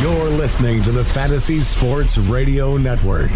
You're 0.00 0.28
listening 0.28 0.80
to 0.84 0.92
the 0.92 1.02
Fantasy 1.02 1.60
Sports 1.60 2.18
Radio 2.18 2.76
Network. 2.76 3.32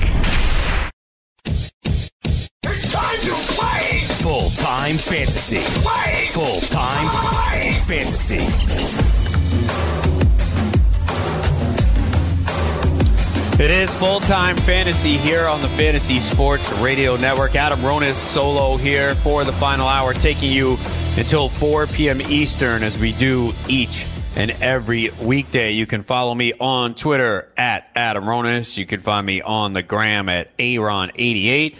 It's 1.44 2.92
time 2.92 3.18
to 3.18 3.34
play! 3.54 3.98
Full 4.22 4.48
time 4.50 4.96
fantasy. 4.96 5.58
Play! 5.82 6.26
Full 6.30 6.60
time 6.60 7.08
Play! 7.10 7.72
fantasy. 7.80 8.36
It 13.60 13.70
is 13.72 13.92
full 13.92 14.20
time 14.20 14.56
fantasy 14.58 15.16
here 15.16 15.46
on 15.46 15.60
the 15.62 15.68
Fantasy 15.70 16.20
Sports 16.20 16.72
Radio 16.78 17.16
Network. 17.16 17.56
Adam 17.56 17.80
Ronis 17.80 18.14
solo 18.14 18.76
here 18.76 19.16
for 19.16 19.42
the 19.42 19.52
final 19.52 19.88
hour, 19.88 20.14
taking 20.14 20.52
you 20.52 20.76
until 21.16 21.48
4 21.48 21.88
p.m. 21.88 22.20
Eastern 22.22 22.84
as 22.84 23.00
we 23.00 23.10
do 23.10 23.52
each 23.68 24.06
and 24.36 24.50
every 24.62 25.10
weekday. 25.20 25.72
You 25.72 25.86
can 25.86 26.02
follow 26.02 26.34
me 26.34 26.52
on 26.58 26.94
Twitter 26.94 27.50
at 27.56 27.90
Adam 27.94 28.24
Ronis. 28.24 28.76
You 28.76 28.86
can 28.86 29.00
find 29.00 29.26
me 29.26 29.42
on 29.42 29.72
the 29.72 29.82
gram 29.82 30.28
at 30.28 30.56
Aaron88. 30.58 31.76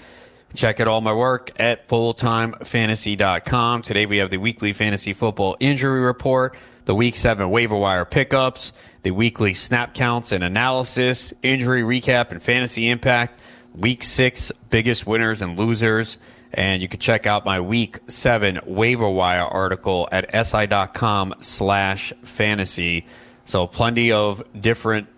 Check 0.54 0.80
out 0.80 0.88
all 0.88 1.00
my 1.00 1.14
work 1.14 1.50
at 1.58 1.88
fulltimefantasy.com. 1.88 3.82
Today 3.82 4.06
we 4.06 4.18
have 4.18 4.30
the 4.30 4.36
weekly 4.36 4.72
fantasy 4.72 5.14
football 5.14 5.56
injury 5.60 6.00
report, 6.00 6.56
the 6.84 6.94
week 6.94 7.16
seven 7.16 7.48
waiver 7.48 7.76
wire 7.76 8.04
pickups, 8.04 8.72
the 9.02 9.12
weekly 9.12 9.54
snap 9.54 9.94
counts 9.94 10.30
and 10.30 10.44
analysis, 10.44 11.32
injury 11.42 11.82
recap 11.82 12.32
and 12.32 12.42
fantasy 12.42 12.90
impact, 12.90 13.40
week 13.74 14.02
six 14.02 14.52
biggest 14.68 15.06
winners 15.06 15.40
and 15.40 15.58
losers. 15.58 16.18
And 16.54 16.82
you 16.82 16.88
can 16.88 17.00
check 17.00 17.26
out 17.26 17.44
my 17.44 17.60
week 17.60 17.98
seven 18.06 18.60
waiver 18.66 19.08
wire 19.08 19.44
article 19.44 20.08
at 20.12 20.46
si.com 20.46 21.34
slash 21.40 22.12
fantasy. 22.22 23.06
So 23.44 23.66
plenty 23.66 24.12
of 24.12 24.42
different 24.58 25.08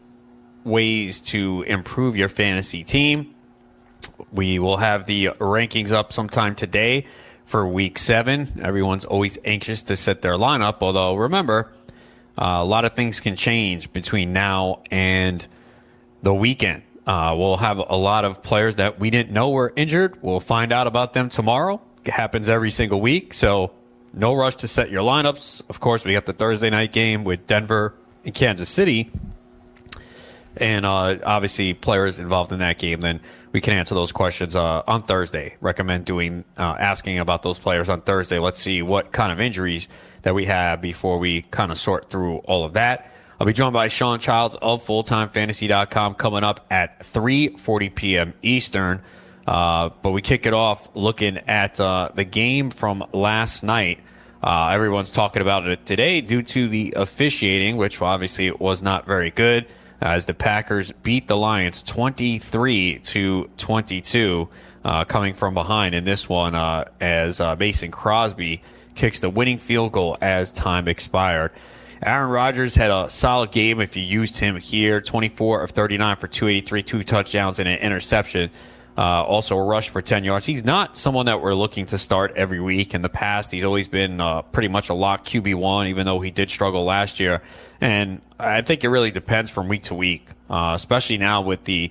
ways 0.63 1.21
to 1.23 1.63
improve 1.67 2.17
your 2.17 2.29
fantasy 2.29 2.85
team. 2.85 3.35
We 4.33 4.59
will 4.59 4.79
have 4.79 5.07
the 5.07 5.27
rankings 5.39 5.93
up 5.93 6.13
sometime 6.13 6.55
today 6.55 7.07
for 7.45 7.67
week 7.67 7.99
seven. 7.99 8.49
Everyone's 8.63 9.05
always 9.05 9.39
anxious 9.45 9.83
to 9.85 9.97
set 9.97 10.23
their 10.23 10.35
lineup, 10.35 10.79
although 10.81 11.15
remember, 11.15 11.73
uh, 12.39 12.59
a 12.61 12.65
lot 12.65 12.85
of 12.85 12.95
things 12.95 13.21
can 13.21 13.37
change 13.37 13.93
between 13.93 14.33
now 14.33 14.83
and 14.91 15.47
the 16.23 16.35
weekend. 16.35 16.83
Uh, 17.07 17.35
we'll 17.37 17.59
have 17.59 17.79
a 17.79 17.97
lot 17.97 18.25
of 18.25 18.43
players 18.43 18.77
that 18.77 18.99
we 18.99 19.11
didn't 19.11 19.33
know 19.33 19.51
were 19.51 19.73
injured. 19.77 20.19
We'll 20.23 20.41
find 20.41 20.73
out 20.73 20.87
about 20.87 21.13
them 21.13 21.29
tomorrow. 21.29 21.83
It 22.05 22.13
happens 22.13 22.49
every 22.49 22.71
single 22.71 23.01
week, 23.01 23.35
so 23.35 23.73
no 24.13 24.35
rush 24.35 24.57
to 24.57 24.69
set 24.69 24.91
your 24.91 25.03
lineups. 25.03 25.63
Of 25.69 25.81
course, 25.81 26.05
we 26.05 26.13
got 26.13 26.27
the 26.27 26.33
Thursday 26.33 26.71
night 26.71 26.93
game 26.93 27.25
with 27.25 27.47
Denver 27.47 27.95
and 28.25 28.35
Kansas 28.35 28.69
City 28.69 29.11
and 30.57 30.87
uh, 30.87 31.19
obviously 31.25 31.75
players 31.75 32.21
involved 32.21 32.53
in 32.53 32.61
that 32.61 32.79
game, 32.79 33.01
then 33.01 33.21
we 33.53 33.61
can 33.61 33.75
answer 33.75 33.95
those 33.95 34.13
questions 34.13 34.55
uh, 34.55 34.83
on 34.87 35.03
Thursday. 35.03 35.57
Recommend 35.61 36.05
doing 36.05 36.45
uh, 36.57 36.77
asking 36.79 37.19
about 37.19 37.43
those 37.43 37.59
players 37.59 37.89
on 37.89 38.01
Thursday. 38.01 38.39
Let's 38.39 38.59
see 38.59 38.83
what 38.83 39.13
kind 39.13 39.33
of 39.33 39.41
injuries 39.41 39.89
that 40.23 40.35
we 40.35 40.45
have 40.47 40.81
before 40.81 41.19
we 41.19 41.43
kind 41.43 41.71
of 41.71 41.79
sort 41.79 42.09
through 42.09 42.39
all 42.39 42.65
of 42.65 42.75
that. 42.75 43.11
I'll 43.41 43.47
be 43.47 43.53
joined 43.53 43.73
by 43.73 43.89
Sean 43.89 44.21
Childs 44.21 44.55
of 44.63 44.85
FullTimeFantasy.com 44.85 46.15
coming 46.15 46.45
up 46.45 46.67
at 46.71 47.01
3:40 47.01 47.95
p.m. 47.95 48.35
Eastern. 48.43 49.03
Uh, 49.47 49.91
but 50.03 50.13
we 50.13 50.23
kick 50.23 50.47
it 50.47 50.55
off 50.55 50.95
looking 50.95 51.39
at 51.39 51.79
uh, 51.81 52.11
the 52.15 52.25
game 52.25 52.71
from 52.71 53.05
last 53.13 53.63
night. 53.63 54.01
Uh, 54.43 54.69
everyone's 54.73 55.11
talking 55.11 55.43
about 55.43 55.67
it 55.67 55.85
today 55.85 56.21
due 56.21 56.43
to 56.43 56.69
the 56.69 56.95
officiating, 56.97 57.77
which 57.77 58.01
obviously 58.01 58.51
was 58.53 58.83
not 58.83 59.05
very 59.05 59.31
good 59.31 59.67
as 60.01 60.27
the 60.27 60.35
Packers 60.35 60.93
beat 60.93 61.27
the 61.27 61.37
Lions 61.37 61.83
23 61.83 63.01
to 63.01 63.51
22, 63.57 64.49
uh, 64.85 65.05
coming 65.05 65.35
from 65.35 65.55
behind 65.55 65.95
in 65.95 66.05
this 66.05 66.29
one 66.29 66.55
uh, 66.55 66.85
as 67.01 67.41
uh, 67.41 67.57
Mason 67.57 67.91
Crosby 67.91 68.63
kicks 68.95 69.21
the 69.21 69.31
winning 69.31 69.59
field 69.59 69.93
goal 69.93 70.17
as 70.21 70.53
time 70.53 70.89
expired. 70.89 71.51
Aaron 72.05 72.31
Rodgers 72.31 72.75
had 72.75 72.91
a 72.91 73.09
solid 73.09 73.51
game 73.51 73.81
if 73.81 73.97
you 73.97 74.03
used 74.03 74.39
him 74.39 74.57
here 74.57 75.01
24 75.01 75.63
of 75.63 75.71
39 75.71 76.17
for 76.17 76.29
283, 76.29 76.83
two 76.83 77.03
touchdowns, 77.03 77.59
and 77.59 77.69
an 77.69 77.79
interception. 77.79 78.51
Uh, 78.97 79.25
also 79.25 79.57
a 79.57 79.65
rush 79.65 79.89
for 79.89 80.01
10 80.01 80.23
yards. 80.23 80.47
He's 80.47 80.65
not 80.65 80.97
someone 80.97 81.27
that 81.27 81.41
we're 81.41 81.55
looking 81.55 81.87
to 81.87 81.99
start 81.99 82.35
every 82.37 82.61
week. 82.61 82.95
In 82.95 83.03
the 83.03 83.09
past, 83.09 83.51
he's 83.51 83.65
always 83.65 83.89
been 83.89 84.21
uh, 84.21 84.43
pretty 84.43 84.69
much 84.69 84.89
a 84.89 84.95
lock 84.95 85.25
QB1, 85.25 85.89
even 85.89 86.07
though 86.07 86.21
he 86.21 86.31
did 86.31 86.49
struggle 86.49 86.85
last 86.85 87.19
year. 87.19 87.43
And 87.81 88.21
I 88.39 88.63
think 88.63 88.85
it 88.85 88.89
really 88.89 89.11
depends 89.11 89.51
from 89.51 89.67
week 89.67 89.85
to 89.85 89.95
week, 89.95 90.29
uh, 90.49 90.73
especially 90.77 91.19
now 91.19 91.43
with 91.43 91.65
the 91.65 91.91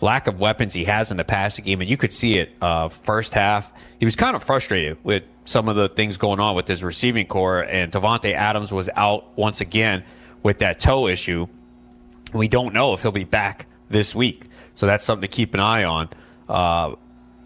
lack 0.00 0.26
of 0.26 0.40
weapons 0.40 0.72
he 0.72 0.84
has 0.84 1.10
in 1.10 1.18
the 1.18 1.24
passing 1.24 1.66
game. 1.66 1.82
And 1.82 1.90
you 1.90 1.98
could 1.98 2.12
see 2.14 2.38
it 2.38 2.50
uh, 2.62 2.88
first 2.88 3.34
half. 3.34 3.70
He 3.98 4.06
was 4.06 4.16
kind 4.16 4.34
of 4.34 4.42
frustrated 4.42 4.96
with 5.04 5.24
some 5.48 5.66
of 5.66 5.76
the 5.76 5.88
things 5.88 6.18
going 6.18 6.40
on 6.40 6.54
with 6.54 6.68
his 6.68 6.84
receiving 6.84 7.26
core. 7.26 7.62
And 7.62 7.90
Davante 7.90 8.34
Adams 8.34 8.70
was 8.70 8.90
out 8.94 9.36
once 9.36 9.62
again 9.62 10.04
with 10.42 10.58
that 10.58 10.78
toe 10.78 11.08
issue. 11.08 11.46
We 12.34 12.48
don't 12.48 12.74
know 12.74 12.92
if 12.92 13.00
he'll 13.00 13.12
be 13.12 13.24
back 13.24 13.66
this 13.88 14.14
week. 14.14 14.44
So 14.74 14.84
that's 14.86 15.02
something 15.02 15.26
to 15.26 15.34
keep 15.34 15.54
an 15.54 15.60
eye 15.60 15.84
on. 15.84 16.10
Uh, 16.50 16.96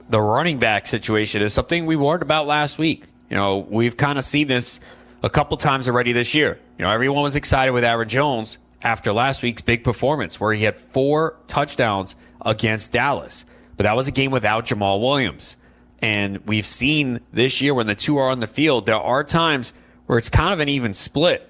the 0.08 0.20
running 0.20 0.58
back 0.58 0.88
situation 0.88 1.42
is 1.42 1.54
something 1.54 1.86
we 1.86 1.94
warned 1.94 2.22
about 2.22 2.48
last 2.48 2.76
week. 2.76 3.06
You 3.30 3.36
know, 3.36 3.58
we've 3.58 3.96
kind 3.96 4.18
of 4.18 4.24
seen 4.24 4.48
this 4.48 4.80
a 5.22 5.30
couple 5.30 5.56
times 5.56 5.88
already 5.88 6.10
this 6.10 6.34
year. 6.34 6.58
You 6.78 6.84
know, 6.84 6.90
everyone 6.90 7.22
was 7.22 7.36
excited 7.36 7.70
with 7.70 7.84
Aaron 7.84 8.08
Jones 8.08 8.58
after 8.82 9.12
last 9.12 9.44
week's 9.44 9.62
big 9.62 9.84
performance 9.84 10.40
where 10.40 10.52
he 10.52 10.64
had 10.64 10.76
four 10.76 11.36
touchdowns 11.46 12.16
against 12.44 12.92
Dallas. 12.92 13.46
But 13.76 13.84
that 13.84 13.94
was 13.94 14.08
a 14.08 14.12
game 14.12 14.32
without 14.32 14.66
Jamaal 14.66 15.00
Williams. 15.00 15.56
And 16.02 16.44
we've 16.46 16.66
seen 16.66 17.20
this 17.32 17.62
year 17.62 17.72
when 17.72 17.86
the 17.86 17.94
two 17.94 18.18
are 18.18 18.28
on 18.28 18.40
the 18.40 18.46
field, 18.48 18.86
there 18.86 18.96
are 18.96 19.22
times 19.22 19.72
where 20.06 20.18
it's 20.18 20.28
kind 20.28 20.52
of 20.52 20.58
an 20.60 20.68
even 20.68 20.92
split. 20.92 21.48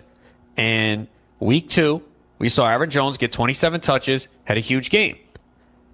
And 0.56 1.08
week 1.40 1.70
two, 1.70 2.04
we 2.38 2.50
saw 2.50 2.68
Aaron 2.68 2.90
Jones 2.90 3.16
get 3.16 3.32
27 3.32 3.80
touches, 3.80 4.28
had 4.44 4.58
a 4.58 4.60
huge 4.60 4.90
game. 4.90 5.16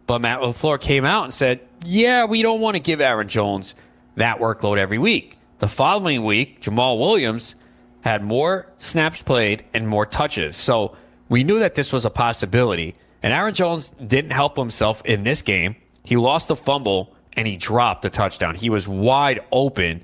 But 0.09 0.21
Matt 0.21 0.41
LaFleur 0.41 0.81
came 0.81 1.05
out 1.05 1.25
and 1.25 1.33
said, 1.33 1.61
yeah, 1.87 2.25
we 2.25 2.43
don't 2.43 2.61
want 2.61 2.77
to 2.77 2.83
give 2.83 3.01
Aaron 3.01 3.29
Jones 3.29 3.77
that 4.17 4.41
workload 4.41 4.79
every 4.79 4.99
week. 4.99 5.37
The 5.61 5.69
following 5.69 6.25
week, 6.25 6.61
Jamaal 6.61 6.99
Williams 6.99 7.55
had 8.01 8.23
more 8.23 8.67
snaps 8.79 9.23
played 9.23 9.65
and 9.73 9.87
more 9.87 10.07
touches. 10.07 10.57
So 10.57 10.97
we 11.29 11.45
knew 11.45 11.59
that 11.61 11.75
this 11.75 11.93
was 11.93 12.05
a 12.05 12.11
possibility. 12.11 12.97
And 13.23 13.33
Aaron 13.33 13.55
Jones 13.55 13.91
didn't 13.91 14.31
help 14.31 14.57
himself 14.57 15.03
in 15.05 15.25
this 15.25 15.43
game. 15.43 15.77
He 16.05 16.17
lost 16.17 16.51
a 16.51 16.57
fumble 16.57 17.15
and 17.34 17.47
he 17.47 17.56
dropped 17.56 18.05
a 18.05 18.11
touchdown. 18.11 18.55
He 18.55 18.71
was 18.71 18.89
wide 18.89 19.41
open 19.53 20.03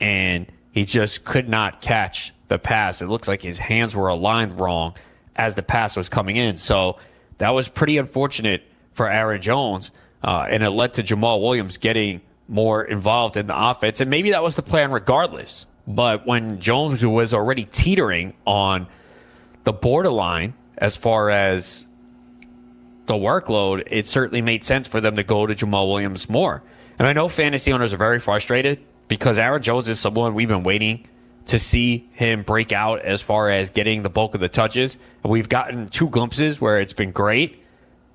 and 0.00 0.46
he 0.72 0.84
just 0.84 1.24
could 1.24 1.48
not 1.48 1.80
catch 1.80 2.32
the 2.48 2.58
pass. 2.58 3.02
It 3.02 3.08
looks 3.08 3.28
like 3.28 3.42
his 3.42 3.58
hands 3.58 3.94
were 3.94 4.08
aligned 4.08 4.60
wrong 4.60 4.94
as 5.36 5.54
the 5.54 5.62
pass 5.62 5.96
was 5.96 6.08
coming 6.08 6.36
in. 6.36 6.56
So 6.56 6.98
that 7.38 7.50
was 7.50 7.68
pretty 7.68 7.98
unfortunate 7.98 8.62
for 8.92 9.08
Aaron 9.08 9.40
Jones. 9.40 9.90
Uh, 10.22 10.46
and 10.48 10.62
it 10.62 10.70
led 10.70 10.94
to 10.94 11.02
Jamaal 11.02 11.40
Williams 11.40 11.78
getting 11.78 12.20
more 12.48 12.84
involved 12.84 13.36
in 13.36 13.46
the 13.46 13.70
offense. 13.70 14.00
And 14.00 14.10
maybe 14.10 14.32
that 14.32 14.42
was 14.42 14.56
the 14.56 14.62
plan 14.62 14.90
regardless. 14.90 15.66
But 15.86 16.26
when 16.26 16.60
Jones 16.60 17.04
was 17.04 17.32
already 17.32 17.64
teetering 17.64 18.34
on 18.44 18.86
the 19.64 19.72
borderline 19.72 20.54
as 20.76 20.96
far 20.96 21.30
as 21.30 21.86
the 23.06 23.14
workload, 23.14 23.82
it 23.86 24.06
certainly 24.06 24.42
made 24.42 24.64
sense 24.64 24.88
for 24.88 25.00
them 25.00 25.16
to 25.16 25.22
go 25.22 25.46
to 25.46 25.54
Jamaal 25.54 25.88
Williams 25.88 26.28
more. 26.28 26.62
And 26.98 27.08
I 27.08 27.12
know 27.12 27.28
fantasy 27.28 27.72
owners 27.72 27.92
are 27.92 27.98
very 27.98 28.20
frustrated 28.20 28.80
because 29.08 29.38
Aaron 29.38 29.62
Jones 29.62 29.88
is 29.88 29.98
someone 29.98 30.34
we've 30.34 30.48
been 30.48 30.62
waiting 30.62 31.06
to 31.46 31.58
see 31.58 32.08
him 32.12 32.42
break 32.42 32.72
out 32.72 33.00
as 33.00 33.22
far 33.22 33.50
as 33.50 33.70
getting 33.70 34.02
the 34.02 34.10
bulk 34.10 34.34
of 34.34 34.40
the 34.40 34.48
touches. 34.48 34.96
And 35.24 35.32
we've 35.32 35.48
gotten 35.48 35.88
two 35.88 36.08
glimpses 36.08 36.60
where 36.60 36.78
it's 36.78 36.92
been 36.92 37.10
great, 37.10 37.64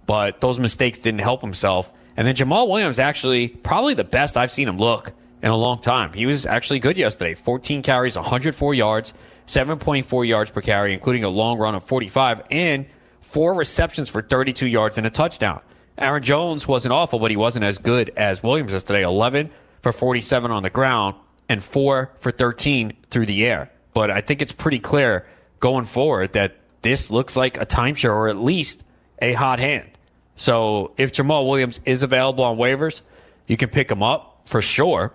but 0.06 0.40
those 0.40 0.60
mistakes 0.60 1.00
didn't 1.00 1.22
help 1.22 1.42
himself. 1.42 1.92
And 2.16 2.26
then 2.26 2.36
Jamaal 2.36 2.70
Williams 2.70 3.00
actually 3.00 3.50
probably 3.50 3.94
the 3.94 4.06
best 4.06 4.38
I've 4.38 4.52
seen 4.52 4.68
him 4.68 4.78
look 4.78 5.12
in 5.42 5.50
a 5.50 5.58
long 5.58 5.80
time. 5.80 6.14
He 6.14 6.26
was 6.26 6.46
actually 6.46 6.80
good 6.80 6.98
yesterday. 6.98 7.34
14 7.34 7.82
carries, 7.82 8.16
104 8.16 8.74
yards, 8.74 9.14
7.4 9.48 10.28
yards 10.28 10.50
per 10.50 10.62
carry, 10.62 10.94
including 10.94 11.24
a 11.24 11.30
long 11.30 11.58
run 11.58 11.76
of 11.76 11.84
45 11.84 12.44
and 12.52 12.86
four 13.26 13.56
receptions 13.56 14.10
for 14.10 14.22
32 14.22 14.68
yards 14.68 14.98
and 14.98 15.06
a 15.06 15.10
touchdown. 15.10 15.60
Aaron 15.98 16.22
Jones 16.22 16.68
wasn't 16.68 16.94
awful, 16.94 17.20
but 17.20 17.32
he 17.32 17.38
wasn't 17.38 17.66
as 17.66 17.80
good 17.80 18.12
as 18.16 18.44
Williams 18.44 18.72
yesterday. 18.72 19.04
11 19.04 19.50
for 19.82 19.92
47 19.92 20.52
on 20.52 20.64
the 20.64 20.70
ground 20.70 21.16
and 21.50 21.64
4 21.64 22.12
for 22.18 22.32
13 22.32 22.94
through 23.10 23.26
the 23.26 23.46
air. 23.46 23.72
But 23.94 24.12
I 24.12 24.22
think 24.22 24.42
it's 24.42 24.52
pretty 24.52 24.80
clear 24.80 25.28
going 25.60 25.86
forward 25.86 26.34
that 26.34 26.56
this 26.82 27.10
looks 27.10 27.36
like 27.36 27.60
a 27.60 27.66
timeshare 27.66 28.14
or 28.14 28.28
at 28.28 28.38
least 28.38 28.84
a 29.20 29.34
hot 29.34 29.60
hand. 29.60 29.90
So 30.36 30.94
if 30.98 31.12
Jamaal 31.12 31.48
Williams 31.48 31.82
is 31.84 32.04
available 32.04 32.44
on 32.44 32.58
waivers, 32.58 33.02
you 33.48 33.58
can 33.58 33.70
pick 33.70 33.90
him 33.90 34.04
up 34.04 34.42
for 34.46 34.62
sure. 34.62 35.14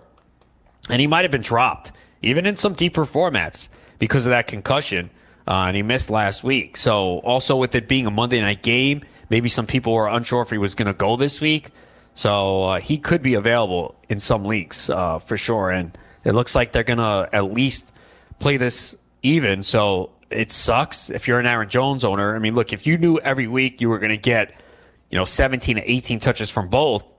And 0.89 0.99
he 0.99 1.07
might 1.07 1.23
have 1.23 1.31
been 1.31 1.41
dropped, 1.41 1.93
even 2.21 2.45
in 2.45 2.55
some 2.55 2.73
deeper 2.73 3.05
formats, 3.05 3.69
because 3.99 4.25
of 4.25 4.31
that 4.31 4.47
concussion. 4.47 5.11
Uh, 5.47 5.65
and 5.67 5.75
he 5.75 5.83
missed 5.83 6.09
last 6.09 6.43
week. 6.43 6.77
So, 6.77 7.19
also 7.19 7.55
with 7.55 7.75
it 7.75 7.87
being 7.87 8.05
a 8.05 8.11
Monday 8.11 8.41
night 8.41 8.63
game, 8.63 9.01
maybe 9.29 9.49
some 9.49 9.65
people 9.65 9.93
were 9.93 10.07
unsure 10.07 10.41
if 10.41 10.49
he 10.49 10.57
was 10.57 10.75
going 10.75 10.87
to 10.87 10.93
go 10.93 11.15
this 11.15 11.41
week. 11.41 11.69
So, 12.13 12.63
uh, 12.63 12.79
he 12.79 12.97
could 12.97 13.21
be 13.21 13.33
available 13.33 13.95
in 14.09 14.19
some 14.19 14.45
leagues 14.45 14.89
uh, 14.89 15.19
for 15.19 15.37
sure. 15.37 15.69
And 15.69 15.97
it 16.23 16.33
looks 16.33 16.55
like 16.55 16.71
they're 16.71 16.83
going 16.83 16.99
to 16.99 17.29
at 17.33 17.45
least 17.45 17.93
play 18.39 18.57
this 18.57 18.95
even. 19.23 19.63
So, 19.63 20.11
it 20.31 20.49
sucks 20.49 21.09
if 21.09 21.27
you're 21.27 21.39
an 21.39 21.45
Aaron 21.45 21.69
Jones 21.69 22.03
owner. 22.03 22.35
I 22.35 22.39
mean, 22.39 22.55
look, 22.55 22.73
if 22.73 22.87
you 22.87 22.97
knew 22.97 23.19
every 23.19 23.47
week 23.47 23.81
you 23.81 23.89
were 23.89 23.99
going 23.99 24.11
to 24.11 24.17
get, 24.17 24.61
you 25.09 25.17
know, 25.17 25.25
17 25.25 25.75
to 25.75 25.91
18 25.91 26.19
touches 26.19 26.49
from 26.49 26.69
both, 26.69 27.11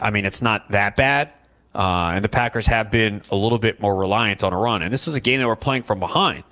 I 0.00 0.10
mean, 0.10 0.24
it's 0.24 0.42
not 0.42 0.70
that 0.70 0.96
bad. 0.96 1.30
Uh, 1.74 2.12
and 2.14 2.24
the 2.24 2.28
Packers 2.28 2.66
have 2.68 2.90
been 2.90 3.20
a 3.30 3.36
little 3.36 3.58
bit 3.58 3.80
more 3.80 3.94
reliant 3.94 4.44
on 4.44 4.52
a 4.52 4.58
run. 4.58 4.82
And 4.82 4.92
this 4.92 5.06
was 5.06 5.16
a 5.16 5.20
game 5.20 5.40
that 5.40 5.46
we're 5.46 5.56
playing 5.56 5.82
from 5.82 5.98
behind. 5.98 6.44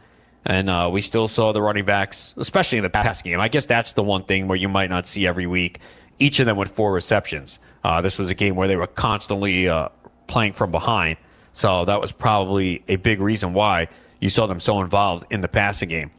And 0.45 0.69
uh, 0.69 0.91
we 0.93 1.01
still 1.01 1.29
saw 1.29 1.53
the 1.53 1.63
running 1.63 1.85
backs, 1.85 2.35
especially 2.37 2.79
in 2.79 2.85
the 2.85 2.91
pass 2.91 3.23
game. 3.23 3.41
I 3.41 3.49
guess 3.49 3.67
that's 3.67 3.93
the 3.93 4.03
one 4.03 4.25
thing 4.25 4.49
where 4.49 4.57
you 4.57 4.69
might 4.69 4.91
not 4.91 5.07
see 5.07 5.27
every 5.27 5.47
week. 5.47 5.79
Each 6.19 6.41
of 6.41 6.47
them 6.47 6.57
with 6.57 6.69
four 6.71 6.93
receptions. 6.93 7.59
Uh, 7.85 8.01
this 8.01 8.19
was 8.19 8.31
a 8.31 8.35
game 8.35 8.57
where 8.57 8.69
they 8.69 8.77
were 8.77 8.87
constantly 8.87 9.69
uh, 9.69 9.89
playing 10.27 10.53
from 10.53 10.71
behind. 10.71 11.17
So 11.53 11.85
that 11.85 12.01
was 12.01 12.13
probably 12.13 12.83
a 12.89 12.97
big 12.97 13.21
reason 13.21 13.53
why 13.53 13.89
you 14.21 14.29
saw 14.29 14.47
them 14.47 14.61
so 14.61 14.81
involved 14.81 15.27
in 15.31 15.43
the 15.43 15.49
passing 15.49 15.89
game. 15.89 16.11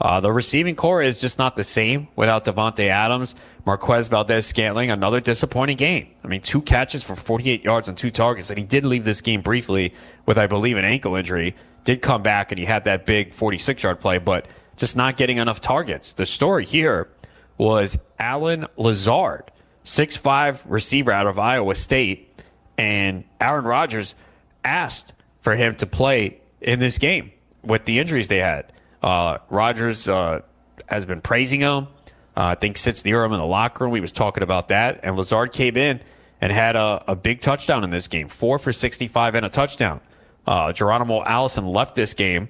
Uh, 0.00 0.20
the 0.20 0.32
receiving 0.32 0.74
core 0.74 1.00
is 1.00 1.20
just 1.20 1.38
not 1.38 1.56
the 1.56 1.64
same 1.64 2.08
without 2.16 2.44
Davante 2.44 2.88
Adams, 2.88 3.34
Marquez 3.64 4.08
Valdes-Scantling. 4.08 4.90
Another 4.90 5.20
disappointing 5.20 5.76
game. 5.76 6.08
I 6.24 6.28
mean, 6.28 6.40
two 6.40 6.60
catches 6.60 7.02
for 7.02 7.14
48 7.14 7.62
yards 7.62 7.88
on 7.88 7.94
two 7.94 8.10
targets, 8.10 8.50
and 8.50 8.58
he 8.58 8.64
did 8.64 8.84
leave 8.84 9.04
this 9.04 9.20
game 9.20 9.40
briefly 9.40 9.94
with, 10.26 10.36
I 10.36 10.46
believe, 10.46 10.76
an 10.76 10.84
ankle 10.84 11.14
injury. 11.14 11.54
Did 11.84 12.02
come 12.02 12.22
back 12.22 12.50
and 12.50 12.58
he 12.58 12.64
had 12.64 12.84
that 12.84 13.06
big 13.06 13.32
46 13.32 13.82
yard 13.82 14.00
play, 14.00 14.18
but 14.18 14.46
just 14.76 14.96
not 14.96 15.16
getting 15.16 15.36
enough 15.36 15.60
targets. 15.60 16.12
The 16.12 16.26
story 16.26 16.64
here 16.64 17.08
was 17.58 17.98
Allen 18.18 18.66
Lazard, 18.76 19.50
six-five 19.84 20.64
receiver 20.66 21.12
out 21.12 21.26
of 21.26 21.38
Iowa 21.38 21.74
State, 21.74 22.42
and 22.76 23.24
Aaron 23.40 23.64
Rodgers 23.64 24.14
asked 24.64 25.12
for 25.40 25.54
him 25.54 25.76
to 25.76 25.86
play 25.86 26.40
in 26.60 26.80
this 26.80 26.98
game 26.98 27.30
with 27.62 27.84
the 27.84 27.98
injuries 27.98 28.28
they 28.28 28.38
had. 28.38 28.72
Uh, 29.02 29.38
Rodgers 29.50 30.08
uh, 30.08 30.40
has 30.86 31.04
been 31.06 31.20
praising 31.20 31.60
him. 31.60 31.86
Uh, 32.36 32.46
I 32.46 32.54
think 32.56 32.78
sits 32.78 33.04
near 33.04 33.22
him 33.22 33.32
in 33.32 33.38
the 33.38 33.46
locker 33.46 33.84
room. 33.84 33.92
We 33.92 34.00
was 34.00 34.10
talking 34.10 34.42
about 34.42 34.68
that, 34.68 35.00
and 35.02 35.16
Lazard 35.16 35.52
came 35.52 35.76
in 35.76 36.00
and 36.40 36.50
had 36.50 36.74
a, 36.74 37.04
a 37.06 37.14
big 37.14 37.40
touchdown 37.40 37.84
in 37.84 37.90
this 37.90 38.08
game, 38.08 38.28
four 38.28 38.58
for 38.58 38.72
65 38.72 39.34
and 39.36 39.46
a 39.46 39.48
touchdown. 39.48 40.00
Uh, 40.46 40.72
Geronimo 40.72 41.22
Allison 41.24 41.66
left 41.66 41.94
this 41.94 42.14
game 42.14 42.48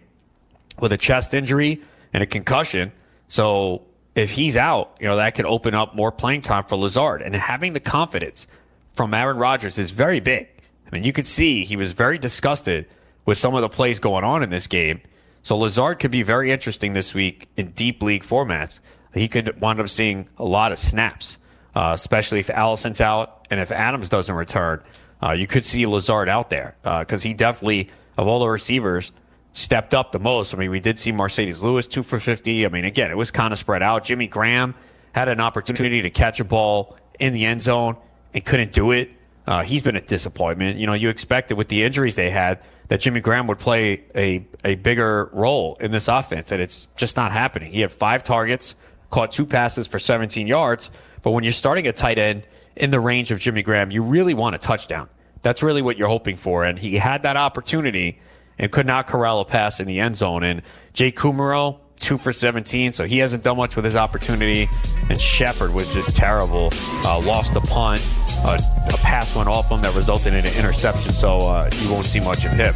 with 0.81 0.93
a 0.93 0.96
chest 0.96 1.35
injury 1.35 1.81
and 2.12 2.23
a 2.23 2.26
concussion. 2.26 2.93
So 3.29 3.82
if 4.14 4.31
he's 4.31 4.56
out, 4.56 4.96
you 5.00 5.06
know 5.06 5.17
that 5.17 5.35
could 5.35 5.46
open 5.46 5.75
up 5.75 5.94
more 5.94 6.12
playing 6.12 6.43
time 6.43 6.64
for 6.64 6.76
Lazard. 6.76 7.23
And 7.23 7.35
having 7.35 7.73
the 7.73 7.81
confidence 7.81 8.46
from 8.93 9.14
Aaron 9.14 9.37
Rodgers 9.37 9.79
is 9.79 9.91
very 9.91 10.20
big. 10.20 10.49
I 10.87 10.91
mean, 10.91 11.05
you 11.05 11.12
could 11.12 11.26
see 11.26 11.64
he 11.64 11.76
was 11.76 11.93
very 11.93 12.19
disgusted 12.19 12.87
with 13.25 13.38
some 13.38 13.55
of 13.55 13.62
the 13.62 13.69
plays 13.69 14.00
going 14.00 14.25
on 14.25 14.43
in 14.43 14.50
this 14.50 14.67
game 14.67 15.00
so 15.44 15.58
Lazard 15.58 15.99
could 15.99 16.11
be 16.11 16.23
very 16.23 16.50
interesting 16.50 16.94
this 16.94 17.12
week 17.12 17.49
in 17.55 17.69
deep 17.73 18.02
league 18.02 18.23
formats. 18.23 18.81
He 19.12 19.29
could 19.29 19.61
wind 19.61 19.79
up 19.79 19.91
seeing 19.91 20.26
a 20.38 20.44
lot 20.44 20.73
of 20.73 20.79
snaps, 20.79 21.37
uh, 21.75 21.91
especially 21.94 22.38
if 22.38 22.49
Allison's 22.49 23.02
out 23.02 23.46
and 23.50 23.61
if 23.61 23.70
Adams 23.70 24.08
doesn't 24.08 24.35
return. 24.35 24.82
Uh, 25.22 25.32
you 25.32 25.46
could 25.46 25.64
see 25.64 25.87
Lazard 25.87 26.28
out 26.28 26.50
there 26.50 26.76
because 26.82 27.25
uh, 27.25 27.28
he 27.28 27.34
definitely, 27.34 27.90
of 28.19 28.26
all 28.26 28.40
the 28.40 28.49
receivers, 28.49 29.12
stepped 29.52 29.94
up 29.94 30.12
the 30.12 30.19
most. 30.19 30.55
I 30.55 30.58
mean, 30.58 30.70
we 30.70 30.81
did 30.81 30.99
see 30.99 31.12
Marcedes 31.12 31.62
Lewis 31.62 31.87
two 31.87 32.02
for 32.02 32.19
50. 32.19 32.66
I 32.66 32.69
mean, 32.69 32.84
again, 32.84 33.11
it 33.11 33.16
was 33.16 33.31
kind 33.31 33.52
of 33.52 33.58
spread 33.58 33.82
out. 33.82 34.05
Jimmy 34.05 34.26
Graham 34.26 34.75
had 35.14 35.28
an 35.28 35.40
opportunity 35.40 36.02
to 36.02 36.11
catch 36.11 36.40
a 36.40 36.44
ball 36.44 36.96
in 37.19 37.32
the 37.32 37.44
end 37.44 37.62
zone 37.62 37.96
and 38.34 38.44
couldn't 38.44 38.72
do 38.72 38.90
it. 38.90 39.11
Uh, 39.46 39.62
he's 39.62 39.82
been 39.82 39.96
a 39.96 40.00
disappointment. 40.00 40.76
You 40.78 40.87
know, 40.87 40.94
you 40.94 41.08
expected 41.08 41.56
with 41.56 41.69
the 41.69 41.84
injuries 41.84 42.17
they 42.17 42.31
had 42.31 42.60
that 42.88 43.00
Jimmy 43.00 43.20
Graham 43.20 43.46
would 43.46 43.58
play 43.58 44.05
a, 44.14 44.46
a 44.64 44.75
bigger 44.75 45.31
role 45.32 45.76
in 45.81 45.90
this 45.90 46.08
offense, 46.08 46.52
and 46.52 46.60
it's 46.60 46.88
just 46.96 47.17
not 47.17 47.32
happening. 47.32 47.72
He 47.72 47.81
had 47.81 47.93
five 47.93 48.25
targets, 48.25 48.75
caught 49.10 49.32
two 49.32 49.46
passes 49.46 49.87
for 49.87 49.99
17 49.99 50.46
yards, 50.46 50.90
but 51.22 51.31
when 51.31 51.44
you're 51.44 51.52
starting 51.52 51.87
a 51.87 51.93
tight 51.93 52.19
end 52.19 52.46
in 52.76 52.91
the 52.91 53.00
range 53.00 53.31
of 53.31 53.38
Jimmy 53.38 53.62
Graham, 53.62 53.91
you 53.91 54.03
really 54.03 54.35
want 54.35 54.55
a 54.55 54.59
touchdown. 54.59 55.09
That's 55.43 55.62
really 55.62 55.82
what 55.82 55.99
you're 55.99 56.09
hoping 56.09 56.37
for, 56.37 56.65
and 56.65 56.79
he 56.79 56.94
had 56.94 57.23
that 57.25 57.37
opportunity 57.37 58.19
and 58.59 58.71
could 58.71 58.87
not 58.87 59.06
corral 59.06 59.41
a 59.41 59.44
pass 59.44 59.81
in 59.81 59.87
the 59.87 60.00
end 60.00 60.17
zone. 60.17 60.43
And 60.43 60.62
Jake 60.93 61.17
Kumerow, 61.17 61.79
two 61.97 62.17
for 62.17 62.32
17, 62.32 62.93
so 62.93 63.05
he 63.05 63.19
hasn't 63.19 63.43
done 63.43 63.56
much 63.56 63.76
with 63.76 63.85
his 63.85 63.97
opportunity. 63.97 64.69
And 65.09 65.21
Shepard 65.21 65.73
was 65.75 65.93
just 65.93 66.17
terrible, 66.17 66.71
uh, 67.05 67.21
lost 67.21 67.56
a 67.56 67.61
punt. 67.61 68.06
Uh, 68.44 68.59
a 68.88 68.97
pass 68.99 69.35
went 69.35 69.49
off 69.49 69.70
him 69.70 69.82
that 69.82 69.94
resulted 69.94 70.35
in 70.35 70.44
an 70.47 70.55
interception, 70.56 71.12
so 71.12 71.38
uh, 71.38 71.70
you 71.81 71.91
won't 71.91 72.05
see 72.05 72.20
much 72.20 72.44
of 72.44 72.53
him. 72.53 72.75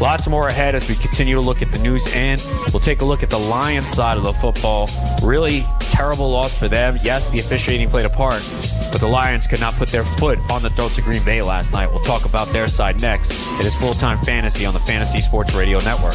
Lots 0.00 0.28
more 0.28 0.48
ahead 0.48 0.74
as 0.74 0.88
we 0.88 0.96
continue 0.96 1.34
to 1.34 1.40
look 1.40 1.62
at 1.62 1.72
the 1.72 1.78
news, 1.78 2.06
and 2.14 2.44
we'll 2.72 2.80
take 2.80 3.00
a 3.00 3.04
look 3.04 3.22
at 3.22 3.30
the 3.30 3.38
Lions 3.38 3.90
side 3.90 4.16
of 4.16 4.24
the 4.24 4.32
football. 4.32 4.88
Really 5.22 5.64
terrible 5.80 6.30
loss 6.30 6.56
for 6.56 6.68
them. 6.68 6.98
Yes, 7.02 7.28
the 7.28 7.38
officiating 7.38 7.88
played 7.88 8.04
a 8.04 8.10
part, 8.10 8.42
but 8.90 9.00
the 9.00 9.06
Lions 9.06 9.46
could 9.46 9.60
not 9.60 9.74
put 9.74 9.88
their 9.88 10.04
foot 10.04 10.38
on 10.50 10.62
the 10.62 10.70
throats 10.70 10.98
of 10.98 11.04
Green 11.04 11.24
Bay 11.24 11.42
last 11.42 11.72
night. 11.72 11.90
We'll 11.90 12.02
talk 12.02 12.24
about 12.24 12.48
their 12.48 12.68
side 12.68 13.00
next. 13.00 13.32
It 13.60 13.66
is 13.66 13.74
full 13.76 13.92
time 13.92 14.22
fantasy 14.24 14.66
on 14.66 14.74
the 14.74 14.80
Fantasy 14.80 15.20
Sports 15.20 15.54
Radio 15.54 15.78
Network. 15.80 16.14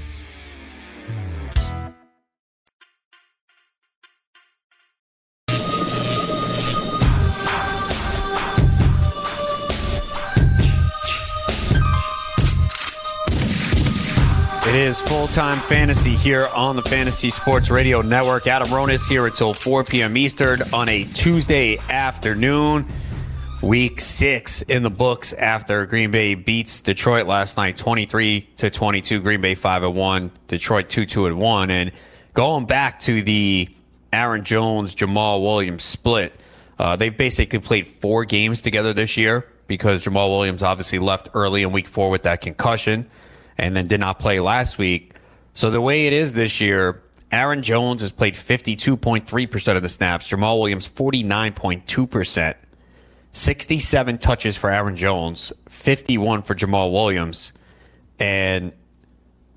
Is 14.81 14.99
full 14.99 15.27
time 15.27 15.59
fantasy 15.59 16.15
here 16.15 16.47
on 16.55 16.75
the 16.75 16.81
Fantasy 16.81 17.29
Sports 17.29 17.69
Radio 17.69 18.01
Network. 18.01 18.47
Adam 18.47 18.67
Ronis 18.69 19.07
here 19.07 19.27
until 19.27 19.53
4 19.53 19.83
p.m. 19.83 20.17
Eastern 20.17 20.59
on 20.73 20.89
a 20.89 21.03
Tuesday 21.03 21.77
afternoon. 21.87 22.87
Week 23.61 24.01
six 24.01 24.63
in 24.63 24.81
the 24.81 24.89
books 24.89 25.33
after 25.33 25.85
Green 25.85 26.09
Bay 26.09 26.33
beats 26.33 26.81
Detroit 26.81 27.27
last 27.27 27.57
night 27.57 27.77
23 27.77 28.49
to 28.57 28.71
22. 28.71 29.21
Green 29.21 29.39
Bay 29.39 29.53
5 29.53 29.83
and 29.83 29.95
1, 29.95 30.31
Detroit 30.47 30.89
2 30.89 31.05
2 31.05 31.27
and 31.27 31.37
1. 31.37 31.69
And 31.69 31.91
going 32.33 32.65
back 32.65 33.01
to 33.01 33.21
the 33.21 33.69
Aaron 34.11 34.43
Jones 34.43 34.95
Jamaal 34.95 35.41
Williams 35.43 35.83
split, 35.83 36.35
uh, 36.79 36.95
they 36.95 37.09
basically 37.09 37.59
played 37.59 37.85
four 37.85 38.25
games 38.25 38.61
together 38.61 38.93
this 38.93 39.15
year 39.15 39.47
because 39.67 40.03
Jamaal 40.03 40.29
Williams 40.29 40.63
obviously 40.63 40.97
left 40.97 41.29
early 41.35 41.61
in 41.61 41.71
week 41.71 41.87
four 41.87 42.09
with 42.09 42.23
that 42.23 42.41
concussion 42.41 43.07
and 43.57 43.75
then 43.75 43.87
did 43.87 43.99
not 43.99 44.19
play 44.19 44.39
last 44.39 44.77
week. 44.77 45.15
So 45.53 45.69
the 45.69 45.81
way 45.81 46.07
it 46.07 46.13
is 46.13 46.33
this 46.33 46.61
year, 46.61 47.01
Aaron 47.31 47.61
Jones 47.61 48.01
has 48.01 48.11
played 48.11 48.33
52.3% 48.33 49.75
of 49.75 49.81
the 49.81 49.89
snaps, 49.89 50.29
Jamaal 50.29 50.59
Williams 50.59 50.91
49.2%, 50.91 52.55
67 53.31 54.17
touches 54.17 54.57
for 54.57 54.69
Aaron 54.69 54.95
Jones, 54.95 55.53
51 55.69 56.41
for 56.41 56.55
Jamaal 56.55 56.91
Williams. 56.91 57.53
And 58.19 58.73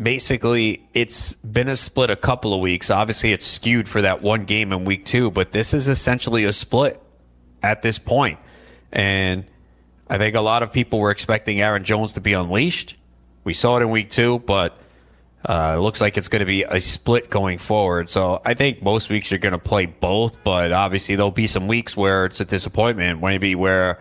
basically, 0.01 0.89
it's 0.95 1.35
been 1.37 1.69
a 1.69 1.77
split 1.77 2.11
a 2.11 2.17
couple 2.17 2.55
of 2.55 2.61
weeks. 2.61 2.91
Obviously, 2.91 3.33
it's 3.33 3.47
skewed 3.47 3.89
for 3.89 4.03
that 4.03 4.23
one 4.23 4.45
game 4.45 4.73
in 4.73 4.85
week 4.85 5.05
two, 5.05 5.31
but 5.31 5.51
this 5.51 5.75
is 5.75 5.89
essentially 5.89 6.45
a 6.45 6.53
split 6.53 7.01
at 7.63 7.83
this 7.83 7.99
point. 7.99 8.39
And 8.93 9.45
I 10.09 10.19
think 10.19 10.37
a 10.37 10.41
lot 10.41 10.63
of 10.63 10.71
people 10.71 11.01
were 11.01 11.11
expecting 11.11 11.61
Aaron 11.61 11.83
Jones 11.83 12.13
to 12.13 12.21
be 12.21 12.35
unleashed. 12.35 12.97
We 13.45 13.53
saw 13.53 13.77
it 13.77 13.83
in 13.83 13.91
week 13.91 14.11
two, 14.11 14.41
but 14.41 14.79
uh, 15.45 15.75
it 15.77 15.81
looks 15.81 16.01
like 16.01 16.17
it's 16.17 16.29
going 16.29 16.41
to 16.41 16.47
be 16.47 16.63
a 16.63 16.81
split 16.81 17.29
going 17.29 17.59
forward. 17.59 18.09
So 18.09 18.41
I 18.45 18.55
think 18.55 18.83
most 18.83 19.11
weeks 19.11 19.31
you're 19.31 19.39
going 19.39 19.53
to 19.53 19.59
play 19.59 19.87
both, 19.87 20.43
but 20.43 20.73
obviously 20.73 21.17
there'll 21.17 21.31
be 21.31 21.47
some 21.47 21.69
weeks 21.69 21.97
where 21.97 22.25
it's 22.25 22.41
a 22.41 22.47
disappointment, 22.47 23.23
maybe 23.23 23.55
where 23.55 23.99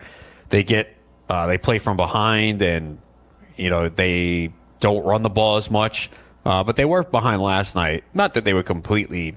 they 0.48 0.62
get 0.62 0.96
uh, 1.28 1.46
they 1.46 1.58
play 1.58 1.78
from 1.78 1.96
behind 1.96 2.60
and 2.60 2.98
you 3.56 3.70
know 3.70 3.88
they 3.88 4.52
don't 4.80 5.04
run 5.04 5.22
the 5.22 5.30
ball 5.30 5.56
as 5.56 5.70
much. 5.70 6.10
Uh, 6.44 6.62
but 6.62 6.76
they 6.76 6.84
were 6.84 7.02
behind 7.02 7.40
last 7.40 7.74
night. 7.74 8.04
Not 8.12 8.34
that 8.34 8.44
they 8.44 8.52
were 8.52 8.62
completely, 8.62 9.34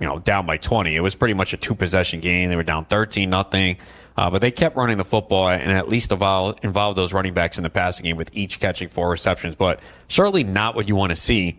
you 0.00 0.06
know, 0.06 0.18
down 0.18 0.46
by 0.46 0.56
20. 0.56 0.96
It 0.96 1.00
was 1.00 1.14
pretty 1.14 1.34
much 1.34 1.52
a 1.52 1.58
two 1.58 1.74
possession 1.74 2.20
game. 2.20 2.48
They 2.48 2.56
were 2.56 2.62
down 2.62 2.86
13 2.86 3.28
nothing. 3.28 3.76
Uh, 4.16 4.30
but 4.30 4.40
they 4.40 4.50
kept 4.50 4.76
running 4.76 4.96
the 4.96 5.04
football 5.04 5.48
and 5.48 5.70
at 5.72 5.88
least 5.88 6.10
involved, 6.10 6.64
involved 6.64 6.96
those 6.96 7.12
running 7.12 7.34
backs 7.34 7.58
in 7.58 7.62
the 7.62 7.70
passing 7.70 8.04
game 8.04 8.16
with 8.16 8.34
each 8.34 8.60
catching 8.60 8.88
four 8.88 9.10
receptions. 9.10 9.56
But 9.56 9.80
certainly 10.08 10.42
not 10.42 10.74
what 10.74 10.88
you 10.88 10.96
want 10.96 11.10
to 11.10 11.16
see 11.16 11.58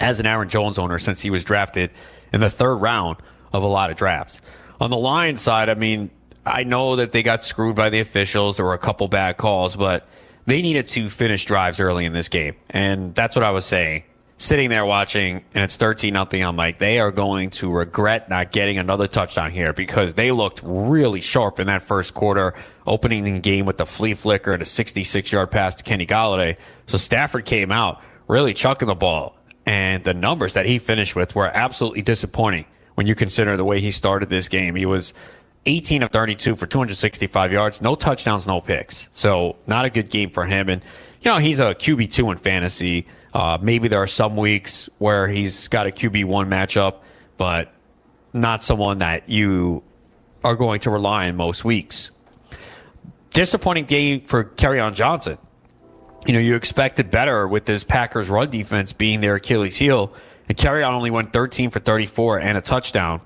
as 0.00 0.20
an 0.20 0.26
Aaron 0.26 0.48
Jones 0.48 0.78
owner 0.78 0.98
since 0.98 1.22
he 1.22 1.30
was 1.30 1.44
drafted 1.44 1.90
in 2.32 2.40
the 2.40 2.50
third 2.50 2.76
round 2.76 3.16
of 3.52 3.62
a 3.62 3.66
lot 3.66 3.90
of 3.90 3.96
drafts. 3.96 4.40
On 4.80 4.90
the 4.90 4.96
Lions 4.96 5.40
side, 5.40 5.68
I 5.68 5.74
mean, 5.74 6.10
I 6.44 6.62
know 6.62 6.96
that 6.96 7.10
they 7.10 7.22
got 7.22 7.42
screwed 7.42 7.74
by 7.74 7.90
the 7.90 7.98
officials. 7.98 8.58
There 8.58 8.66
were 8.66 8.74
a 8.74 8.78
couple 8.78 9.08
bad 9.08 9.36
calls, 9.36 9.74
but 9.74 10.06
they 10.44 10.62
needed 10.62 10.86
to 10.88 11.10
finish 11.10 11.44
drives 11.44 11.80
early 11.80 12.04
in 12.04 12.12
this 12.12 12.28
game. 12.28 12.54
And 12.70 13.14
that's 13.14 13.34
what 13.34 13.44
I 13.44 13.50
was 13.50 13.64
saying 13.64 14.04
sitting 14.38 14.68
there 14.68 14.84
watching 14.84 15.44
and 15.54 15.64
it's 15.64 15.76
13 15.76 16.12
nothing. 16.12 16.42
I'm 16.42 16.56
like 16.56 16.78
they 16.78 17.00
are 17.00 17.10
going 17.10 17.50
to 17.50 17.72
regret 17.72 18.28
not 18.28 18.52
getting 18.52 18.78
another 18.78 19.08
touchdown 19.08 19.50
here 19.50 19.72
because 19.72 20.14
they 20.14 20.30
looked 20.30 20.60
really 20.62 21.20
sharp 21.20 21.58
in 21.58 21.68
that 21.68 21.82
first 21.82 22.14
quarter 22.14 22.54
opening 22.86 23.24
the 23.24 23.40
game 23.40 23.66
with 23.66 23.78
the 23.78 23.86
flea 23.86 24.14
flicker 24.14 24.52
and 24.52 24.62
a 24.62 24.66
66 24.66 25.32
yard 25.32 25.50
pass 25.50 25.76
to 25.76 25.82
kenny 25.82 26.06
golladay 26.06 26.56
so 26.86 26.98
stafford 26.98 27.44
came 27.44 27.72
out 27.72 28.00
really 28.28 28.52
chucking 28.52 28.86
the 28.86 28.94
ball 28.94 29.36
and 29.66 30.04
the 30.04 30.14
numbers 30.14 30.54
that 30.54 30.64
he 30.64 30.78
finished 30.78 31.16
with 31.16 31.34
were 31.34 31.48
absolutely 31.48 32.02
disappointing 32.02 32.64
when 32.94 33.06
you 33.06 33.14
consider 33.14 33.56
the 33.56 33.64
way 33.64 33.80
he 33.80 33.90
started 33.90 34.30
this 34.30 34.48
game. 34.48 34.76
He 34.76 34.86
was 34.86 35.12
18 35.66 36.04
of 36.04 36.10
32 36.10 36.54
for 36.54 36.66
265 36.66 37.52
yards 37.52 37.82
no 37.82 37.96
touchdowns 37.96 38.46
no 38.46 38.60
picks. 38.60 39.08
So 39.12 39.56
not 39.66 39.84
a 39.84 39.90
good 39.90 40.10
game 40.10 40.30
for 40.30 40.44
him. 40.44 40.68
And 40.68 40.82
you 41.20 41.30
know 41.30 41.38
he's 41.38 41.58
a 41.58 41.74
qb2 41.74 42.32
in 42.32 42.38
fantasy 42.38 43.06
uh, 43.36 43.58
maybe 43.60 43.86
there 43.86 44.02
are 44.02 44.06
some 44.06 44.34
weeks 44.34 44.88
where 44.96 45.28
he's 45.28 45.68
got 45.68 45.86
a 45.86 45.90
QB1 45.90 46.48
matchup, 46.48 47.00
but 47.36 47.70
not 48.32 48.62
someone 48.62 49.00
that 49.00 49.28
you 49.28 49.82
are 50.42 50.56
going 50.56 50.80
to 50.80 50.90
rely 50.90 51.28
on 51.28 51.36
most 51.36 51.62
weeks. 51.62 52.12
Disappointing 53.28 53.84
game 53.84 54.22
for 54.22 54.42
Kerryon 54.42 54.94
Johnson. 54.94 55.36
You 56.26 56.32
know, 56.32 56.38
you 56.38 56.56
expected 56.56 57.10
better 57.10 57.46
with 57.46 57.66
this 57.66 57.84
Packers 57.84 58.30
run 58.30 58.48
defense 58.48 58.94
being 58.94 59.20
their 59.20 59.34
Achilles 59.34 59.76
heel. 59.76 60.14
And 60.48 60.56
Kerryon 60.56 60.94
only 60.94 61.10
went 61.10 61.34
13 61.34 61.68
for 61.68 61.78
34 61.78 62.40
and 62.40 62.56
a 62.56 62.62
touchdown. 62.62 63.20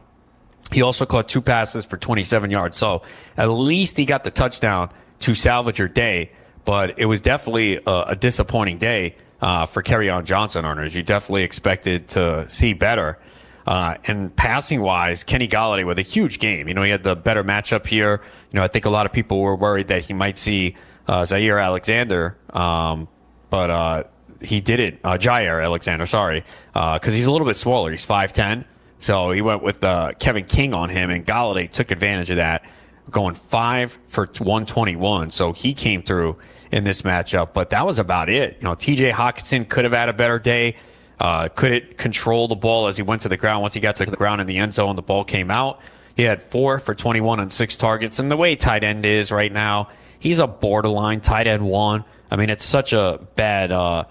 He 0.72 0.82
also 0.82 1.06
caught 1.06 1.28
two 1.28 1.40
passes 1.40 1.86
for 1.86 1.96
27 1.96 2.50
yards. 2.50 2.76
So 2.76 3.02
at 3.36 3.46
least 3.46 3.96
he 3.96 4.06
got 4.06 4.24
the 4.24 4.32
touchdown 4.32 4.90
to 5.20 5.36
salvage 5.36 5.78
your 5.78 5.86
day. 5.86 6.32
But 6.64 6.98
it 6.98 7.06
was 7.06 7.20
definitely 7.20 7.76
a, 7.86 8.04
a 8.08 8.16
disappointing 8.16 8.78
day 8.78 9.14
uh, 9.40 9.66
for 9.66 9.82
Kerryon 9.82 10.24
Johnson 10.24 10.64
owners. 10.64 10.94
You 10.94 11.02
definitely 11.02 11.44
expected 11.44 12.08
to 12.10 12.48
see 12.48 12.72
better. 12.72 13.18
Uh, 13.66 13.96
and 14.04 14.34
passing 14.34 14.80
wise, 14.80 15.22
Kenny 15.22 15.46
Golladay 15.46 15.84
with 15.84 15.98
a 15.98 16.02
huge 16.02 16.38
game. 16.38 16.66
You 16.66 16.74
know, 16.74 16.82
he 16.82 16.90
had 16.90 17.02
the 17.02 17.14
better 17.14 17.44
matchup 17.44 17.86
here. 17.86 18.22
You 18.50 18.58
know, 18.58 18.64
I 18.64 18.68
think 18.68 18.84
a 18.84 18.90
lot 18.90 19.06
of 19.06 19.12
people 19.12 19.40
were 19.40 19.54
worried 19.54 19.88
that 19.88 20.04
he 20.04 20.12
might 20.12 20.38
see 20.38 20.76
uh, 21.06 21.24
Zaire 21.24 21.58
Alexander, 21.58 22.36
um, 22.52 23.08
but 23.50 23.70
uh, 23.70 24.04
he 24.40 24.60
didn't. 24.60 25.00
Uh, 25.04 25.18
Jaire 25.18 25.62
Alexander, 25.62 26.06
sorry, 26.06 26.44
because 26.72 27.00
uh, 27.08 27.10
he's 27.10 27.26
a 27.26 27.32
little 27.32 27.46
bit 27.46 27.56
smaller. 27.56 27.90
He's 27.90 28.06
5'10. 28.06 28.64
So 28.98 29.30
he 29.30 29.40
went 29.40 29.62
with 29.62 29.82
uh, 29.82 30.12
Kevin 30.18 30.44
King 30.44 30.74
on 30.74 30.88
him, 30.88 31.10
and 31.10 31.24
Golladay 31.24 31.70
took 31.70 31.90
advantage 31.90 32.30
of 32.30 32.36
that, 32.36 32.64
going 33.10 33.34
five 33.34 33.98
for 34.06 34.26
121. 34.26 35.30
So 35.30 35.52
he 35.52 35.74
came 35.74 36.02
through 36.02 36.38
in 36.70 36.84
this 36.84 37.02
matchup. 37.02 37.52
But 37.52 37.70
that 37.70 37.86
was 37.86 37.98
about 37.98 38.28
it. 38.28 38.56
You 38.60 38.64
know, 38.64 38.74
TJ 38.74 39.12
Hockenson 39.12 39.68
could 39.68 39.84
have 39.84 39.92
had 39.92 40.08
a 40.08 40.12
better 40.12 40.38
day. 40.38 40.76
Uh, 41.18 41.48
could 41.48 41.72
it 41.72 41.98
control 41.98 42.48
the 42.48 42.56
ball 42.56 42.86
as 42.86 42.96
he 42.96 43.02
went 43.02 43.22
to 43.22 43.28
the 43.28 43.36
ground? 43.36 43.62
Once 43.62 43.74
he 43.74 43.80
got 43.80 43.96
to 43.96 44.06
the 44.06 44.16
ground 44.16 44.40
in 44.40 44.46
the 44.46 44.58
end 44.58 44.72
zone, 44.72 44.96
the 44.96 45.02
ball 45.02 45.24
came 45.24 45.50
out. 45.50 45.80
He 46.16 46.22
had 46.22 46.42
four 46.42 46.78
for 46.78 46.94
21 46.94 47.40
on 47.40 47.50
six 47.50 47.76
targets. 47.76 48.18
And 48.18 48.30
the 48.30 48.36
way 48.36 48.56
tight 48.56 48.84
end 48.84 49.04
is 49.04 49.30
right 49.30 49.52
now, 49.52 49.88
he's 50.18 50.38
a 50.38 50.46
borderline 50.46 51.20
tight 51.20 51.46
end 51.46 51.66
one. 51.66 52.04
I 52.30 52.36
mean, 52.36 52.50
it's 52.50 52.64
such 52.64 52.92
a 52.92 53.20
bad, 53.34 53.72
uh, 53.72 54.04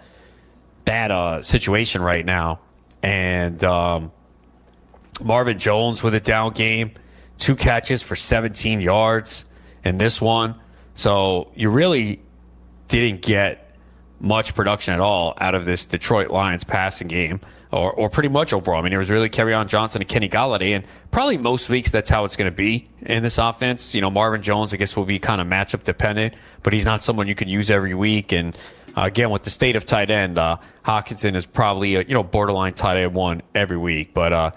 bad 0.85 1.11
uh, 1.11 1.41
situation 1.41 2.01
right 2.01 2.25
now. 2.25 2.59
And 3.01 3.63
um, 3.63 4.11
Marvin 5.23 5.57
Jones 5.57 6.03
with 6.03 6.13
a 6.15 6.19
down 6.19 6.51
game, 6.51 6.91
two 7.37 7.55
catches 7.55 8.03
for 8.03 8.15
17 8.15 8.81
yards 8.81 9.45
in 9.83 9.97
this 9.97 10.21
one. 10.21 10.55
So 10.95 11.51
you 11.55 11.69
really 11.69 12.21
didn't 12.89 13.21
get 13.21 13.75
much 14.19 14.53
production 14.53 14.93
at 14.93 14.99
all 14.99 15.33
out 15.39 15.55
of 15.55 15.65
this 15.65 15.85
Detroit 15.85 16.29
Lions 16.29 16.63
passing 16.63 17.07
game. 17.07 17.39
Or, 17.71 17.93
or 17.93 18.09
pretty 18.09 18.29
much 18.29 18.51
overall. 18.51 18.79
I 18.79 18.81
mean, 18.81 18.93
it 18.93 18.97
was 18.97 19.11
really 19.11 19.29
Kerryon 19.29 19.67
Johnson 19.67 20.01
and 20.01 20.09
Kenny 20.09 20.27
Golladay, 20.27 20.71
and 20.71 20.83
probably 21.11 21.37
most 21.37 21.69
weeks 21.69 21.91
that's 21.91 22.09
how 22.09 22.25
it's 22.25 22.35
going 22.35 22.49
to 22.49 22.55
be 22.55 22.87
in 23.01 23.21
this 23.21 23.37
offense. 23.37 23.93
You 23.93 24.01
know, 24.01 24.09
Marvin 24.09 24.41
Jones, 24.41 24.73
I 24.73 24.77
guess, 24.77 24.97
will 24.97 25.05
be 25.05 25.19
kind 25.19 25.39
of 25.39 25.45
matchup 25.45 25.83
dependent, 25.83 26.33
but 26.63 26.73
he's 26.73 26.85
not 26.85 27.03
someone 27.03 27.27
you 27.27 27.35
can 27.35 27.47
use 27.47 27.69
every 27.69 27.93
week. 27.93 28.31
And 28.31 28.57
uh, 28.97 29.03
again, 29.03 29.29
with 29.29 29.43
the 29.43 29.51
state 29.51 29.75
of 29.75 29.85
tight 29.85 30.09
end, 30.09 30.39
uh, 30.39 30.57
Hockenson 30.83 31.35
is 31.35 31.45
probably 31.45 31.93
a, 31.93 32.01
you 32.01 32.15
know 32.15 32.23
borderline 32.23 32.73
tight 32.73 32.97
end 32.97 33.13
one 33.13 33.43
every 33.53 33.77
week. 33.77 34.15
But 34.15 34.33
uh, 34.33 34.51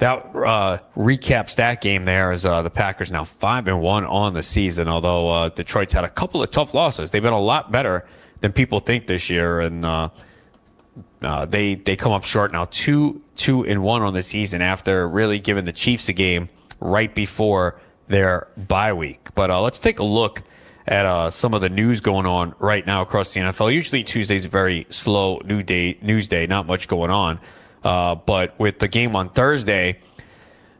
that 0.00 0.26
uh, 0.34 0.78
recaps 0.96 1.56
that 1.56 1.80
game 1.80 2.04
there 2.06 2.32
as 2.32 2.44
uh, 2.44 2.62
the 2.62 2.70
Packers 2.70 3.12
now 3.12 3.24
five 3.24 3.68
and 3.68 3.80
one 3.80 4.04
on 4.04 4.34
the 4.34 4.42
season. 4.42 4.88
Although 4.88 5.30
uh, 5.30 5.48
Detroit's 5.50 5.92
had 5.92 6.04
a 6.04 6.08
couple 6.08 6.42
of 6.42 6.50
tough 6.50 6.74
losses, 6.74 7.10
they've 7.10 7.22
been 7.22 7.32
a 7.32 7.38
lot 7.38 7.70
better 7.70 8.06
than 8.40 8.52
people 8.52 8.80
think 8.80 9.06
this 9.06 9.28
year, 9.28 9.60
and 9.60 9.84
uh, 9.84 10.08
they 11.46 11.74
they 11.74 11.96
come 11.96 12.12
up 12.12 12.24
short 12.24 12.52
now, 12.52 12.66
two 12.70 13.20
two 13.36 13.64
and 13.64 13.82
one 13.82 14.02
on 14.02 14.14
the 14.14 14.22
season 14.22 14.62
after 14.62 15.06
really 15.08 15.38
giving 15.38 15.66
the 15.66 15.72
Chiefs 15.72 16.08
a 16.08 16.12
game 16.12 16.48
right 16.80 17.14
before 17.14 17.78
their 18.06 18.48
bye 18.56 18.92
week. 18.92 19.28
But 19.34 19.50
uh, 19.50 19.60
let's 19.60 19.78
take 19.78 19.98
a 19.98 20.04
look 20.04 20.42
at 20.86 21.04
uh, 21.04 21.30
some 21.30 21.52
of 21.52 21.60
the 21.60 21.68
news 21.68 22.00
going 22.00 22.26
on 22.26 22.54
right 22.58 22.86
now 22.86 23.02
across 23.02 23.34
the 23.34 23.40
NFL. 23.40 23.72
Usually 23.72 24.02
Tuesday's 24.02 24.46
a 24.46 24.48
very 24.48 24.86
slow 24.88 25.40
new 25.44 25.62
day 25.62 25.98
news 26.00 26.26
day, 26.28 26.46
not 26.46 26.66
much 26.66 26.88
going 26.88 27.10
on. 27.10 27.38
Uh, 27.82 28.14
but 28.14 28.58
with 28.58 28.78
the 28.78 28.88
game 28.88 29.16
on 29.16 29.28
Thursday, 29.28 29.98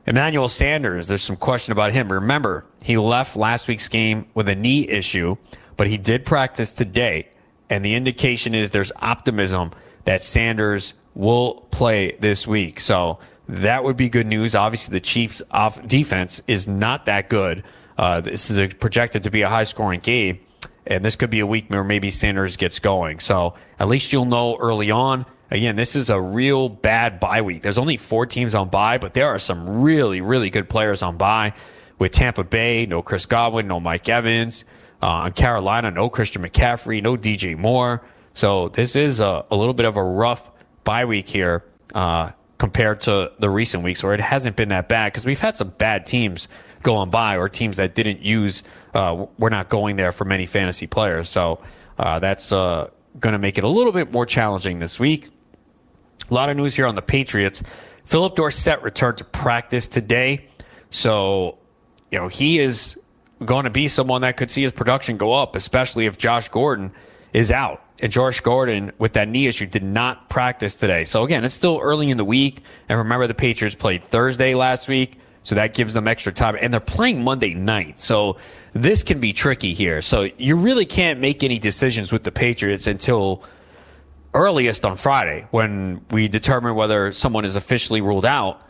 Emmanuel 0.07 0.49
Sanders, 0.49 1.09
there's 1.09 1.23
some 1.23 1.37
question 1.37 1.73
about 1.73 1.93
him. 1.93 2.13
Remember, 2.13 2.67
he 2.83 2.97
left 2.97 3.37
last 3.37 3.69
week's 3.69 3.89
game 3.89 4.27
with 4.35 4.49
a 4.49 4.55
knee 4.55 4.89
issue, 4.89 5.37
but 5.77 5.87
he 5.87 5.97
did 5.97 6.25
practice 6.25 6.73
today, 6.73 7.29
and 7.69 7.85
the 7.85 7.95
indication 7.95 8.55
is 8.55 8.71
there's 8.71 8.93
optimism 9.01 9.71
that 10.05 10.23
Sanders 10.23 10.95
will 11.15 11.67
play 11.71 12.17
this 12.21 12.47
week. 12.47 12.81
So 12.81 13.19
that 13.49 13.85
would 13.85 13.97
be 13.97 14.09
good 14.09 14.27
news. 14.27 14.55
Obviously, 14.55 14.93
the 14.93 15.01
Chiefs' 15.01 15.43
off 15.51 15.87
defense 15.87 16.43
is 16.47 16.67
not 16.69 17.07
that 17.07 17.29
good. 17.29 17.65
Uh, 17.99 18.21
this 18.21 18.51
is 18.51 18.59
a, 18.59 18.69
projected 18.69 19.25
to 19.25 19.31
be 19.31 19.43
a 19.43 19.49
high 19.49 19.65
scoring 19.65 20.01
game, 20.01 20.41
and 20.87 21.05
this 21.05 21.17
could 21.17 21.31
be 21.31 21.41
a 21.41 21.47
week 21.47 21.69
where 21.69 21.85
maybe 21.85 22.11
Sanders 22.11 22.57
gets 22.57 22.79
going. 22.79 23.19
So 23.19 23.55
at 23.79 23.89
least 23.89 24.13
you'll 24.13 24.25
know 24.25 24.57
early 24.59 24.91
on. 24.91 25.27
Again, 25.51 25.75
this 25.77 25.97
is 25.97 26.11
a 26.11 26.21
real 26.21 26.69
bad 26.69 27.19
bye 27.19 27.43
week. 27.43 27.63
There's 27.63 27.79
only 27.79 27.97
four 27.97 28.25
teams 28.27 28.55
on 28.55 28.69
bye, 28.69 28.99
but 28.99 29.15
there 29.15 29.29
are 29.29 29.39
some 29.39 29.83
really, 29.83 30.21
really 30.21 30.51
good 30.51 30.69
players 30.69 31.03
on 31.03 31.17
bye. 31.17 31.55
With 31.99 32.13
Tampa 32.13 32.45
Bay, 32.45 32.87
no 32.87 33.03
Chris 33.03 33.27
Godwin, 33.27 33.67
no 33.67 33.81
Mike 33.81 34.09
Evans. 34.09 34.65
Uh, 35.03 35.07
on 35.07 35.33
Carolina, 35.33 35.91
no 35.91 36.09
Christian 36.09 36.43
McCaffrey, 36.43 37.03
no 37.03 37.17
DJ 37.17 37.57
Moore. 37.57 38.03
So 38.35 38.69
this 38.69 38.97
is 38.97 39.19
a, 39.19 39.45
a 39.51 39.57
little 39.57 39.75
bit 39.75 39.87
of 39.87 39.97
a 39.97 40.03
rough 40.03 40.51
bye 40.85 41.05
week 41.05 41.29
here 41.29 41.65
uh, 41.95 42.31
compared 42.59 43.01
to 43.03 43.33
the 43.39 43.51
recent 43.51 43.83
weeks 43.83 44.05
where 44.05 44.15
it 44.15 44.21
hasn't 44.21 44.57
been 44.57 44.69
that 44.69 44.89
bad 44.89 45.13
because 45.13 45.25
we've 45.25 45.41
had 45.41 45.57
some 45.57 45.71
bad 45.71 46.07
teams 46.07 46.49
going 46.83 47.11
by 47.11 47.37
or 47.37 47.49
teams 47.49 47.77
that 47.79 47.95
didn't 47.95 48.21
use, 48.21 48.63
uh, 48.95 49.27
we're 49.39 49.51
not 49.51 49.69
going 49.69 49.97
there 49.97 50.13
for 50.13 50.25
many 50.25 50.47
fantasy 50.47 50.87
players. 50.87 51.29
So 51.29 51.61
uh, 51.99 52.19
that's 52.19 52.53
uh, 52.53 52.89
going 53.19 53.33
to 53.33 53.39
make 53.39 53.59
it 53.59 53.65
a 53.65 53.69
little 53.69 53.93
bit 53.93 54.13
more 54.13 54.27
challenging 54.27 54.79
this 54.79 55.01
week. 55.01 55.29
A 56.29 56.35
lot 56.35 56.51
of 56.51 56.57
news 56.57 56.77
here 56.77 56.87
on 56.87 56.95
the 56.95 57.03
Patriots. 57.03 57.63
Phillip 58.05 58.35
Dorsett 58.35 58.83
returned 58.83 59.19
to 59.19 59.25
practice 59.25 59.89
today. 59.89 60.47
So, 60.91 61.59
you 62.11 62.19
know, 62.19 62.29
he 62.29 62.59
is 62.59 62.99
going 63.45 63.65
to 63.65 63.71
be 63.71 63.89
someone 63.89 64.23
that 64.23 64.37
could 64.37 64.51
see 64.51 64.63
his 64.63 64.73
production 64.73 65.17
go 65.17 65.33
up, 65.33 65.57
especially 65.57 66.07
if 66.07 66.19
Josh 66.19 66.49
Gordon 66.49 66.93
is 67.33 67.51
out 67.51 67.83
and 68.01 68.11
Josh 68.11 68.41
Gordon 68.41 68.93
with 68.99 69.13
that 69.15 69.29
knee 69.29 69.47
issue 69.47 69.67
did 69.67 69.83
not 69.83 70.29
practice 70.29 70.79
today. 70.79 71.05
So 71.05 71.25
again, 71.25 71.45
it's 71.45 71.55
still 71.55 71.79
early 71.81 72.11
in 72.11 72.17
the 72.17 72.25
week. 72.25 72.63
And 72.89 72.99
remember, 72.99 73.27
the 73.27 73.35
Patriots 73.35 73.77
played 73.77 74.03
Thursday 74.03 74.55
last 74.55 74.89
week. 74.89 75.19
So 75.43 75.55
that 75.55 75.75
gives 75.75 75.95
them 75.95 76.07
extra 76.07 76.33
time. 76.33 76.57
And 76.61 76.73
they're 76.73 76.81
playing 76.81 77.25
Monday 77.25 77.55
night. 77.55 77.99
So 77.99 78.37
this 78.73 79.03
can 79.03 79.21
be 79.21 79.33
tricky 79.33 79.75
here. 79.75 80.03
So 80.03 80.29
you 80.37 80.57
really 80.57 80.85
can't 80.85 81.21
make 81.21 81.43
any 81.43 81.59
decisions 81.59 82.13
with 82.13 82.25
the 82.25 82.33
Patriots 82.33 82.87
until 82.87 83.43
earliest 84.35 84.85
on 84.85 84.97
Friday 84.97 85.47
when 85.51 86.05
we 86.11 86.29
determine 86.29 86.75
whether 86.75 87.13
someone 87.13 87.45
is 87.45 87.57
officially 87.57 88.01
ruled 88.01 88.27
out. 88.27 88.63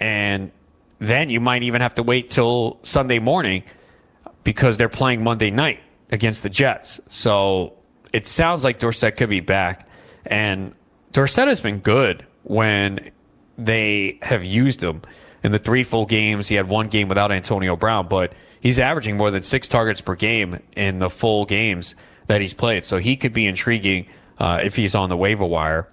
And 0.00 0.50
then 0.98 1.30
you 1.30 1.40
might 1.40 1.62
even 1.62 1.80
have 1.80 1.94
to 1.96 2.02
wait 2.02 2.30
till 2.30 2.78
Sunday 2.82 3.18
morning 3.18 3.64
because 4.42 4.76
they're 4.76 4.88
playing 4.88 5.24
Monday 5.24 5.50
night 5.50 5.80
against 6.10 6.42
the 6.42 6.50
Jets. 6.50 7.00
So 7.08 7.74
it 8.12 8.26
sounds 8.26 8.64
like 8.64 8.78
Dorsett 8.78 9.16
could 9.16 9.30
be 9.30 9.40
back. 9.40 9.88
And 10.26 10.74
Dorsett 11.12 11.48
has 11.48 11.60
been 11.60 11.80
good 11.80 12.26
when 12.42 13.10
they 13.56 14.18
have 14.22 14.44
used 14.44 14.82
him 14.82 15.02
in 15.42 15.52
the 15.52 15.58
three 15.58 15.84
full 15.84 16.06
games. 16.06 16.48
He 16.48 16.54
had 16.54 16.68
one 16.68 16.88
game 16.88 17.08
without 17.08 17.30
Antonio 17.30 17.76
Brown, 17.76 18.08
but 18.08 18.32
he's 18.60 18.78
averaging 18.78 19.16
more 19.16 19.30
than 19.30 19.42
six 19.42 19.68
targets 19.68 20.00
per 20.00 20.14
game 20.14 20.60
in 20.76 20.98
the 20.98 21.10
full 21.10 21.44
games 21.44 21.94
that 22.26 22.40
he's 22.40 22.54
played. 22.54 22.84
So 22.84 22.98
he 22.98 23.16
could 23.16 23.32
be 23.32 23.46
intriguing 23.46 24.06
uh, 24.38 24.60
if 24.62 24.76
he's 24.76 24.94
on 24.94 25.08
the 25.08 25.16
waiver 25.16 25.44
wire. 25.44 25.90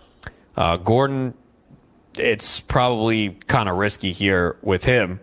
Uh, 0.55 0.77
Gordon, 0.77 1.33
it's 2.17 2.59
probably 2.59 3.29
kind 3.47 3.69
of 3.69 3.77
risky 3.77 4.11
here 4.11 4.57
with 4.61 4.85
him. 4.85 5.19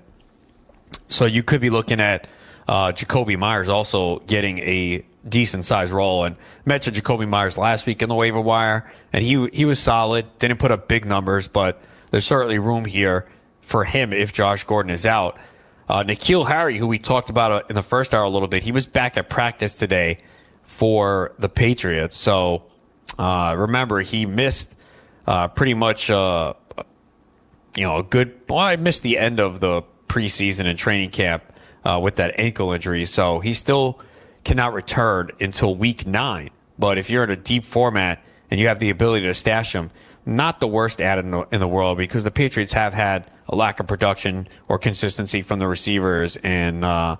So 1.08 1.24
you 1.24 1.42
could 1.42 1.60
be 1.60 1.70
looking 1.70 2.00
at 2.00 2.26
uh, 2.66 2.92
Jakobi 2.92 3.38
Meyers 3.38 3.68
also 3.68 4.18
getting 4.20 4.58
a 4.58 5.04
decent 5.26 5.64
sized 5.64 5.92
role. 5.92 6.24
And 6.24 6.36
mentioned 6.64 6.96
Jakobi 6.96 7.28
Meyers 7.28 7.58
last 7.58 7.86
week 7.86 8.02
in 8.02 8.08
the 8.08 8.14
waiver 8.14 8.40
wire, 8.40 8.90
and 9.12 9.24
he 9.24 9.48
he 9.48 9.64
was 9.64 9.78
solid. 9.78 10.26
Didn't 10.38 10.58
put 10.58 10.70
up 10.70 10.88
big 10.88 11.04
numbers, 11.04 11.48
but 11.48 11.80
there's 12.10 12.26
certainly 12.26 12.58
room 12.58 12.84
here 12.84 13.26
for 13.62 13.84
him 13.84 14.12
if 14.12 14.32
Josh 14.32 14.64
Gordon 14.64 14.90
is 14.90 15.06
out. 15.06 15.38
Uh, 15.88 16.04
N'Keal 16.04 16.46
Harry, 16.46 16.76
who 16.76 16.86
we 16.86 16.98
talked 16.98 17.30
about 17.30 17.52
uh, 17.52 17.62
in 17.70 17.74
the 17.74 17.82
first 17.82 18.14
hour 18.14 18.24
a 18.24 18.28
little 18.30 18.48
bit, 18.48 18.62
he 18.62 18.72
was 18.72 18.86
back 18.86 19.16
at 19.16 19.30
practice 19.30 19.74
today 19.74 20.18
for 20.62 21.32
the 21.38 21.48
Patriots. 21.48 22.16
So 22.16 22.64
uh, 23.16 23.54
remember, 23.56 24.00
he 24.00 24.26
missed 24.26 24.76
uh, 25.26 25.48
pretty 25.48 25.74
much, 25.74 26.10
uh, 26.10 26.54
you 27.76 27.84
know, 27.84 27.98
a 27.98 28.02
good. 28.02 28.40
Well, 28.48 28.58
I 28.58 28.76
missed 28.76 29.02
the 29.02 29.18
end 29.18 29.40
of 29.40 29.60
the 29.60 29.82
preseason 30.08 30.66
and 30.66 30.78
training 30.78 31.10
camp 31.10 31.44
uh, 31.84 32.00
with 32.02 32.16
that 32.16 32.38
ankle 32.38 32.72
injury. 32.72 33.04
So 33.04 33.40
he 33.40 33.54
still 33.54 34.00
cannot 34.44 34.72
return 34.72 35.30
until 35.40 35.74
week 35.74 36.06
nine. 36.06 36.50
But 36.78 36.98
if 36.98 37.10
you're 37.10 37.24
in 37.24 37.30
a 37.30 37.36
deep 37.36 37.64
format 37.64 38.22
and 38.50 38.60
you 38.60 38.68
have 38.68 38.78
the 38.78 38.90
ability 38.90 39.26
to 39.26 39.34
stash 39.34 39.74
him, 39.74 39.90
not 40.24 40.60
the 40.60 40.68
worst 40.68 41.00
ad 41.00 41.18
in 41.18 41.30
the, 41.30 41.46
in 41.52 41.60
the 41.60 41.68
world 41.68 41.98
because 41.98 42.24
the 42.24 42.30
Patriots 42.30 42.72
have 42.72 42.94
had 42.94 43.26
a 43.48 43.56
lack 43.56 43.80
of 43.80 43.86
production 43.86 44.46
or 44.68 44.78
consistency 44.78 45.42
from 45.42 45.58
the 45.58 45.66
receivers. 45.66 46.36
And 46.36 46.84
uh, 46.84 47.16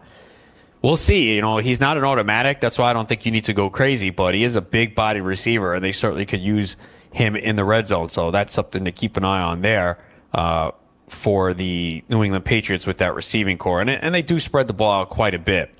we'll 0.83 0.97
see. 0.97 1.35
You 1.35 1.41
know, 1.41 1.59
he's 1.59 1.81
not 1.81 1.97
an 1.97 2.05
automatic. 2.05 2.61
That's 2.61 2.79
why 2.79 2.91
I 2.91 2.93
don't 2.93 3.09
think 3.09 3.27
you 3.27 3.33
need 3.33 3.45
to 3.45 3.55
go 3.55 3.71
crazy, 3.71 4.11
but 4.11 4.35
he 4.35 4.45
is 4.45 4.57
a 4.57 4.63
big 4.63 4.95
body 4.95 5.21
receiver, 5.21 5.75
and 5.75 5.85
they 5.85 5.93
certainly 5.93 6.27
could 6.27 6.41
use 6.41 6.77
him 7.13 7.37
in 7.37 7.57
the 7.57 7.65
red 7.65 7.87
zone. 7.87 8.09
So 8.09 8.31
that's 8.31 8.53
something 8.53 8.85
to 8.85 8.93
keep 8.93 9.17
an 9.17 9.25
eye 9.25 9.43
on 9.43 9.63
there. 9.63 9.99
Uh, 10.33 10.73
for 11.09 11.55
the 11.55 12.05
New 12.09 12.23
England 12.23 12.45
Patriots 12.45 12.87
with 12.87 12.99
that 12.99 13.15
receiving 13.15 13.59
core. 13.59 13.81
And, 13.81 13.91
and 13.91 14.15
they 14.15 14.23
do 14.23 14.39
spread 14.39 14.67
the 14.67 14.73
ball 14.73 15.01
out 15.01 15.09
quite 15.09 15.35
a 15.35 15.39
bit. 15.39 15.75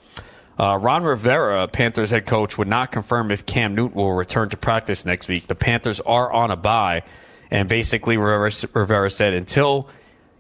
Uh, 0.59 0.77
Ron 0.81 1.05
Rivera, 1.05 1.69
Panthers 1.69 2.11
head 2.11 2.27
coach, 2.27 2.59
would 2.59 2.69
not 2.69 2.91
confirm 2.91 3.31
if 3.31 3.47
Cam 3.47 3.75
Newton 3.75 3.97
will 3.97 4.13
return 4.13 4.49
to 4.49 4.57
practice 4.57 5.07
next 5.07 5.29
week. 5.29 5.47
The 5.47 5.55
Panthers 5.55 6.01
are 6.01 6.33
on 6.33 6.51
a 6.51 6.57
bye, 6.57 7.03
and 7.51 7.69
basically 7.69 8.17
Rivera, 8.17 8.51
Rivera 8.73 9.11
said 9.11 9.35
until 9.35 9.89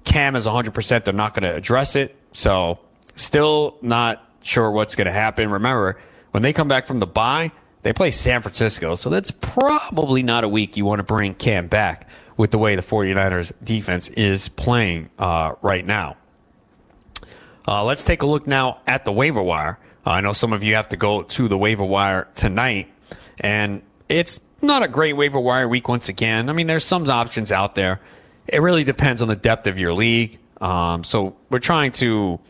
Cam 0.05 0.35
is 0.35 0.45
100%, 0.45 1.05
they're 1.05 1.15
not 1.15 1.35
going 1.35 1.45
to 1.45 1.55
address 1.55 1.95
it. 1.95 2.17
So, 2.33 2.81
still 3.15 3.79
not 3.81 4.28
sure 4.43 4.71
what's 4.71 4.95
going 4.95 5.07
to 5.07 5.13
happen. 5.13 5.51
Remember, 5.51 5.99
when 6.31 6.43
they 6.43 6.53
come 6.53 6.69
back 6.69 6.87
from 6.87 6.99
the 6.99 7.07
bye, 7.07 7.53
they 7.83 7.93
play 7.93 8.11
San 8.11 8.43
Francisco. 8.43 8.95
So, 8.95 9.11
that's 9.11 9.31
probably 9.31 10.23
not 10.23 10.45
a 10.45 10.49
week 10.49 10.77
you 10.77 10.85
want 10.85 10.99
to 10.99 11.05
bring 11.05 11.35
Cam 11.35 11.69
back 11.69 12.09
with 12.37 12.51
the 12.51 12.59
way 12.59 12.77
the 12.77 12.83
49ers 12.83 13.53
defense 13.63 14.09
is 14.11 14.49
playing 14.49 15.11
uh, 15.19 15.55
right 15.61 15.85
now. 15.85 16.17
Uh, 17.67 17.85
let's 17.85 18.05
take 18.05 18.23
a 18.23 18.27
look 18.27 18.47
now 18.47 18.81
at 18.87 19.05
the 19.05 19.13
waiver 19.13 19.43
wire. 19.43 19.79
Uh, 20.07 20.13
I 20.13 20.21
know 20.23 20.33
some 20.33 20.55
of 20.55 20.63
you 20.63 20.77
have 20.77 20.89
to 20.89 20.97
go 20.97 21.23
to 21.23 21.49
the 21.49 21.59
waiver 21.59 21.85
wire 21.85 22.29
tonight, 22.35 22.91
and 23.41 23.83
it's 24.09 24.41
not 24.63 24.83
a 24.83 24.89
great 24.89 25.13
waiver 25.15 25.39
wire 25.39 25.69
week 25.69 25.87
once 25.89 26.09
again. 26.09 26.49
I 26.49 26.55
mean, 26.55 26.67
there's 26.67 26.85
some 26.85 27.09
options 27.11 27.53
out 27.53 27.75
there. 27.75 28.01
It 28.47 28.63
really 28.63 28.85
depends 28.85 29.21
on 29.21 29.29
the 29.29 29.37
depth 29.37 29.67
of 29.67 29.79
your 29.79 29.93
league. 29.93 30.39
Um, 30.61 31.05
so 31.05 31.37
we're 31.51 31.59
trying 31.59 31.93
to 31.93 32.41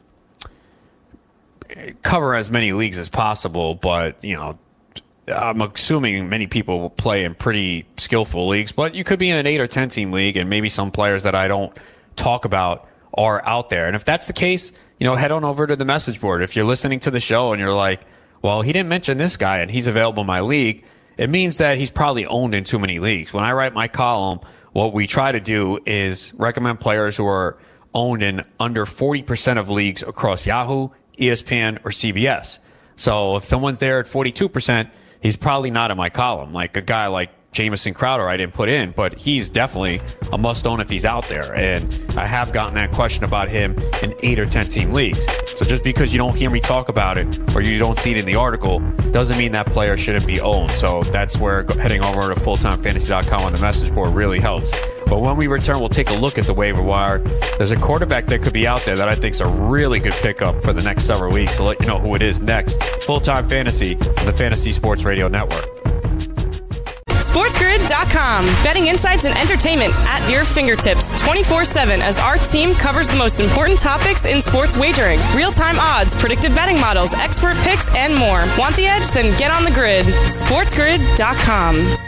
cover 2.03 2.35
as 2.35 2.51
many 2.51 2.73
leagues 2.73 2.99
as 2.99 3.09
possible, 3.09 3.75
but 3.75 4.23
you 4.25 4.37
know, 4.37 4.59
I'm 5.29 5.61
assuming 5.61 6.29
many 6.29 6.47
people 6.47 6.81
will 6.81 6.91
play 6.91 7.25
in 7.25 7.35
pretty 7.35 7.87
skillful 7.97 8.47
leagues, 8.49 8.73
but 8.73 8.95
you 8.95 9.05
could 9.05 9.19
be 9.19 9.31
in 9.31 9.37
an 9.37 9.47
eight 9.47 9.61
or 9.61 9.67
10 9.67 9.91
team 9.91 10.13
league, 10.13 10.37
and 10.37 10.49
maybe 10.49 10.69
some 10.69 10.91
players 10.91 11.23
that 11.25 11.35
I 11.35 11.49
don't 11.49 11.77
talk 12.17 12.45
about 12.45 12.89
are 13.15 13.45
out 13.47 13.71
there. 13.71 13.87
And 13.87 13.97
if 13.97 14.05
that's 14.05 14.27
the 14.27 14.33
case, 14.33 14.73
you 14.99 15.07
know, 15.07 15.17
head 15.17 15.31
on 15.33 15.45
over 15.45 15.67
to 15.67 15.77
the 15.77 15.85
message 15.85 16.21
board. 16.21 16.43
If 16.43 16.57
you're 16.57 16.65
listening 16.65 17.01
to 17.01 17.11
the 17.11 17.21
show 17.21 17.53
and 17.53 17.61
you're 17.61 17.73
like, 17.73 18.03
well, 18.43 18.63
he 18.63 18.73
didn't 18.73 18.89
mention 18.89 19.19
this 19.19 19.37
guy 19.37 19.59
and 19.59 19.71
he's 19.71 19.87
available 19.87 20.23
in 20.23 20.27
my 20.27 20.41
league, 20.41 20.85
it 21.17 21.31
means 21.31 21.59
that 21.59 21.79
he's 21.79 21.91
probably 21.91 22.27
owned 22.27 22.55
in 22.55 22.65
too 22.65 22.79
many 22.79 22.99
leagues. 22.99 23.33
When 23.33 23.45
I 23.45 23.53
write 23.53 23.75
my 23.75 23.89
column, 23.89 24.41
what 24.73 24.93
we 24.93 25.07
try 25.07 25.33
to 25.33 25.41
do 25.41 25.79
is 25.85 26.33
recommend 26.35 26.81
players 26.81 27.17
who 27.17 27.27
are 27.27 27.59
owned 27.95 28.23
in 28.23 28.45
under 28.61 28.85
40% 28.85 29.59
of 29.59 29.69
leagues 29.69 30.03
across 30.03 30.47
Yahoo, 30.47 30.91
ESPN, 31.19 31.79
or 31.85 31.91
CBS. 31.91 32.59
So 32.97 33.37
if 33.37 33.45
someone's 33.45 33.79
there 33.79 34.01
at 34.01 34.07
42%, 34.07 34.91
he's 35.21 35.37
probably 35.37 35.71
not 35.71 35.91
in 35.91 35.97
my 35.97 36.11
column. 36.11 36.53
Like 36.53 36.77
a 36.77 36.83
guy 36.83 37.07
like 37.07 37.31
Jamison 37.53 37.95
Crowder, 37.95 38.29
I 38.29 38.37
didn't 38.37 38.55
put 38.55 38.69
in, 38.69 38.91
but 38.91 39.19
he's 39.19 39.49
definitely 39.49 40.01
a 40.33 40.39
must 40.39 40.67
own 40.67 40.81
if 40.81 40.91
he's 40.91 41.05
out 41.05 41.29
there. 41.29 41.55
And 41.55 41.93
I 42.17 42.27
have 42.27 42.53
gotten 42.53 42.75
that 42.75 42.93
question 42.93 43.25
about 43.25 43.49
him 43.49 43.77
in 44.03 44.15
eight 44.23 44.39
or 44.39 44.47
10 44.47 44.69
team 44.69 44.93
leagues. 44.93 45.25
So 45.57 45.65
just 45.65 45.83
because 45.83 46.13
you 46.13 46.19
don't 46.19 46.37
hear 46.37 46.51
me 46.51 46.61
talk 46.61 46.89
about 46.89 47.19
it 47.19 47.27
or 47.57 47.61
you 47.63 47.79
don't 47.79 47.99
see 47.99 48.11
it 48.11 48.17
in 48.17 48.27
the 48.27 48.35
article 48.35 48.81
doesn't 49.11 49.39
mean 49.39 49.53
that 49.53 49.67
player 49.67 49.97
shouldn't 49.97 50.27
be 50.27 50.41
owned. 50.41 50.73
So 50.73 51.03
that's 51.05 51.39
where 51.39 51.65
heading 51.81 52.03
over 52.03 52.33
to 52.33 52.41
fulltimefantasy.com 52.41 53.43
on 53.43 53.53
the 53.53 53.59
message 53.59 53.93
board 53.95 54.15
really 54.15 54.41
helps. 54.41 54.73
But 55.09 55.21
when 55.21 55.37
we 55.37 55.47
return, 55.47 55.81
we'll 55.81 55.89
take 55.89 56.11
a 56.11 56.15
look 56.15 56.39
at 56.39 56.47
the 56.47 56.55
waiver 56.55 56.83
wire. 56.83 57.19
There's 57.57 57.71
a 57.71 57.77
quarterback 57.77 58.27
that 58.27 58.43
could 58.43 58.53
be 58.53 58.67
out 58.67 58.85
there 58.85 58.97
that 58.97 59.09
I 59.09 59.15
think 59.15 59.35
is 59.35 59.41
a 59.41 59.47
really 59.47 60.01
good 60.01 60.13
pickup 60.15 60.63
for 60.63 60.73
the 60.73 60.83
next 60.83 61.05
several 61.05 61.33
weeks. 61.33 61.59
I'll 61.59 61.67
let 61.67 61.81
you 61.81 61.87
know 61.87 61.99
who 61.99 62.15
it 62.15 62.23
is 62.23 62.43
next. 62.43 62.83
Full 63.05 63.21
time 63.21 63.49
fantasy 63.49 63.97
on 63.97 64.27
the 64.27 64.33
Fantasy 64.33 64.73
Sports 64.73 65.05
Radio 65.05 65.29
Network. 65.29 65.65
SportsGrid.com. 67.29 68.47
Betting 68.65 68.87
insights 68.87 69.25
and 69.25 69.37
entertainment 69.39 69.93
at 70.07 70.29
your 70.31 70.45
fingertips 70.45 71.11
24 71.23 71.65
7 71.65 72.01
as 72.01 72.19
our 72.19 72.37
team 72.37 72.75
covers 72.75 73.09
the 73.09 73.17
most 73.17 73.41
important 73.41 73.79
topics 73.79 74.25
in 74.25 74.41
sports 74.41 74.77
wagering 74.77 75.19
real 75.35 75.53
time 75.53 75.77
odds, 75.79 76.15
predictive 76.15 76.55
betting 76.55 76.81
models, 76.81 77.15
expert 77.15 77.57
picks, 77.59 77.95
and 77.95 78.15
more. 78.15 78.45
Want 78.59 78.75
the 78.77 78.87
edge? 78.87 79.09
Then 79.11 79.37
get 79.39 79.51
on 79.51 79.65
the 79.65 79.71
grid. 79.71 80.07
SportsGrid.com. 80.07 82.08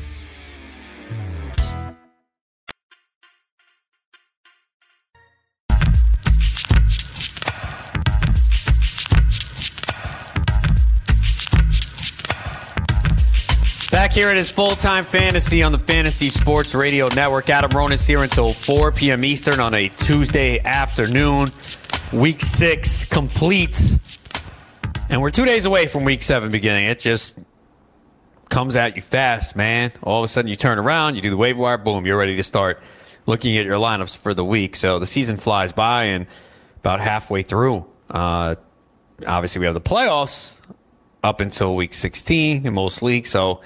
Back 14.11 14.17
here 14.17 14.29
it 14.29 14.35
is 14.35 14.49
full 14.49 14.75
time 14.75 15.05
fantasy 15.05 15.63
on 15.63 15.71
the 15.71 15.79
Fantasy 15.79 16.27
Sports 16.27 16.75
Radio 16.75 17.07
Network. 17.07 17.49
Adam 17.49 17.71
Ronis 17.71 18.05
here 18.05 18.21
until 18.21 18.51
4 18.51 18.91
p.m. 18.91 19.23
Eastern 19.23 19.61
on 19.61 19.73
a 19.73 19.87
Tuesday 19.87 20.59
afternoon. 20.59 21.49
Week 22.11 22.41
six 22.41 23.05
completes. 23.05 24.19
And 25.09 25.21
we're 25.21 25.29
two 25.29 25.45
days 25.45 25.63
away 25.63 25.87
from 25.87 26.03
week 26.03 26.23
seven 26.23 26.51
beginning. 26.51 26.87
It 26.87 26.99
just 26.99 27.39
comes 28.49 28.75
at 28.75 28.97
you 28.97 29.01
fast, 29.01 29.55
man. 29.55 29.93
All 30.03 30.19
of 30.19 30.25
a 30.25 30.27
sudden 30.27 30.49
you 30.49 30.57
turn 30.57 30.77
around, 30.77 31.15
you 31.15 31.21
do 31.21 31.29
the 31.29 31.37
wave 31.37 31.57
wire, 31.57 31.77
boom, 31.77 32.05
you're 32.05 32.19
ready 32.19 32.35
to 32.35 32.43
start 32.43 32.83
looking 33.27 33.55
at 33.55 33.65
your 33.65 33.77
lineups 33.77 34.17
for 34.17 34.33
the 34.33 34.43
week. 34.43 34.75
So 34.75 34.99
the 34.99 35.05
season 35.05 35.37
flies 35.37 35.71
by 35.71 36.03
and 36.03 36.27
about 36.81 36.99
halfway 36.99 37.43
through. 37.43 37.87
Uh, 38.09 38.55
obviously, 39.25 39.61
we 39.61 39.67
have 39.67 39.73
the 39.73 39.79
playoffs 39.79 40.59
up 41.23 41.39
until 41.39 41.77
week 41.77 41.93
16 41.93 42.65
in 42.65 42.73
most 42.73 43.01
leagues. 43.01 43.29
So 43.29 43.61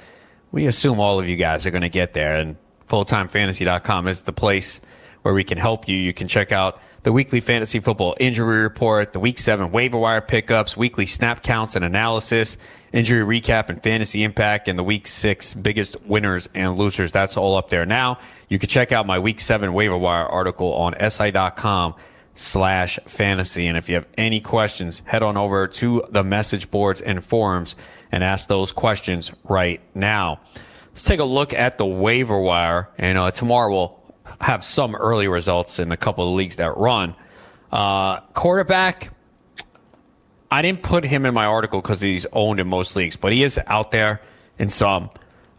we 0.55 0.67
assume 0.67 1.01
all 1.01 1.19
of 1.19 1.27
you 1.27 1.35
guys 1.35 1.65
are 1.65 1.71
going 1.71 1.81
to 1.81 1.89
get 1.89 2.13
there. 2.13 2.37
And 2.37 2.55
fulltimefantasy.com 2.87 4.07
is 4.07 4.21
the 4.21 4.31
place 4.31 4.79
where 5.21 5.33
we 5.33 5.43
can 5.43 5.57
help 5.57 5.89
you. 5.89 5.97
You 5.97 6.13
can 6.13 6.29
check 6.29 6.53
out 6.53 6.81
the 7.03 7.11
weekly 7.11 7.41
fantasy 7.41 7.81
football 7.81 8.15
injury 8.21 8.61
report, 8.61 9.11
the 9.11 9.19
week 9.19 9.37
seven 9.37 9.73
waiver 9.73 9.97
wire 9.97 10.21
pickups, 10.21 10.77
weekly 10.77 11.07
snap 11.07 11.43
counts 11.43 11.75
and 11.75 11.83
analysis, 11.83 12.57
injury 12.93 13.41
recap 13.41 13.69
and 13.69 13.83
fantasy 13.83 14.23
impact, 14.23 14.69
and 14.69 14.79
the 14.79 14.83
week 14.83 15.07
six 15.07 15.53
biggest 15.53 16.01
winners 16.05 16.47
and 16.55 16.77
losers. 16.77 17.11
That's 17.11 17.35
all 17.35 17.57
up 17.57 17.69
there 17.69 17.85
now. 17.85 18.17
You 18.47 18.57
can 18.57 18.69
check 18.69 18.93
out 18.93 19.05
my 19.05 19.19
week 19.19 19.41
seven 19.41 19.73
waiver 19.73 19.97
wire 19.97 20.25
article 20.25 20.73
on 20.73 20.95
si.com 21.09 21.95
slash 22.35 22.99
fantasy. 23.07 23.65
And 23.65 23.77
if 23.77 23.89
you 23.89 23.95
have 23.95 24.05
any 24.17 24.39
questions, 24.41 25.01
head 25.05 25.23
on 25.23 25.37
over 25.37 25.67
to 25.67 26.03
the 26.09 26.23
message 26.23 26.69
boards 26.69 27.01
and 27.01 27.23
forums 27.23 27.75
and 28.11 28.23
ask 28.23 28.47
those 28.47 28.71
questions 28.71 29.31
right 29.43 29.81
now. 29.95 30.39
Let's 30.89 31.05
take 31.05 31.19
a 31.19 31.25
look 31.25 31.53
at 31.53 31.77
the 31.77 31.85
waiver 31.85 32.39
wire. 32.39 32.89
And 32.97 33.17
uh, 33.17 33.31
tomorrow 33.31 33.71
we'll 33.71 34.15
have 34.41 34.63
some 34.63 34.95
early 34.95 35.27
results 35.27 35.79
in 35.79 35.91
a 35.91 35.97
couple 35.97 36.27
of 36.27 36.35
leagues 36.35 36.57
that 36.57 36.77
run. 36.77 37.15
Uh, 37.71 38.19
quarterback, 38.33 39.11
I 40.51 40.61
didn't 40.61 40.83
put 40.83 41.03
him 41.03 41.25
in 41.25 41.33
my 41.33 41.45
article 41.45 41.81
because 41.81 42.01
he's 42.01 42.25
owned 42.31 42.59
in 42.59 42.67
most 42.67 42.95
leagues, 42.95 43.15
but 43.15 43.33
he 43.33 43.43
is 43.43 43.59
out 43.65 43.91
there 43.91 44.21
in 44.59 44.69
some. 44.69 45.09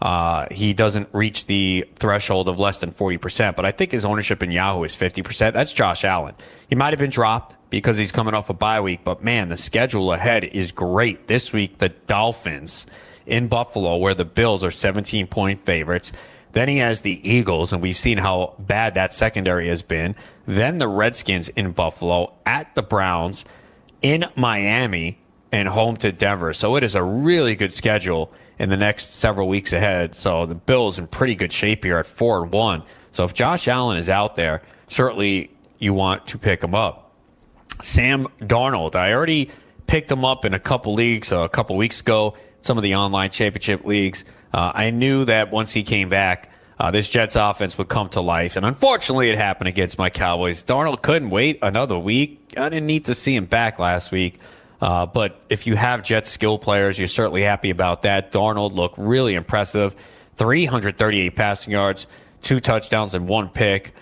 Uh, 0.01 0.47
he 0.51 0.75
doesn't 0.75 1.09
reach 1.13 1.47
the 1.47 1.87
threshold 1.97 2.49
of 2.49 2.59
less 2.59 2.81
than 2.81 2.91
40%, 2.91 3.57
but 3.57 3.65
I 3.65 3.71
think 3.71 3.93
his 3.93 4.05
ownership 4.05 4.43
in 4.43 4.51
Yahoo 4.51 4.85
is 4.85 4.97
50%. 4.97 5.55
That's 5.55 5.73
Josh 5.73 6.05
Allen. 6.05 6.35
He 6.69 6.75
might 6.75 6.91
have 6.91 6.99
been 6.99 7.11
dropped 7.11 7.57
because 7.71 7.97
he's 7.97 8.13
coming 8.13 8.35
off 8.35 8.51
a 8.51 8.55
bye 8.55 8.81
week, 8.81 9.01
but 9.05 9.25
man, 9.25 9.49
the 9.49 9.57
schedule 9.57 10.13
ahead 10.13 10.45
is 10.45 10.71
great. 10.71 11.27
This 11.27 11.53
week, 11.53 11.79
the 11.79 11.89
Dolphins 11.89 12.87
in 13.27 13.49
Buffalo, 13.49 13.97
where 13.97 14.15
the 14.15 14.25
Bills 14.25 14.63
are 14.63 14.71
17 14.71 15.27
point 15.27 15.61
favorites. 15.61 16.13
Then 16.53 16.69
he 16.69 16.79
has 16.79 17.01
the 17.01 17.29
Eagles, 17.29 17.73
and 17.73 17.83
we've 17.83 17.97
seen 17.97 18.19
how 18.19 18.55
bad 18.59 18.95
that 18.95 19.13
secondary 19.13 19.69
has 19.69 19.83
been. 19.83 20.15
Then 20.47 20.79
the 20.79 20.89
Redskins 20.89 21.49
in 21.51 21.73
Buffalo, 21.73 22.33
at 22.47 22.75
the 22.75 22.83
Browns, 22.83 23.45
in 24.01 24.25
Miami, 24.37 25.19
and 25.53 25.69
home 25.69 25.97
to 25.99 26.13
Denver. 26.13 26.53
So 26.53 26.77
it 26.77 26.85
is 26.85 26.95
a 26.95 27.03
really 27.03 27.57
good 27.57 27.73
schedule 27.73 28.33
in 28.59 28.69
the 28.69 28.77
next 28.77 29.17
several 29.17 29.49
weeks 29.49 29.73
ahead. 29.73 30.15
So 30.15 30.47
the 30.47 30.55
Bills 30.55 30.99
in 30.99 31.07
pretty 31.07 31.35
good 31.35 31.53
shape 31.53 31.85
here 31.85 31.99
at 31.99 32.07
four 32.07 32.43
and 32.43 32.53
one. 32.53 32.83
So 33.13 33.25
if 33.25 33.35
Josh 33.35 33.69
Allen 33.69 33.97
is 33.97 34.09
out 34.09 34.37
there, 34.37 34.63
certainly 34.89 35.51
you 35.79 35.95
want 35.95 36.27
to 36.29 36.39
pick 36.39 36.63
him 36.63 36.75
up. 36.75 37.15
Sam 37.83 38.27
Darnold, 38.41 38.97
I 38.97 39.13
already 39.13 39.51
picked 39.87 40.11
him 40.11 40.25
up 40.25 40.45
in 40.45 40.55
a 40.55 40.59
couple 40.59 40.95
leagues 40.95 41.33
uh, 41.33 41.41
a 41.41 41.49
couple 41.49 41.77
weeks 41.77 42.01
ago, 42.01 42.37
some 42.61 42.77
of 42.77 42.83
the 42.83 42.95
online 42.97 43.31
championship 43.31 43.85
leagues. 43.85 44.25
Uh, 44.53 44.73
I 44.75 44.91
knew 44.91 45.25
that 45.27 45.51
once 45.51 45.73
he 45.73 45.83
came 45.83 46.09
back, 46.09 46.53
uh, 46.79 46.91
this 46.91 47.09
Jets 47.09 47.37
offense 47.37 47.79
would 47.79 47.89
come 47.89 48.09
to 48.11 48.21
life. 48.21 48.57
And 48.57 48.67
unfortunately, 48.67 49.31
it 49.31 49.37
happened 49.37 49.69
against 49.69 49.99
my 49.99 50.11
Cowboys. 50.11 50.65
Darnold 50.65 51.03
couldn't 51.03 51.31
wait 51.31 51.59
another 51.63 51.99
week. 51.99 52.55
I 52.57 52.69
didn't 52.69 52.87
need 52.87 53.07
to 53.07 53.15
see 53.15 53.35
him 53.35 53.47
back 53.47 53.79
last 53.79 54.13
week. 54.13 54.41
Uh, 54.81 55.07
but 55.07 55.41
if 55.49 55.67
you 55.67 55.77
have 55.77 56.03
Jets 56.03 56.31
skill 56.31 56.59
players, 56.59 56.99
you're 56.99 57.09
certainly 57.09 57.43
happy 57.43 57.71
about 57.71 58.03
that. 58.03 58.33
Darnold 58.33 58.75
looked 58.75 58.99
really 58.99 59.35
impressive 59.35 59.95
338 60.37 61.35
passing 61.35 61.73
yards, 61.73 62.07
two 62.43 62.61
touchdowns, 62.61 63.15
and 63.15 63.27
one 63.27 63.49
pick. 63.49 63.95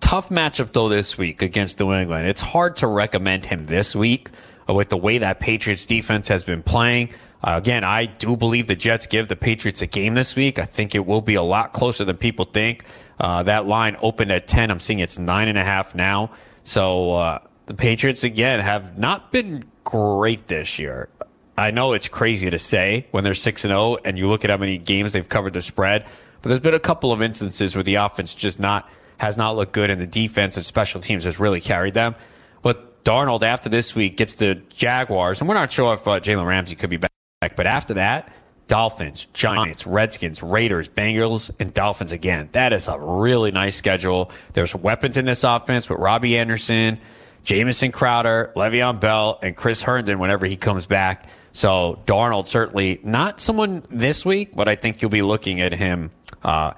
Tough 0.00 0.30
matchup, 0.30 0.72
though, 0.72 0.88
this 0.88 1.16
week 1.16 1.42
against 1.42 1.78
New 1.78 1.92
England. 1.92 2.26
It's 2.26 2.40
hard 2.40 2.76
to 2.76 2.86
recommend 2.86 3.44
him 3.44 3.66
this 3.66 3.94
week 3.94 4.30
uh, 4.68 4.74
with 4.74 4.88
the 4.88 4.96
way 4.96 5.18
that 5.18 5.38
Patriots 5.38 5.86
defense 5.86 6.28
has 6.28 6.44
been 6.44 6.62
playing. 6.62 7.10
Uh, 7.44 7.54
again, 7.56 7.84
I 7.84 8.06
do 8.06 8.36
believe 8.36 8.68
the 8.68 8.76
Jets 8.76 9.06
give 9.06 9.28
the 9.28 9.36
Patriots 9.36 9.82
a 9.82 9.86
game 9.86 10.14
this 10.14 10.36
week. 10.36 10.58
I 10.58 10.64
think 10.64 10.94
it 10.94 11.06
will 11.06 11.20
be 11.20 11.34
a 11.34 11.42
lot 11.42 11.72
closer 11.72 12.04
than 12.04 12.16
people 12.16 12.44
think. 12.44 12.84
Uh, 13.18 13.42
that 13.42 13.66
line 13.66 13.96
opened 14.00 14.30
at 14.30 14.46
10. 14.46 14.70
I'm 14.70 14.80
seeing 14.80 15.00
it's 15.00 15.18
nine 15.18 15.48
and 15.48 15.58
a 15.58 15.64
half 15.64 15.94
now. 15.94 16.30
So 16.64 17.14
uh, 17.14 17.38
the 17.66 17.74
Patriots, 17.74 18.24
again, 18.24 18.60
have 18.60 18.98
not 18.98 19.32
been 19.32 19.64
great 19.84 20.46
this 20.48 20.78
year. 20.78 21.08
I 21.56 21.70
know 21.70 21.92
it's 21.92 22.08
crazy 22.08 22.48
to 22.50 22.58
say 22.58 23.06
when 23.10 23.24
they're 23.24 23.34
6 23.34 23.64
and 23.64 23.70
0 23.70 23.98
and 24.04 24.18
you 24.18 24.28
look 24.28 24.44
at 24.44 24.50
how 24.50 24.56
many 24.56 24.78
games 24.78 25.12
they've 25.12 25.28
covered 25.28 25.52
the 25.52 25.60
spread, 25.60 26.06
but 26.40 26.48
there's 26.48 26.60
been 26.60 26.74
a 26.74 26.80
couple 26.80 27.12
of 27.12 27.22
instances 27.22 27.74
where 27.74 27.84
the 27.84 27.96
offense 27.96 28.34
just 28.34 28.58
not 28.58 28.88
has 29.18 29.36
not 29.36 29.54
looked 29.54 29.72
good 29.72 29.90
and 29.90 30.00
the 30.00 30.06
defense 30.06 30.56
and 30.56 30.64
special 30.64 31.00
teams 31.00 31.24
has 31.24 31.38
really 31.38 31.60
carried 31.60 31.94
them. 31.94 32.14
But 32.62 33.04
Darnold 33.04 33.42
after 33.42 33.68
this 33.68 33.94
week 33.94 34.16
gets 34.16 34.34
the 34.34 34.56
Jaguars, 34.70 35.40
and 35.40 35.48
we're 35.48 35.54
not 35.54 35.70
sure 35.70 35.94
if 35.94 36.08
uh, 36.08 36.18
Jalen 36.20 36.46
Ramsey 36.46 36.74
could 36.74 36.90
be 36.90 36.96
back, 36.96 37.10
but 37.54 37.66
after 37.66 37.94
that, 37.94 38.32
Dolphins, 38.66 39.26
Giants, 39.32 39.86
Redskins, 39.86 40.42
Raiders, 40.42 40.88
Bengals, 40.88 41.50
and 41.58 41.74
Dolphins 41.74 42.12
again. 42.12 42.48
That 42.52 42.72
is 42.72 42.88
a 42.88 42.98
really 42.98 43.50
nice 43.50 43.76
schedule. 43.76 44.30
There's 44.54 44.74
weapons 44.74 45.16
in 45.16 45.24
this 45.24 45.44
offense 45.44 45.90
with 45.90 45.98
Robbie 45.98 46.38
Anderson, 46.38 46.98
Jamison 47.42 47.92
Crowder, 47.92 48.52
Le'Veon 48.54 49.00
Bell, 49.00 49.38
and 49.42 49.56
Chris 49.56 49.82
Herndon 49.82 50.18
whenever 50.18 50.46
he 50.46 50.56
comes 50.56 50.86
back. 50.86 51.28
So 51.52 52.00
Darnold 52.06 52.46
certainly 52.46 53.00
not 53.02 53.40
someone 53.40 53.82
this 53.90 54.24
week, 54.24 54.54
but 54.54 54.68
I 54.68 54.74
think 54.74 55.02
you'll 55.02 55.10
be 55.10 55.22
looking 55.22 55.60
at 55.60 55.72
him 55.72 56.10
uh, 56.42 56.72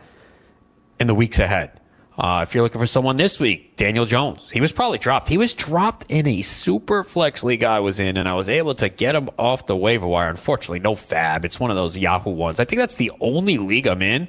in 0.98 1.06
the 1.06 1.14
weeks 1.14 1.38
ahead. 1.38 1.80
Uh, 2.16 2.44
if 2.46 2.54
you're 2.54 2.62
looking 2.62 2.80
for 2.80 2.86
someone 2.86 3.16
this 3.16 3.40
week, 3.40 3.74
Daniel 3.76 4.04
Jones. 4.04 4.48
He 4.48 4.60
was 4.60 4.70
probably 4.72 4.98
dropped. 4.98 5.28
He 5.28 5.36
was 5.36 5.52
dropped 5.52 6.06
in 6.08 6.28
a 6.28 6.42
super 6.42 7.02
flex 7.02 7.42
league 7.42 7.64
I 7.64 7.80
was 7.80 7.98
in, 7.98 8.16
and 8.16 8.28
I 8.28 8.34
was 8.34 8.48
able 8.48 8.74
to 8.76 8.88
get 8.88 9.16
him 9.16 9.28
off 9.36 9.66
the 9.66 9.76
waiver 9.76 10.06
wire. 10.06 10.28
Unfortunately, 10.28 10.78
no 10.78 10.94
FAAB. 10.94 11.44
It's 11.44 11.58
one 11.58 11.70
of 11.70 11.76
those 11.76 11.98
Yahoo 11.98 12.30
ones. 12.30 12.60
I 12.60 12.64
think 12.64 12.78
that's 12.78 12.94
the 12.94 13.10
only 13.20 13.58
league 13.58 13.88
I'm 13.88 14.00
in 14.00 14.28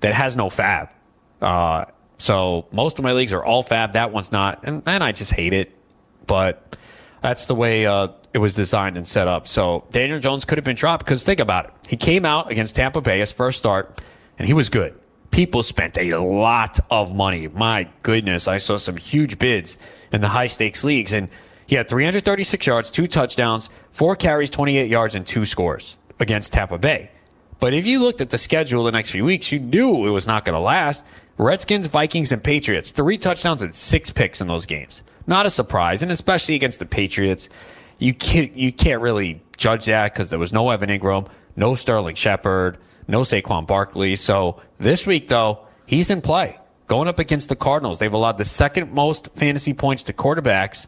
that 0.00 0.12
has 0.12 0.36
no 0.36 0.48
FAAB. 0.48 0.90
Uh, 1.40 1.86
so 2.22 2.66
most 2.70 2.98
of 2.98 3.04
my 3.04 3.12
leagues 3.12 3.32
are 3.32 3.44
all 3.44 3.64
FAAB. 3.64 3.92
That 3.92 4.12
one's 4.12 4.30
not, 4.30 4.60
and, 4.62 4.82
and 4.86 5.02
I 5.02 5.12
just 5.12 5.32
hate 5.32 5.52
it. 5.52 5.72
But 6.26 6.76
that's 7.20 7.46
the 7.46 7.54
way 7.54 7.84
uh, 7.84 8.08
it 8.32 8.38
was 8.38 8.54
designed 8.54 8.96
and 8.96 9.06
set 9.06 9.26
up. 9.26 9.48
So 9.48 9.84
Daniel 9.90 10.20
Jones 10.20 10.44
could 10.44 10.56
have 10.56 10.64
been 10.64 10.76
dropped 10.76 11.04
because 11.04 11.24
think 11.24 11.40
about 11.40 11.64
it. 11.64 11.72
He 11.88 11.96
came 11.96 12.24
out 12.24 12.50
against 12.50 12.76
Tampa 12.76 13.00
Bay 13.00 13.18
his 13.18 13.32
first 13.32 13.58
start, 13.58 14.00
and 14.38 14.46
he 14.46 14.54
was 14.54 14.68
good 14.68 14.94
people 15.32 15.62
spent 15.62 15.96
a 15.98 16.14
lot 16.14 16.78
of 16.90 17.16
money. 17.16 17.48
My 17.48 17.88
goodness, 18.02 18.46
I 18.46 18.58
saw 18.58 18.76
some 18.76 18.98
huge 18.98 19.38
bids 19.38 19.78
in 20.12 20.20
the 20.20 20.28
high 20.28 20.46
stakes 20.46 20.84
leagues, 20.84 21.12
and 21.12 21.28
he 21.66 21.74
had 21.74 21.88
336 21.88 22.66
yards, 22.66 22.90
two 22.90 23.06
touchdowns, 23.06 23.70
four 23.90 24.14
carries, 24.14 24.50
28 24.50 24.90
yards, 24.90 25.14
and 25.14 25.26
two 25.26 25.46
scores 25.46 25.96
against 26.20 26.52
Tampa 26.52 26.78
Bay. 26.78 27.10
But 27.58 27.74
if 27.74 27.86
you 27.86 28.00
looked 28.00 28.20
at 28.20 28.30
the 28.30 28.38
schedule 28.38 28.84
the 28.84 28.92
next 28.92 29.12
few 29.12 29.24
weeks, 29.24 29.52
you 29.52 29.58
knew 29.60 30.06
it 30.06 30.10
was 30.10 30.26
not 30.26 30.44
going 30.44 30.54
to 30.54 30.60
last. 30.60 31.04
Redskins, 31.38 31.86
Vikings, 31.86 32.32
and 32.32 32.42
Patriots, 32.42 32.90
three 32.90 33.18
touchdowns 33.18 33.62
and 33.62 33.74
six 33.74 34.10
picks 34.10 34.40
in 34.40 34.48
those 34.48 34.66
games. 34.66 35.02
Not 35.26 35.46
a 35.46 35.50
surprise, 35.50 36.02
and 36.02 36.12
especially 36.12 36.54
against 36.54 36.78
the 36.78 36.86
Patriots, 36.86 37.48
you 37.98 38.14
can't 38.14 38.56
you 38.56 38.72
can't 38.72 39.00
really 39.00 39.42
judge 39.56 39.86
that 39.86 40.12
because 40.12 40.30
there 40.30 40.38
was 40.38 40.52
no 40.52 40.70
Evan 40.70 40.90
Engram, 40.90 41.28
no 41.56 41.74
Sterling 41.74 42.14
Shepard 42.16 42.78
no 43.08 43.20
Saquon 43.20 43.66
Barkley. 43.66 44.16
So 44.16 44.60
this 44.78 45.06
week, 45.06 45.28
though, 45.28 45.66
he's 45.86 46.10
in 46.10 46.20
play. 46.20 46.58
Going 46.86 47.08
up 47.08 47.18
against 47.18 47.48
the 47.48 47.56
Cardinals, 47.56 47.98
they've 47.98 48.12
allowed 48.12 48.38
the 48.38 48.44
second 48.44 48.92
most 48.92 49.28
fantasy 49.32 49.72
points 49.72 50.04
to 50.04 50.12
quarterbacks, 50.12 50.86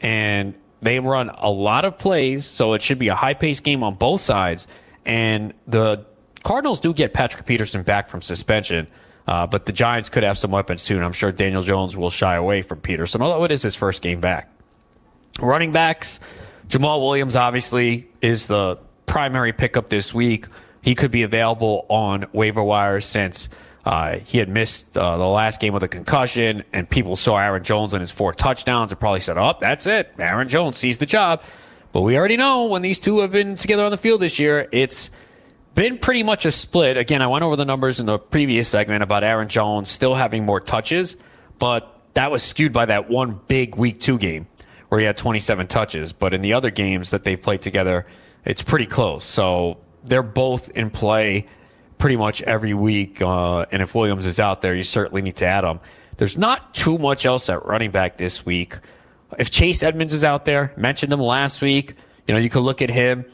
and 0.00 0.54
they 0.80 1.00
run 1.00 1.30
a 1.30 1.50
lot 1.50 1.84
of 1.84 1.98
plays, 1.98 2.46
so 2.46 2.72
it 2.72 2.82
should 2.82 2.98
be 2.98 3.08
a 3.08 3.14
high 3.14 3.34
paced 3.34 3.64
game 3.64 3.82
on 3.82 3.94
both 3.94 4.20
sides. 4.20 4.66
And 5.04 5.52
the 5.66 6.06
Cardinals 6.44 6.80
do 6.80 6.94
get 6.94 7.12
Patrick 7.12 7.46
Peterson 7.46 7.82
back 7.82 8.08
from 8.08 8.20
suspension, 8.22 8.86
uh, 9.26 9.46
but 9.46 9.66
the 9.66 9.72
Giants 9.72 10.10
could 10.10 10.22
have 10.22 10.38
some 10.38 10.50
weapons 10.50 10.84
too, 10.84 10.96
and 10.96 11.04
I'm 11.04 11.12
sure 11.12 11.32
Daniel 11.32 11.62
Jones 11.62 11.96
will 11.96 12.10
shy 12.10 12.34
away 12.34 12.62
from 12.62 12.80
Peterson, 12.80 13.22
although 13.22 13.44
it 13.44 13.52
is 13.52 13.62
his 13.62 13.74
first 13.74 14.02
game 14.02 14.20
back. 14.20 14.50
Running 15.40 15.72
backs, 15.72 16.20
Jamaal 16.68 17.00
Williams 17.00 17.36
obviously 17.36 18.08
is 18.20 18.46
the 18.46 18.78
primary 19.06 19.52
pickup 19.52 19.88
this 19.88 20.14
week. 20.14 20.46
He 20.82 20.94
could 20.94 21.10
be 21.10 21.22
available 21.22 21.86
on 21.88 22.26
waiver 22.32 22.62
wire 22.62 23.00
since 23.00 23.48
uh, 23.84 24.18
he 24.24 24.38
had 24.38 24.48
missed 24.48 24.96
uh, 24.96 25.16
the 25.16 25.26
last 25.26 25.60
game 25.60 25.72
with 25.72 25.82
a 25.82 25.88
concussion, 25.88 26.62
and 26.72 26.88
people 26.88 27.16
saw 27.16 27.36
Aaron 27.36 27.62
Jones 27.62 27.92
and 27.92 28.00
his 28.00 28.10
four 28.10 28.32
touchdowns 28.32 28.92
and 28.92 29.00
probably 29.00 29.20
said, 29.20 29.36
"Oh, 29.36 29.54
that's 29.60 29.86
it. 29.86 30.12
Aaron 30.18 30.48
Jones 30.48 30.76
sees 30.76 30.98
the 30.98 31.06
job." 31.06 31.42
But 31.92 32.00
we 32.00 32.18
already 32.18 32.36
know 32.36 32.66
when 32.66 32.82
these 32.82 32.98
two 32.98 33.20
have 33.20 33.30
been 33.30 33.56
together 33.56 33.84
on 33.84 33.90
the 33.90 33.98
field 33.98 34.20
this 34.20 34.38
year, 34.38 34.68
it's 34.72 35.10
been 35.74 35.98
pretty 35.98 36.22
much 36.22 36.46
a 36.46 36.50
split. 36.50 36.96
Again, 36.96 37.22
I 37.22 37.26
went 37.26 37.44
over 37.44 37.56
the 37.56 37.64
numbers 37.64 38.00
in 38.00 38.06
the 38.06 38.18
previous 38.18 38.68
segment 38.68 39.02
about 39.02 39.24
Aaron 39.24 39.48
Jones 39.48 39.88
still 39.90 40.14
having 40.14 40.44
more 40.44 40.60
touches, 40.60 41.16
but 41.58 42.00
that 42.14 42.30
was 42.30 42.42
skewed 42.42 42.72
by 42.72 42.86
that 42.86 43.10
one 43.10 43.40
big 43.48 43.76
week 43.76 44.00
two 44.00 44.18
game 44.18 44.46
where 44.88 45.00
he 45.00 45.06
had 45.06 45.16
27 45.16 45.66
touches. 45.66 46.12
But 46.12 46.34
in 46.34 46.42
the 46.42 46.52
other 46.52 46.70
games 46.70 47.10
that 47.10 47.24
they've 47.24 47.40
played 47.40 47.62
together, 47.62 48.06
it's 48.44 48.62
pretty 48.62 48.86
close. 48.86 49.24
So 49.24 49.78
they're 50.04 50.22
both 50.22 50.70
in 50.70 50.90
play 50.90 51.46
pretty 51.98 52.16
much 52.16 52.42
every 52.42 52.74
week. 52.74 53.20
Uh, 53.20 53.66
and 53.72 53.82
if 53.82 53.94
Williams 53.94 54.26
is 54.26 54.38
out 54.38 54.62
there, 54.62 54.74
you 54.74 54.82
certainly 54.82 55.22
need 55.22 55.36
to 55.36 55.46
add 55.46 55.64
him. 55.64 55.80
There's 56.16 56.38
not 56.38 56.74
too 56.74 56.98
much 56.98 57.26
else 57.26 57.48
at 57.48 57.64
running 57.66 57.90
back 57.90 58.16
this 58.16 58.46
week. 58.46 58.76
If 59.38 59.50
Chase 59.50 59.82
Edmonds 59.82 60.12
is 60.12 60.22
out 60.22 60.44
there, 60.44 60.72
mentioned 60.76 61.12
him 61.12 61.20
last 61.20 61.60
week, 61.60 61.94
you 62.28 62.34
know, 62.34 62.40
you 62.40 62.48
could 62.48 62.62
look 62.62 62.82
at 62.82 62.90
him. 62.90 63.24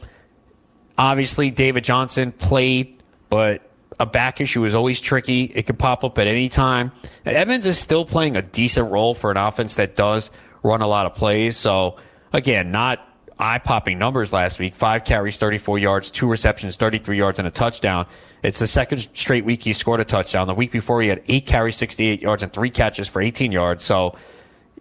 Obviously, 1.01 1.51
David 1.51 1.83
Johnson 1.83 2.31
played, 2.31 3.03
but 3.31 3.63
a 3.99 4.05
back 4.05 4.39
issue 4.43 4.67
is 4.67 4.75
always 4.75 5.01
tricky. 5.01 5.45
It 5.45 5.65
can 5.65 5.77
pop 5.77 6.05
up 6.05 6.19
at 6.19 6.27
any 6.27 6.51
time. 6.51 6.93
And 7.25 7.35
Edmonds 7.35 7.65
is 7.65 7.79
still 7.79 8.05
playing 8.05 8.37
a 8.37 8.43
decent 8.43 8.93
role 8.93 9.15
for 9.15 9.31
an 9.31 9.39
offense 9.39 9.77
that 9.77 9.97
does 9.97 10.31
run 10.63 10.83
a 10.83 10.87
lot 10.87 11.07
of 11.07 11.15
plays. 11.15 11.57
So 11.57 11.97
again, 12.35 12.71
not 12.71 13.01
eye 13.39 13.61
popping 13.61 13.99
numbers 13.99 14.31
last 14.35 14.59
week. 14.59 14.75
Five 14.75 15.05
carries, 15.07 15.39
34 15.39 15.79
yards, 15.79 16.11
two 16.11 16.29
receptions, 16.29 16.77
33 16.77 17.17
yards, 17.17 17.39
and 17.39 17.49
a 17.49 17.51
touchdown. 17.51 18.05
It's 18.43 18.59
the 18.59 18.67
second 18.67 18.99
straight 18.99 19.47
week 19.47 19.63
he 19.63 19.73
scored 19.73 20.01
a 20.01 20.05
touchdown. 20.05 20.49
The 20.49 20.55
week 20.55 20.71
before 20.71 21.01
he 21.01 21.09
had 21.09 21.23
eight 21.29 21.47
carries, 21.47 21.77
68 21.77 22.21
yards, 22.21 22.43
and 22.43 22.53
three 22.53 22.69
catches 22.69 23.09
for 23.09 23.23
18 23.23 23.53
yards. 23.53 23.83
So, 23.85 24.17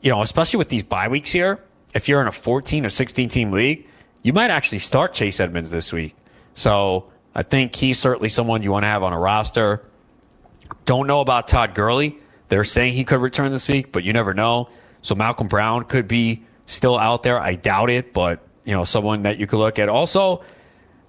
you 0.01 0.10
know, 0.10 0.21
especially 0.21 0.58
with 0.58 0.67
these 0.67 0.84
bye 0.84 1.08
weeks 1.08 1.32
here, 1.32 1.63
if 1.95 2.10
you're 2.10 2.19
in 2.19 2.27
a 2.27 2.34
14 2.34 2.86
or 2.86 2.89
16 2.89 3.29
team 3.29 3.51
league, 3.51 3.86
you 4.30 4.34
might 4.34 4.52
actually 4.52 4.78
start 4.78 5.12
Chase 5.12 5.39
Edmonds 5.39 5.72
this 5.72 5.92
week. 5.92 6.15
So 6.54 7.10
I 7.34 7.42
think 7.42 7.76
he's 7.76 7.98
certainly 7.98 8.30
someone 8.30 8.62
you 8.62 8.72
want 8.72 8.84
to 8.84 8.88
have 8.88 9.02
on 9.02 9.12
a 9.12 9.18
roster. 9.18 9.84
Don't 10.86 11.08
know 11.08 11.22
about 11.22 11.48
Todd 11.48 11.74
Gurley. 11.74 12.15
They're 12.48 12.63
saying 12.63 12.94
he 12.94 13.06
could 13.06 13.22
return 13.22 13.50
this 13.50 13.68
week, 13.68 13.92
but 13.92 14.04
you 14.04 14.13
never 14.13 14.36
know. 14.36 14.70
So 15.02 15.15
Malcolm 15.15 15.48
Brown 15.48 15.86
could 15.86 16.08
be 16.08 16.44
still 16.68 16.96
out 16.96 17.24
there. 17.24 17.39
I 17.39 17.56
doubt 17.56 17.89
it, 17.89 18.13
but 18.13 18.46
you 18.65 18.74
know, 18.74 18.84
someone 18.84 19.24
that 19.24 19.39
you 19.39 19.48
could 19.48 19.58
look 19.58 19.80
at. 19.80 19.89
Also, 19.89 20.44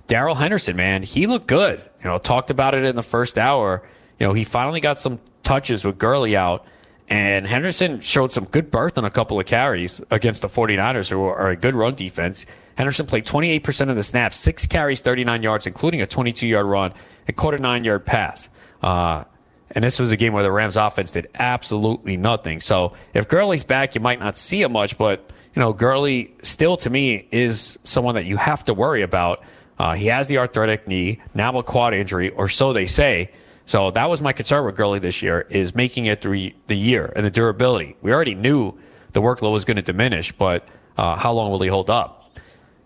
Darrell 0.07 0.35
Henderson, 0.35 0.75
man, 0.75 1.03
he 1.03 1.27
looked 1.27 1.47
good. 1.47 1.79
You 2.03 2.09
know, 2.09 2.17
talked 2.17 2.49
about 2.49 2.73
it 2.73 2.87
in 2.87 2.97
the 2.97 3.03
first 3.03 3.37
hour. 3.37 3.87
You 4.19 4.29
know, 4.29 4.33
he 4.33 4.45
finally 4.45 4.81
got 4.81 4.99
some 4.99 5.21
touches 5.43 5.85
with 5.85 5.99
Gurley 5.99 6.39
out, 6.39 6.65
and 7.11 7.47
Henderson 7.47 8.01
showed 8.01 8.33
some 8.33 8.47
good 8.47 8.71
birth 8.71 8.97
on 8.97 9.05
a 9.05 9.11
couple 9.11 9.39
of 9.39 9.45
carries 9.45 10.01
against 10.11 10.41
the 10.41 10.49
49ers, 10.49 11.11
who 11.11 11.23
are 11.23 11.51
a 11.51 11.57
good 11.57 11.75
run 11.75 11.93
defense. 11.93 12.47
Henderson 12.77 13.07
played 13.07 13.27
28% 13.27 13.91
of 13.91 13.97
the 13.97 14.03
snaps, 14.03 14.37
six 14.37 14.67
carries, 14.67 15.01
39 15.01 15.43
yards, 15.43 15.67
including 15.67 16.03
a 16.03 16.07
22 16.07 16.47
yard 16.47 16.67
run, 16.67 16.93
and 17.27 17.37
caught 17.37 17.55
a 17.55 17.59
nine 17.59 17.85
yard 17.85 18.07
pass. 18.07 18.49
Uh, 18.83 19.25
and 19.73 19.85
this 19.85 19.99
was 19.99 20.11
a 20.11 20.17
game 20.17 20.33
where 20.33 20.43
the 20.43 20.51
Rams 20.51 20.77
offense 20.77 21.13
did 21.13 21.29
absolutely 21.35 22.17
nothing. 22.17 22.61
So 22.61 22.95
if 23.15 23.29
Gurley's 23.29 23.65
back, 23.65 23.95
you 23.95 24.01
might 24.01 24.19
not 24.19 24.37
see 24.37 24.63
him 24.63 24.73
much, 24.73 24.99
but 24.99 25.31
you 25.55 25.61
know, 25.61 25.73
Gurley 25.73 26.35
still 26.43 26.77
to 26.79 26.91
me 26.91 27.29
is 27.31 27.79
someone 27.85 28.15
that 28.15 28.25
you 28.25 28.37
have 28.37 28.65
to 28.65 28.75
worry 28.75 29.03
about. 29.03 29.43
Uh, 29.79 29.95
he 29.95 30.07
has 30.07 30.29
the 30.29 30.39
arthritic 30.39 30.87
knee, 30.87 31.21
now 31.35 31.57
a 31.57 31.63
quad 31.63 31.95
injury, 31.95 32.31
or 32.31 32.49
so 32.49 32.73
they 32.73 32.87
say. 32.87 33.31
So 33.65 33.91
that 33.93 34.09
was 34.09 34.21
my 34.21 34.33
concern 34.33 34.67
with 34.67 34.77
Gurley 34.77 34.99
this 34.99 35.23
year 35.23 35.47
is 35.49 35.75
making 35.75 36.07
it 36.07 36.21
through 36.21 36.51
the 36.67 36.77
year 36.77 37.13
and 37.15 37.25
the 37.25 37.31
durability. 37.31 37.97
We 38.03 38.13
already 38.13 38.35
knew 38.35 38.77
the 39.13 39.23
workload 39.23 39.53
was 39.53 39.65
going 39.65 39.77
to 39.77 39.83
diminish, 39.83 40.33
but 40.33 40.67
uh, 40.97 41.17
how 41.17 41.33
long 41.33 41.51
will 41.51 41.61
he 41.61 41.69
hold 41.69 41.89
up? 41.89 42.20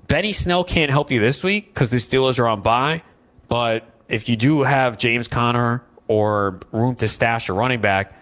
Benny 0.08 0.32
Snell 0.32 0.64
can't 0.64 0.90
help 0.90 1.10
you 1.10 1.20
this 1.20 1.42
week 1.42 1.66
because 1.66 1.90
the 1.90 1.96
Steelers 1.96 2.38
are 2.38 2.48
on 2.48 2.60
bye. 2.60 3.02
But 3.48 3.88
if 4.08 4.28
you 4.28 4.36
do 4.36 4.62
have 4.62 4.98
James 4.98 5.28
Conner 5.28 5.82
or 6.08 6.60
room 6.72 6.94
to 6.96 7.08
stash 7.08 7.48
a 7.48 7.52
running 7.52 7.80
back, 7.80 8.16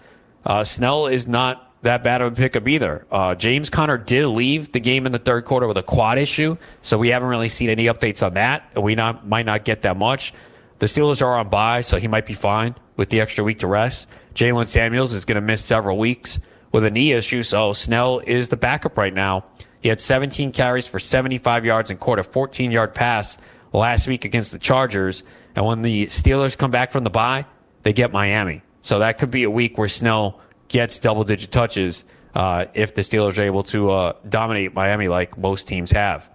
uh, 0.45 0.65
Snell 0.65 1.07
is 1.07 1.27
not 1.27 1.71
that 1.83 2.05
bad 2.05 2.23
of 2.23 2.33
a 2.33 2.37
pickup 2.37 2.69
either. 2.69 3.05
Uh, 3.11 3.35
James 3.35 3.69
Conner 3.69 3.99
did 3.99 4.27
leave 4.29 4.73
the 4.73 4.81
game 4.81 5.07
in 5.07 5.13
the 5.13 5.19
third 5.19 5.45
quarter 5.45 5.67
with 5.67 5.77
a 5.77 5.83
quad 5.83 6.19
issue, 6.19 6.57
so 6.81 6.97
we 6.97 7.09
haven't 7.09 7.29
really 7.29 7.49
seen 7.49 7.69
any 7.69 7.87
updates 7.87 8.25
on 8.25 8.35
that. 8.35 8.71
And 8.75 8.85
we 8.85 8.95
not 8.95 9.27
might 9.27 9.47
not 9.47 9.65
get 9.65 9.83
that 9.83 9.97
much. 9.97 10.33
The 10.79 10.87
Steelers 10.87 11.23
are 11.23 11.37
on 11.37 11.49
bye, 11.49 11.81
so 11.81 11.99
he 11.99 12.09
might 12.09 12.27
be 12.27 12.35
fine 12.35 12.75
with 12.97 13.09
the 13.11 13.21
extra 13.21 13.43
week 13.43 13.61
to 13.61 13.67
rest. 13.67 14.09
Jaylen 14.35 14.67
Samuels 14.67 15.13
is 15.13 15.25
going 15.25 15.37
to 15.37 15.41
miss 15.41 15.65
several 15.65 15.99
weeks 15.99 16.41
with 16.73 16.85
a 16.85 16.91
knee 16.91 17.13
issue, 17.13 17.43
so 17.43 17.73
Snell 17.73 18.21
is 18.21 18.49
the 18.49 18.57
backup 18.57 18.97
right 18.97 19.13
now. 19.13 19.45
He 19.83 19.89
had 19.89 20.01
17 20.01 20.53
carries 20.53 20.89
for 20.89 20.99
75 21.01 21.65
yards 21.67 21.91
and 21.91 21.99
caught 21.99 22.21
a 22.21 22.23
14 22.23 22.71
yard 22.71 22.95
pass 22.95 23.37
last 23.73 24.07
week 24.07 24.25
against 24.25 24.53
the 24.53 24.59
Chargers. 24.59 25.25
And 25.57 25.67
when 25.67 25.83
the 25.83 26.07
Steelers 26.07 26.57
come 26.57 26.71
back 26.71 26.93
from 26.93 27.05
the 27.05 27.11
bye, 27.11 27.47
they 27.83 27.93
get 27.93 28.13
Miami. 28.13 28.63
So 28.81 29.01
that 29.01 29.19
could 29.19 29.31
be 29.31 29.43
a 29.43 29.51
week 29.51 29.77
where 29.77 29.89
Snell 29.89 30.41
gets 30.69 30.99
double 30.99 31.25
digit 31.25 31.51
touches 31.51 32.05
uh, 32.35 32.67
if 32.75 32.95
the 32.95 33.03
Steelers 33.03 33.39
are 33.39 33.43
able 33.43 33.65
to 33.65 33.91
uh, 33.91 34.13
dominate 34.29 34.73
Miami 34.73 35.09
like 35.09 35.37
most 35.37 35.67
teams 35.67 35.91
have. 35.91 36.31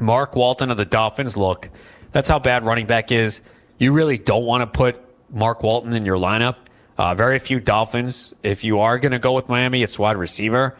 Mark 0.00 0.36
Walton 0.36 0.70
of 0.70 0.76
the 0.76 0.84
Dolphins, 0.84 1.36
look, 1.36 1.70
that's 2.12 2.28
how 2.28 2.38
bad 2.38 2.64
running 2.64 2.86
back 2.86 3.10
is. 3.12 3.40
You 3.78 3.92
really 3.92 4.18
don't 4.18 4.44
want 4.44 4.62
to 4.62 4.66
put 4.66 5.00
Mark 5.30 5.62
Walton 5.62 5.94
in 5.94 6.04
your 6.04 6.16
lineup. 6.16 6.56
Uh, 6.96 7.14
very 7.14 7.38
few 7.38 7.60
Dolphins. 7.60 8.34
If 8.42 8.64
you 8.64 8.80
are 8.80 8.98
going 8.98 9.12
to 9.12 9.20
go 9.20 9.32
with 9.32 9.48
Miami, 9.48 9.82
it's 9.82 9.98
wide 9.98 10.16
receiver. 10.16 10.76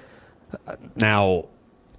Now, 0.97 1.47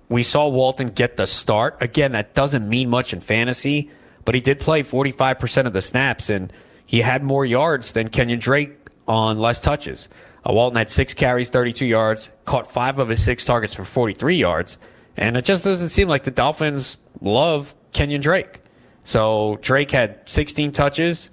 we 0.10 0.24
saw 0.24 0.48
Walton 0.48 0.88
get 0.88 1.18
the 1.18 1.28
start. 1.28 1.78
Again, 1.82 2.14
that 2.14 2.34
doesn't 2.34 2.68
mean 2.68 2.90
much 2.90 3.14
in 3.14 3.22
fantasy, 3.22 3.92
but 4.26 4.36
he 4.36 4.42
did 4.42 4.60
play 4.60 4.82
45% 4.82 5.66
of 5.66 5.74
the 5.74 5.82
snaps, 5.82 6.30
and 6.30 6.52
he 6.86 7.02
had 7.02 7.24
more 7.24 7.46
yards 7.46 7.92
than 7.94 8.10
Kenyan 8.10 8.40
Drake 8.40 8.76
on 9.08 9.40
less 9.40 9.60
touches. 9.60 10.10
Uh, 10.48 10.54
Walton 10.54 10.78
had 10.78 10.90
six 10.90 11.14
carries, 11.14 11.50
32 11.50 11.86
yards, 11.86 12.32
caught 12.46 12.68
five 12.68 12.98
of 13.00 13.10
his 13.10 13.24
six 13.24 13.46
targets 13.46 13.76
for 13.76 13.84
43 13.84 14.36
yards. 14.36 14.78
And 15.16 15.38
it 15.38 15.46
just 15.46 15.64
doesn't 15.64 15.90
seem 15.90 16.08
like 16.08 16.24
the 16.24 16.32
Dolphins 16.32 16.98
love 17.22 17.76
Kenyan 17.92 18.22
Drake. 18.22 18.62
So 19.04 19.60
Drake 19.62 19.92
had 19.92 20.28
16 20.30 20.72
touches, 20.72 21.30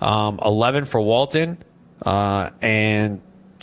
um, 0.00 0.38
11 0.44 0.84
for 0.84 1.00
Walton, 1.00 1.58
uh, 2.02 2.50
and 2.62 3.20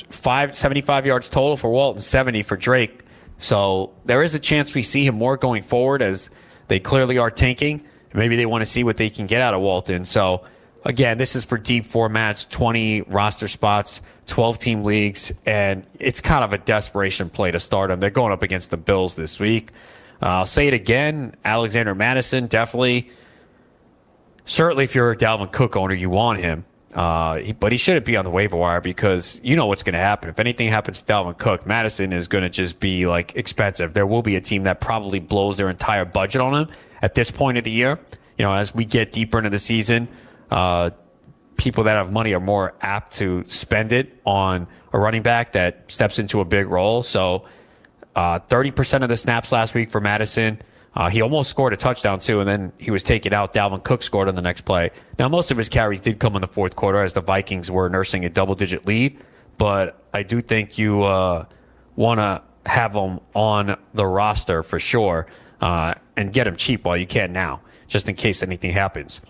five, 0.10 0.56
75 0.56 1.06
yards 1.06 1.30
total 1.30 1.58
for 1.58 1.72
Walton, 1.72 2.02
70 2.02 2.44
for 2.44 2.56
Drake. 2.56 3.03
So 3.44 3.94
there 4.06 4.24
is 4.24 4.36
a 4.36 4.40
chance 4.40 4.74
we 4.74 4.84
see 4.84 5.06
him 5.06 5.16
more 5.16 5.38
going 5.38 5.64
forward 5.64 6.02
as 6.02 6.30
they 6.68 6.80
clearly 6.80 7.18
are 7.18 7.30
tanking. 7.30 7.84
Maybe 8.14 8.36
they 8.36 8.46
want 8.46 8.62
to 8.62 8.66
see 8.66 8.84
what 8.84 8.98
they 8.98 9.10
can 9.10 9.28
get 9.28 9.42
out 9.42 9.54
of 9.54 9.62
Walton. 9.62 10.06
So 10.06 10.46
Again, 10.86 11.18
this 11.18 11.38
is 11.38 11.46
for 11.46 11.58
deep 11.58 11.86
formats, 11.86 12.50
20 12.50 13.04
roster 13.04 13.48
spots, 13.48 14.02
12 14.26 14.60
team 14.60 14.84
leagues, 14.84 15.32
and 15.46 15.86
it's 15.98 16.20
kind 16.20 16.44
of 16.44 16.52
a 16.52 16.58
desperation 16.58 17.30
play 17.30 17.52
to 17.52 17.60
start 17.60 17.90
them. 17.90 18.02
They're 18.02 18.10
going 18.10 18.34
up 18.34 18.42
against 18.42 18.70
the 18.70 18.76
Bills 18.76 19.16
this 19.16 19.40
week. 19.40 19.72
Uh, 20.22 20.28
I'll 20.28 20.46
say 20.46 20.68
it 20.68 20.74
again 20.74 21.36
Alexander 21.46 21.96
Mattison, 21.96 22.48
definitely. 22.48 23.10
Certainly, 24.44 24.84
if 24.84 24.94
you're 24.94 25.12
a 25.12 25.16
Dalvin 25.16 25.54
Cook 25.54 25.78
owner, 25.78 25.94
you 25.94 26.10
want 26.10 26.40
him. 26.40 26.66
Uh, 26.94 27.38
he, 27.38 27.54
but 27.54 27.72
he 27.72 27.78
shouldn't 27.78 28.06
be 28.06 28.16
on 28.16 28.24
the 28.24 28.30
waiver 28.30 28.56
wire 28.56 28.80
because 28.80 29.42
you 29.44 29.56
know 29.56 29.66
what's 29.66 29.82
going 29.82 29.94
to 29.94 30.00
happen. 30.00 30.30
If 30.30 30.40
anything 30.40 30.70
happens 30.70 31.02
to 31.02 31.12
Dalvin 31.12 31.38
Cook, 31.38 31.66
Mattison 31.66 32.14
is 32.14 32.28
going 32.28 32.44
to 32.44 32.50
just 32.50 32.80
be 32.80 33.08
like 33.08 33.36
expensive. 33.36 33.94
There 33.94 34.06
will 34.06 34.22
be 34.22 34.36
a 34.36 34.42
team 34.42 34.64
that 34.64 34.80
probably 34.80 35.20
blows 35.20 35.58
their 35.58 35.70
entire 35.70 36.06
budget 36.06 36.42
on 36.42 36.54
him 36.54 36.76
at 37.02 37.16
this 37.16 37.32
point 37.32 37.58
of 37.58 37.64
the 37.64 37.72
year. 37.72 38.00
You 38.38 38.46
know, 38.46 38.54
as 38.54 38.76
we 38.76 38.86
get 38.86 39.12
deeper 39.12 39.40
into 39.40 39.50
the 39.50 39.60
season, 39.60 40.08
uh, 40.52 40.92
people 41.58 41.86
that 41.86 41.96
have 41.96 42.12
money 42.12 42.34
are 42.34 42.40
more 42.40 42.76
apt 42.82 43.14
to 43.14 43.44
spend 43.48 43.92
it 43.92 44.20
on 44.26 44.68
a 44.92 45.00
running 45.00 45.24
back 45.24 45.54
that 45.54 45.92
steps 45.92 46.20
into 46.20 46.42
a 46.42 46.46
big 46.46 46.68
role. 46.68 47.02
So, 47.02 47.46
uh, 48.16 48.40
30% 48.40 49.02
of 49.02 49.10
the 49.10 49.18
snaps 49.18 49.52
last 49.52 49.74
week 49.74 49.90
for 49.90 50.00
Mattison. 50.00 50.60
Uh, 50.96 51.10
he 51.10 51.22
almost 51.22 51.50
scored 51.50 51.74
a 51.74 51.78
touchdown 51.78 52.20
too, 52.20 52.40
and 52.40 52.48
then 52.48 52.72
he 52.78 52.92
was 52.92 53.04
taken 53.04 53.34
out. 53.34 53.54
Dalvin 53.54 53.84
Cook 53.84 54.04
scored 54.04 54.28
on 54.28 54.36
the 54.36 54.42
next 54.42 54.62
play. 54.62 54.92
Now, 55.18 55.28
most 55.28 55.50
of 55.50 55.58
his 55.58 55.70
carries 55.70 56.02
did 56.02 56.20
come 56.20 56.36
in 56.36 56.42
the 56.42 56.48
fourth 56.48 56.76
quarter 56.76 57.02
as 57.04 57.14
the 57.14 57.22
Vikings 57.22 57.72
were 57.72 57.90
nursing 57.90 58.26
a 58.26 58.30
double 58.30 58.56
digit 58.56 58.86
lead, 58.86 59.20
but 59.58 60.00
I 60.14 60.24
do 60.24 60.42
think 60.42 60.78
you 60.78 61.04
uh, 61.04 61.46
want 61.96 62.20
to 62.20 62.44
have 62.66 62.94
him 62.94 63.20
on 63.34 63.78
the 63.94 64.06
roster 64.06 64.64
for 64.64 64.80
sure 64.80 65.28
uh, 65.62 65.96
and 66.16 66.32
get 66.32 66.46
him 66.48 66.56
cheap 66.56 66.86
while 66.86 66.98
you 66.98 67.08
can 67.08 67.34
now, 67.34 67.62
just 67.88 68.08
in 68.08 68.16
case 68.16 68.44
anything 68.44 68.72
happens. 68.72 69.22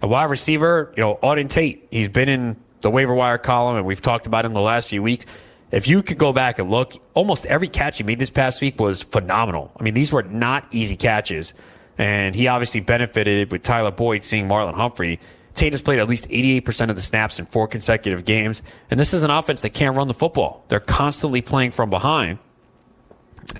A 0.00 0.08
wide 0.08 0.30
receiver, 0.30 0.92
you 0.96 1.00
know, 1.00 1.20
Auden 1.22 1.48
Tate, 1.48 1.86
he's 1.92 2.08
been 2.08 2.28
in 2.28 2.56
the 2.80 2.90
waiver 2.90 3.14
wire 3.14 3.38
column, 3.38 3.76
and 3.76 3.86
we've 3.86 4.02
talked 4.02 4.26
about 4.26 4.44
him 4.44 4.52
the 4.52 4.60
last 4.60 4.90
few 4.90 5.02
weeks. 5.02 5.26
If 5.72 5.88
you 5.88 6.02
could 6.02 6.18
go 6.18 6.34
back 6.34 6.58
and 6.58 6.70
look, 6.70 6.92
almost 7.14 7.46
every 7.46 7.68
catch 7.68 7.96
he 7.96 8.04
made 8.04 8.18
this 8.18 8.30
past 8.30 8.60
week 8.60 8.78
was 8.78 9.02
phenomenal. 9.02 9.72
I 9.80 9.82
mean, 9.82 9.94
these 9.94 10.12
were 10.12 10.22
not 10.22 10.68
easy 10.70 10.96
catches. 10.96 11.54
And 11.96 12.34
he 12.34 12.46
obviously 12.46 12.80
benefited 12.80 13.50
with 13.50 13.62
Tyler 13.62 13.90
Boyd 13.90 14.22
seeing 14.22 14.46
Marlon 14.46 14.74
Humphrey. 14.74 15.18
Tate 15.54 15.72
has 15.72 15.82
played 15.82 15.98
at 15.98 16.08
least 16.08 16.28
88% 16.28 16.90
of 16.90 16.96
the 16.96 17.02
snaps 17.02 17.38
in 17.38 17.46
four 17.46 17.66
consecutive 17.66 18.24
games. 18.24 18.62
And 18.90 19.00
this 19.00 19.14
is 19.14 19.22
an 19.22 19.30
offense 19.30 19.62
that 19.62 19.70
can't 19.70 19.96
run 19.96 20.08
the 20.08 20.14
football. 20.14 20.64
They're 20.68 20.80
constantly 20.80 21.42
playing 21.42 21.70
from 21.70 21.90
behind. 21.90 22.38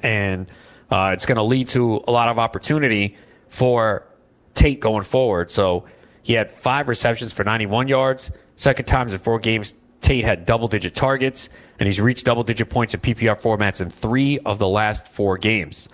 And 0.02 0.50
uh, 0.90 1.10
it's 1.14 1.26
going 1.26 1.36
to 1.36 1.42
lead 1.42 1.68
to 1.68 2.02
a 2.06 2.12
lot 2.12 2.28
of 2.28 2.38
opportunity 2.38 3.16
for 3.48 4.06
Tate 4.54 4.80
going 4.80 5.04
forward. 5.04 5.50
So 5.50 5.86
he 6.22 6.34
had 6.34 6.50
five 6.50 6.88
receptions 6.88 7.32
for 7.32 7.44
91 7.44 7.88
yards. 7.88 8.32
Second 8.56 8.84
times 8.84 9.12
in 9.12 9.18
four 9.18 9.38
games, 9.38 9.74
Tate 10.02 10.24
had 10.24 10.44
double 10.44 10.68
digit 10.68 10.94
targets, 10.94 11.48
and 11.78 11.86
he's 11.86 12.00
reached 12.00 12.26
double 12.26 12.42
digit 12.42 12.68
points 12.68 12.92
in 12.92 13.00
PPR 13.00 13.40
formats 13.40 13.80
in 13.80 13.88
three 13.88 14.38
of 14.40 14.58
the 14.58 14.68
last 14.68 15.08
four 15.08 15.38
games. 15.38 15.88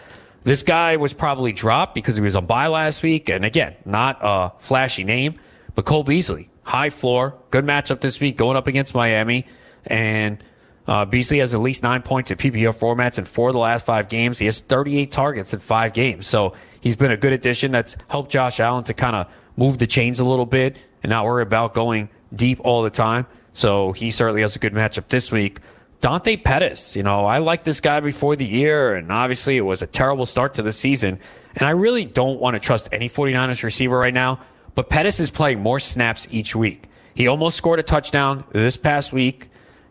This 0.44 0.62
guy 0.62 0.96
was 0.96 1.12
probably 1.12 1.52
dropped 1.52 1.94
because 1.94 2.16
he 2.16 2.22
was 2.22 2.34
on 2.34 2.46
bye 2.46 2.68
last 2.68 3.02
week. 3.02 3.28
And 3.28 3.44
again, 3.44 3.76
not 3.84 4.18
a 4.22 4.52
flashy 4.58 5.04
name, 5.04 5.34
but 5.74 5.84
Cole 5.84 6.04
Beasley, 6.04 6.48
high 6.64 6.90
floor, 6.90 7.36
good 7.50 7.64
matchup 7.64 8.00
this 8.00 8.18
week 8.18 8.36
going 8.36 8.56
up 8.56 8.66
against 8.66 8.94
Miami. 8.94 9.46
And 9.86 10.42
uh, 10.86 11.04
Beasley 11.04 11.38
has 11.40 11.54
at 11.54 11.60
least 11.60 11.82
nine 11.82 12.00
points 12.00 12.30
in 12.30 12.38
PPR 12.38 12.74
formats 12.78 13.18
in 13.18 13.26
four 13.26 13.50
of 13.50 13.52
the 13.52 13.58
last 13.58 13.84
five 13.84 14.08
games. 14.08 14.38
He 14.38 14.46
has 14.46 14.60
38 14.60 15.10
targets 15.10 15.52
in 15.52 15.60
five 15.60 15.92
games. 15.92 16.26
So 16.26 16.54
he's 16.80 16.96
been 16.96 17.10
a 17.10 17.16
good 17.16 17.34
addition 17.34 17.72
that's 17.72 17.98
helped 18.08 18.30
Josh 18.32 18.58
Allen 18.58 18.84
to 18.84 18.94
kind 18.94 19.16
of 19.16 19.26
move 19.56 19.76
the 19.78 19.86
chains 19.86 20.18
a 20.18 20.24
little 20.24 20.46
bit 20.46 20.78
and 21.02 21.10
not 21.10 21.26
worry 21.26 21.42
about 21.42 21.74
going 21.74 22.08
deep 22.34 22.58
all 22.64 22.82
the 22.82 22.90
time. 22.90 23.26
So 23.58 23.90
he 23.90 24.12
certainly 24.12 24.42
has 24.42 24.54
a 24.54 24.60
good 24.60 24.72
matchup 24.72 25.08
this 25.08 25.32
week. 25.32 25.58
Dante 25.98 26.36
Pettis, 26.36 26.94
you 26.94 27.02
know, 27.02 27.26
I 27.26 27.38
liked 27.38 27.64
this 27.64 27.80
guy 27.80 27.98
before 27.98 28.36
the 28.36 28.46
year, 28.46 28.94
and 28.94 29.10
obviously 29.10 29.56
it 29.56 29.62
was 29.62 29.82
a 29.82 29.86
terrible 29.88 30.26
start 30.26 30.54
to 30.54 30.62
the 30.62 30.70
season. 30.70 31.18
And 31.56 31.66
I 31.66 31.70
really 31.70 32.04
don't 32.04 32.38
want 32.38 32.54
to 32.54 32.60
trust 32.60 32.88
any 32.92 33.08
49ers 33.08 33.64
receiver 33.64 33.98
right 33.98 34.14
now, 34.14 34.38
but 34.76 34.88
Pettis 34.88 35.18
is 35.18 35.32
playing 35.32 35.58
more 35.58 35.80
snaps 35.80 36.28
each 36.30 36.54
week. 36.54 36.84
He 37.16 37.26
almost 37.26 37.58
scored 37.58 37.80
a 37.80 37.82
touchdown 37.82 38.44
this 38.52 38.76
past 38.76 39.12
week, 39.12 39.48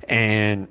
and, 0.08 0.70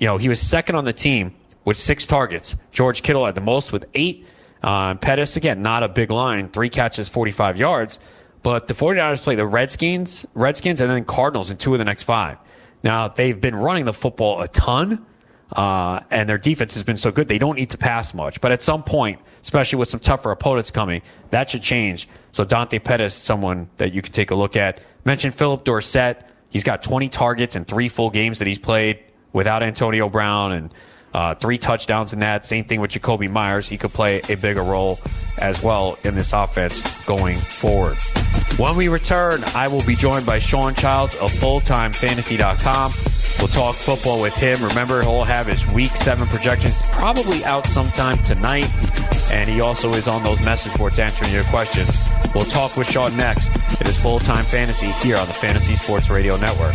you 0.00 0.06
know, 0.06 0.16
he 0.16 0.30
was 0.30 0.40
second 0.40 0.74
on 0.74 0.86
the 0.86 0.94
team 0.94 1.34
with 1.66 1.76
six 1.76 2.06
targets. 2.06 2.56
George 2.70 3.02
Kittle 3.02 3.26
had 3.26 3.34
the 3.34 3.42
most 3.42 3.74
with 3.74 3.84
eight. 3.92 4.24
Uh, 4.62 4.94
Pettis, 4.94 5.36
again, 5.36 5.60
not 5.60 5.82
a 5.82 5.88
big 5.90 6.10
line, 6.10 6.48
three 6.48 6.70
catches, 6.70 7.10
45 7.10 7.58
yards. 7.58 8.00
But 8.42 8.68
the 8.68 8.74
49ers 8.74 9.22
play 9.22 9.34
the 9.34 9.46
Redskins, 9.46 10.26
Redskins, 10.34 10.80
and 10.80 10.90
then 10.90 11.04
Cardinals 11.04 11.50
in 11.50 11.56
two 11.56 11.72
of 11.72 11.78
the 11.78 11.84
next 11.84 12.04
five. 12.04 12.38
Now, 12.82 13.08
they've 13.08 13.38
been 13.38 13.56
running 13.56 13.84
the 13.84 13.92
football 13.92 14.40
a 14.40 14.48
ton, 14.48 15.04
uh, 15.56 16.00
and 16.10 16.28
their 16.28 16.38
defense 16.38 16.74
has 16.74 16.84
been 16.84 16.96
so 16.96 17.10
good, 17.10 17.28
they 17.28 17.38
don't 17.38 17.56
need 17.56 17.70
to 17.70 17.78
pass 17.78 18.14
much. 18.14 18.40
But 18.40 18.52
at 18.52 18.62
some 18.62 18.82
point, 18.82 19.20
especially 19.42 19.78
with 19.78 19.88
some 19.88 20.00
tougher 20.00 20.30
opponents 20.30 20.70
coming, 20.70 21.02
that 21.30 21.50
should 21.50 21.62
change. 21.62 22.08
So 22.32 22.44
Dante 22.44 22.78
Pettis, 22.78 23.14
someone 23.14 23.68
that 23.78 23.92
you 23.92 24.02
can 24.02 24.12
take 24.12 24.30
a 24.30 24.34
look 24.34 24.56
at. 24.56 24.80
Mentioned 25.04 25.34
Phillip 25.34 25.64
Dorsett. 25.64 26.24
He's 26.50 26.64
got 26.64 26.82
20 26.82 27.08
targets 27.08 27.56
in 27.56 27.64
three 27.64 27.88
full 27.88 28.10
games 28.10 28.38
that 28.38 28.46
he's 28.46 28.58
played 28.58 29.00
without 29.32 29.62
Antonio 29.62 30.08
Brown 30.08 30.52
and 30.52 30.72
uh, 31.12 31.34
three 31.34 31.58
touchdowns 31.58 32.12
in 32.12 32.20
that. 32.20 32.44
Same 32.44 32.64
thing 32.64 32.80
with 32.80 32.90
Jakobi 32.90 33.30
Meyers. 33.30 33.68
He 33.68 33.76
could 33.78 33.92
play 33.92 34.20
a 34.28 34.36
bigger 34.36 34.62
role 34.62 34.98
as 35.38 35.62
well 35.62 35.98
in 36.04 36.14
this 36.14 36.32
offense 36.32 36.82
going 37.04 37.36
forward. 37.36 37.96
When 38.56 38.76
we 38.76 38.88
return, 38.88 39.42
I 39.54 39.68
will 39.68 39.84
be 39.84 39.94
joined 39.94 40.26
by 40.26 40.38
Sean 40.38 40.74
Childs 40.74 41.14
of 41.16 41.30
FullTimeFantasy.com. 41.32 42.92
We'll 43.38 43.48
talk 43.48 43.76
football 43.76 44.20
with 44.20 44.34
him. 44.34 44.58
Remember, 44.66 45.02
he'll 45.02 45.22
have 45.22 45.46
his 45.46 45.64
week 45.72 45.92
seven 45.92 46.26
projections 46.26 46.82
probably 46.90 47.44
out 47.44 47.66
sometime 47.66 48.18
tonight. 48.18 48.66
And 49.30 49.48
he 49.48 49.60
also 49.60 49.92
is 49.92 50.08
on 50.08 50.24
those 50.24 50.44
message 50.44 50.76
boards 50.76 50.98
answering 50.98 51.32
your 51.32 51.44
questions. 51.44 51.96
We'll 52.34 52.44
talk 52.44 52.76
with 52.76 52.90
Sean 52.90 53.16
next. 53.16 53.54
It 53.80 53.86
is 53.86 53.98
Full 53.98 54.18
Time 54.18 54.44
Fantasy 54.44 54.90
here 55.06 55.16
on 55.16 55.26
the 55.26 55.32
Fantasy 55.32 55.76
Sports 55.76 56.10
Radio 56.10 56.36
Network. 56.38 56.74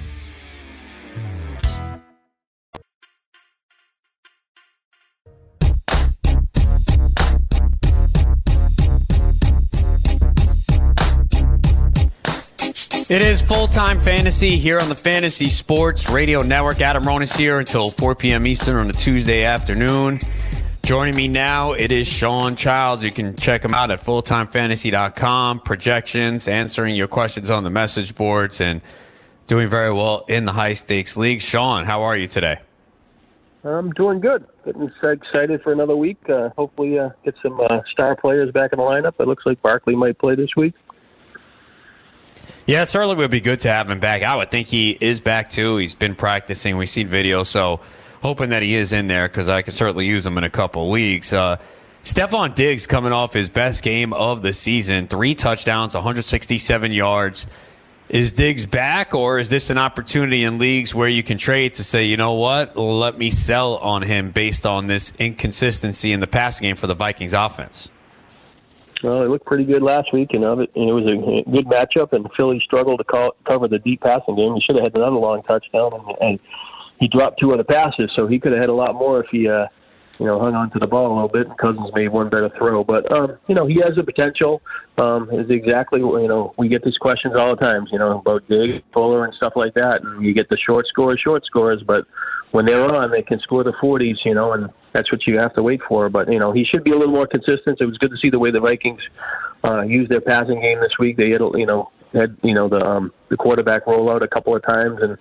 It 13.11 13.21
is 13.21 13.41
full 13.41 13.67
time 13.67 13.99
fantasy 13.99 14.55
here 14.55 14.79
on 14.79 14.87
the 14.87 14.95
Fantasy 14.95 15.49
Sports 15.49 16.09
Radio 16.09 16.43
Network. 16.43 16.79
Adam 16.79 17.03
Ronis 17.03 17.35
here 17.35 17.59
until 17.59 17.91
4 17.91 18.15
p.m. 18.15 18.47
Eastern 18.47 18.77
on 18.77 18.89
a 18.89 18.93
Tuesday 18.93 19.43
afternoon. 19.43 20.19
Joining 20.81 21.13
me 21.13 21.27
now, 21.27 21.73
it 21.73 21.91
is 21.91 22.07
Sean 22.07 22.55
Childs. 22.55 23.03
You 23.03 23.11
can 23.11 23.35
check 23.35 23.65
him 23.65 23.73
out 23.73 23.91
at 23.91 23.99
fulltimefantasy.com, 23.99 25.59
projections, 25.59 26.47
answering 26.47 26.95
your 26.95 27.09
questions 27.09 27.49
on 27.49 27.65
the 27.65 27.69
message 27.69 28.15
boards, 28.15 28.61
and 28.61 28.79
doing 29.45 29.67
very 29.67 29.91
well 29.91 30.23
in 30.29 30.45
the 30.45 30.53
high 30.53 30.75
stakes 30.75 31.17
league. 31.17 31.41
Sean, 31.41 31.83
how 31.83 32.03
are 32.03 32.15
you 32.15 32.29
today? 32.29 32.59
I'm 33.65 33.91
doing 33.91 34.21
good. 34.21 34.45
Getting 34.63 34.83
excited 35.03 35.61
for 35.63 35.73
another 35.73 35.97
week. 35.97 36.29
Uh, 36.29 36.51
hopefully, 36.55 36.97
uh, 36.97 37.09
get 37.25 37.35
some 37.43 37.59
uh, 37.59 37.81
star 37.91 38.15
players 38.15 38.53
back 38.53 38.71
in 38.71 38.77
the 38.77 38.85
lineup. 38.85 39.15
It 39.19 39.27
looks 39.27 39.45
like 39.45 39.61
Barkley 39.61 39.97
might 39.97 40.17
play 40.17 40.35
this 40.35 40.55
week. 40.55 40.75
Yeah, 42.67 42.83
it 42.83 42.89
certainly 42.89 43.15
would 43.15 43.31
be 43.31 43.41
good 43.41 43.59
to 43.61 43.69
have 43.69 43.89
him 43.89 43.99
back. 43.99 44.21
I 44.21 44.35
would 44.35 44.51
think 44.51 44.67
he 44.67 44.97
is 45.01 45.19
back 45.19 45.49
too. 45.49 45.77
He's 45.77 45.95
been 45.95 46.15
practicing. 46.15 46.77
We've 46.77 46.89
seen 46.89 47.09
videos, 47.09 47.47
so 47.47 47.79
hoping 48.21 48.49
that 48.49 48.61
he 48.61 48.75
is 48.75 48.93
in 48.93 49.07
there 49.07 49.27
because 49.27 49.49
I 49.49 49.61
could 49.61 49.73
certainly 49.73 50.05
use 50.05 50.25
him 50.25 50.37
in 50.37 50.43
a 50.43 50.49
couple 50.49 50.91
leagues. 50.91 51.33
Uh, 51.33 51.57
Stefon 52.03 52.55
Diggs 52.55 52.87
coming 52.87 53.11
off 53.11 53.33
his 53.33 53.49
best 53.49 53.83
game 53.83 54.13
of 54.13 54.41
the 54.41 54.53
season, 54.53 55.07
three 55.07 55.35
touchdowns, 55.35 55.93
167 55.93 56.91
yards. 56.91 57.47
Is 58.09 58.33
Diggs 58.33 58.65
back, 58.65 59.13
or 59.15 59.39
is 59.39 59.47
this 59.47 59.69
an 59.69 59.77
opportunity 59.77 60.43
in 60.43 60.57
leagues 60.57 60.93
where 60.93 61.07
you 61.07 61.23
can 61.23 61.37
trade 61.37 61.75
to 61.75 61.83
say, 61.83 62.05
you 62.05 62.17
know 62.17 62.33
what, 62.33 62.75
let 62.75 63.17
me 63.17 63.29
sell 63.29 63.77
on 63.77 64.01
him 64.01 64.31
based 64.31 64.65
on 64.65 64.87
this 64.87 65.13
inconsistency 65.17 66.11
in 66.11 66.19
the 66.19 66.27
passing 66.27 66.67
game 66.67 66.75
for 66.75 66.87
the 66.87 66.93
Vikings 66.93 67.31
offense? 67.31 67.89
Well, 69.03 69.23
it 69.23 69.29
looked 69.29 69.45
pretty 69.45 69.65
good 69.65 69.81
last 69.81 70.13
week, 70.13 70.33
and 70.33 70.43
it 70.43 70.47
was 70.75 71.11
a 71.11 71.49
good 71.49 71.65
matchup. 71.65 72.13
And 72.13 72.27
Philly 72.37 72.61
struggled 72.63 72.99
to 72.99 73.03
call, 73.03 73.35
cover 73.49 73.67
the 73.67 73.79
deep 73.79 74.01
passing 74.01 74.35
game. 74.35 74.53
He 74.55 74.61
should 74.61 74.75
have 74.75 74.87
had 74.87 74.95
another 74.95 75.15
long 75.15 75.41
touchdown, 75.43 75.91
and, 75.93 76.17
and 76.21 76.39
he 76.99 77.07
dropped 77.07 77.39
two 77.39 77.51
other 77.51 77.63
passes, 77.63 78.11
so 78.15 78.27
he 78.27 78.39
could 78.39 78.51
have 78.51 78.61
had 78.61 78.69
a 78.69 78.73
lot 78.73 78.93
more 78.93 79.23
if 79.23 79.29
he, 79.31 79.47
uh, 79.47 79.65
you 80.19 80.27
know, 80.27 80.39
hung 80.39 80.53
on 80.53 80.69
to 80.71 80.79
the 80.79 80.85
ball 80.85 81.11
a 81.11 81.13
little 81.13 81.29
bit. 81.29 81.47
And 81.47 81.57
Cousins 81.57 81.89
made 81.95 82.09
one 82.09 82.29
better 82.29 82.49
throw, 82.49 82.83
but 82.83 83.11
um, 83.11 83.37
you 83.47 83.55
know, 83.55 83.65
he 83.65 83.75
has 83.75 83.95
the 83.95 84.03
potential. 84.03 84.61
Um, 84.99 85.31
is 85.31 85.49
exactly 85.49 85.99
you 85.99 86.27
know 86.27 86.53
we 86.57 86.67
get 86.67 86.83
these 86.83 86.97
questions 86.97 87.33
all 87.35 87.55
the 87.55 87.61
times, 87.61 87.89
you 87.91 87.97
know, 87.97 88.19
about 88.19 88.47
Dig 88.47 88.83
Fuller 88.93 89.25
and 89.25 89.33
stuff 89.33 89.53
like 89.55 89.73
that, 89.73 90.03
and 90.03 90.23
you 90.23 90.33
get 90.33 90.47
the 90.49 90.57
short 90.57 90.85
scores, 90.87 91.19
short 91.19 91.43
scores, 91.45 91.81
but 91.81 92.05
when 92.51 92.65
they're 92.65 92.93
on, 92.95 93.11
they 93.11 93.21
can 93.21 93.39
score 93.39 93.63
the 93.63 93.73
40s, 93.73 94.25
you 94.25 94.33
know, 94.33 94.53
and 94.53 94.69
that's 94.93 95.11
what 95.11 95.25
you 95.25 95.37
have 95.37 95.53
to 95.55 95.63
wait 95.63 95.81
for. 95.87 96.09
But 96.09 96.31
you 96.31 96.39
know, 96.39 96.51
he 96.51 96.65
should 96.65 96.83
be 96.83 96.91
a 96.91 96.97
little 96.97 97.15
more 97.15 97.27
consistent. 97.27 97.79
It 97.79 97.85
was 97.85 97.97
good 97.97 98.11
to 98.11 98.17
see 98.17 98.29
the 98.29 98.39
way 98.39 98.51
the 98.51 98.59
Vikings 98.59 99.01
uh, 99.63 99.81
used 99.81 100.11
their 100.11 100.21
passing 100.21 100.61
game 100.61 100.79
this 100.79 100.97
week. 100.99 101.17
They 101.17 101.29
had, 101.29 101.41
you 101.41 101.65
know, 101.65 101.91
had 102.13 102.35
you 102.43 102.53
know 102.53 102.67
the 102.67 102.83
um, 102.85 103.13
the 103.29 103.37
quarterback 103.37 103.85
rollout 103.85 104.23
a 104.23 104.27
couple 104.27 104.55
of 104.55 104.63
times 104.63 105.01
and 105.01 105.17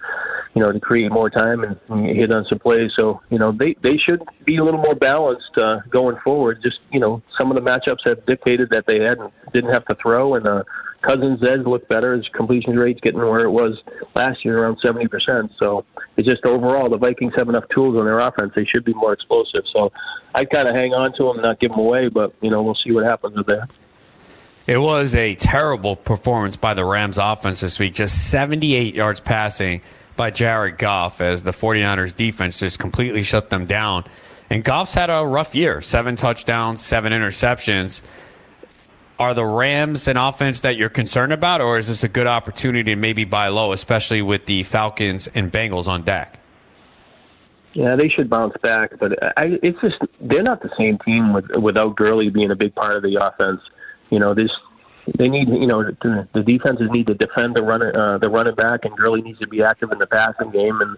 you 0.54 0.62
know 0.62 0.72
to 0.72 0.80
create 0.80 1.10
more 1.12 1.30
time 1.30 1.62
and, 1.62 2.06
hit 2.06 2.34
on 2.34 2.44
some 2.46 2.58
plays. 2.58 2.92
So 2.98 3.20
you 3.30 3.38
know 3.38 3.52
they 3.52 3.74
they 3.82 3.96
should 3.96 4.22
be 4.44 4.56
a 4.56 4.64
little 4.64 4.80
more 4.80 4.94
balanced 4.94 5.56
uh, 5.56 5.80
going 5.90 6.16
forward. 6.24 6.60
Just 6.62 6.80
you 6.92 7.00
know 7.00 7.22
some 7.38 7.50
of 7.50 7.56
the 7.56 7.62
matchups 7.62 8.06
have 8.06 8.24
dictated 8.26 8.70
that 8.70 8.86
they 8.86 9.00
hadn't 9.00 9.32
didn't 9.52 9.72
have 9.72 9.84
to 9.86 9.94
throw 9.96 10.34
and. 10.34 10.46
Uh, 10.46 10.64
Cousins' 11.03 11.42
edge 11.42 11.61
looked 11.61 11.88
better. 11.88 12.14
His 12.14 12.28
completion 12.28 12.78
rate's 12.78 13.01
getting 13.01 13.20
where 13.20 13.40
it 13.40 13.51
was 13.51 13.80
last 14.14 14.44
year, 14.44 14.59
around 14.59 14.80
70%. 14.80 15.51
So 15.59 15.84
it's 16.16 16.28
just 16.28 16.44
overall, 16.44 16.88
the 16.88 16.98
Vikings 16.98 17.32
have 17.36 17.48
enough 17.48 17.64
tools 17.70 17.98
on 17.98 18.07
their 18.07 18.18
offense. 18.18 18.53
They 18.55 18.64
should 18.64 18.84
be 18.84 18.94
more 18.94 19.12
explosive. 19.12 19.64
So 19.72 19.92
I 20.34 20.44
kind 20.44 20.68
of 20.68 20.74
hang 20.74 20.92
on 20.92 21.12
to 21.14 21.24
them 21.24 21.36
and 21.36 21.42
not 21.42 21.59
give 21.61 21.70
them 21.70 21.80
away, 21.80 22.09
but, 22.09 22.34
you 22.40 22.51
know, 22.51 22.62
we'll 22.62 22.74
see 22.74 22.92
what 22.92 23.05
happens 23.05 23.36
with 23.36 23.46
that. 23.46 23.70
It 24.66 24.78
was 24.78 25.14
a 25.14 25.34
terrible 25.34 25.96
performance 25.96 26.57
by 26.57 26.74
the 26.74 26.84
Rams 26.84 27.18
offense 27.18 27.61
this 27.61 27.78
week. 27.78 27.94
Just 27.94 28.30
78 28.30 28.94
yards 28.94 29.20
passing 29.20 29.80
by 30.16 30.30
Jared 30.30 30.76
Goff 30.76 31.20
as 31.20 31.42
the 31.42 31.51
49ers 31.51 32.14
defense 32.14 32.61
just 32.61 32.78
completely 32.78 33.22
shut 33.22 33.51
them 33.51 33.64
down. 33.64 34.05
And 34.51 34.62
Goff's 34.62 34.94
had 34.94 35.11
a 35.11 35.24
rough 35.24 35.55
year 35.55 35.80
seven 35.80 36.14
touchdowns, 36.16 36.84
seven 36.84 37.12
interceptions. 37.12 38.03
Are 39.20 39.34
the 39.34 39.44
Rams 39.44 40.08
an 40.08 40.16
offense 40.16 40.62
that 40.62 40.78
you're 40.78 40.88
concerned 40.88 41.34
about, 41.34 41.60
or 41.60 41.76
is 41.76 41.88
this 41.88 42.02
a 42.02 42.08
good 42.08 42.26
opportunity 42.26 42.94
to 42.94 42.96
maybe 42.96 43.26
buy 43.26 43.48
low, 43.48 43.72
especially 43.72 44.22
with 44.22 44.46
the 44.46 44.62
Falcons 44.62 45.26
and 45.26 45.52
Bengals 45.52 45.86
on 45.86 46.04
deck? 46.04 46.40
Yeah, 47.74 47.96
they 47.96 48.08
should 48.08 48.30
bounce 48.30 48.54
back, 48.62 48.98
but 48.98 49.22
I, 49.36 49.58
it's 49.62 49.78
just 49.82 49.96
they're 50.22 50.42
not 50.42 50.62
the 50.62 50.70
same 50.78 50.98
team 51.00 51.34
with, 51.34 51.50
without 51.50 51.96
Gurley 51.96 52.30
being 52.30 52.50
a 52.50 52.56
big 52.56 52.74
part 52.74 52.96
of 52.96 53.02
the 53.02 53.16
offense. 53.16 53.60
You 54.08 54.20
know, 54.20 54.32
this 54.32 54.50
they 55.18 55.28
need 55.28 55.48
you 55.48 55.66
know 55.66 55.84
the, 55.84 56.26
the 56.32 56.42
defenses 56.42 56.88
need 56.90 57.06
to 57.08 57.14
defend 57.14 57.56
the 57.56 57.62
run 57.62 57.82
uh, 57.82 58.16
the 58.16 58.30
running 58.30 58.54
back, 58.54 58.86
and 58.86 58.96
Gurley 58.96 59.20
needs 59.20 59.38
to 59.40 59.46
be 59.46 59.62
active 59.62 59.92
in 59.92 59.98
the 59.98 60.06
passing 60.06 60.50
game. 60.50 60.80
And 60.80 60.96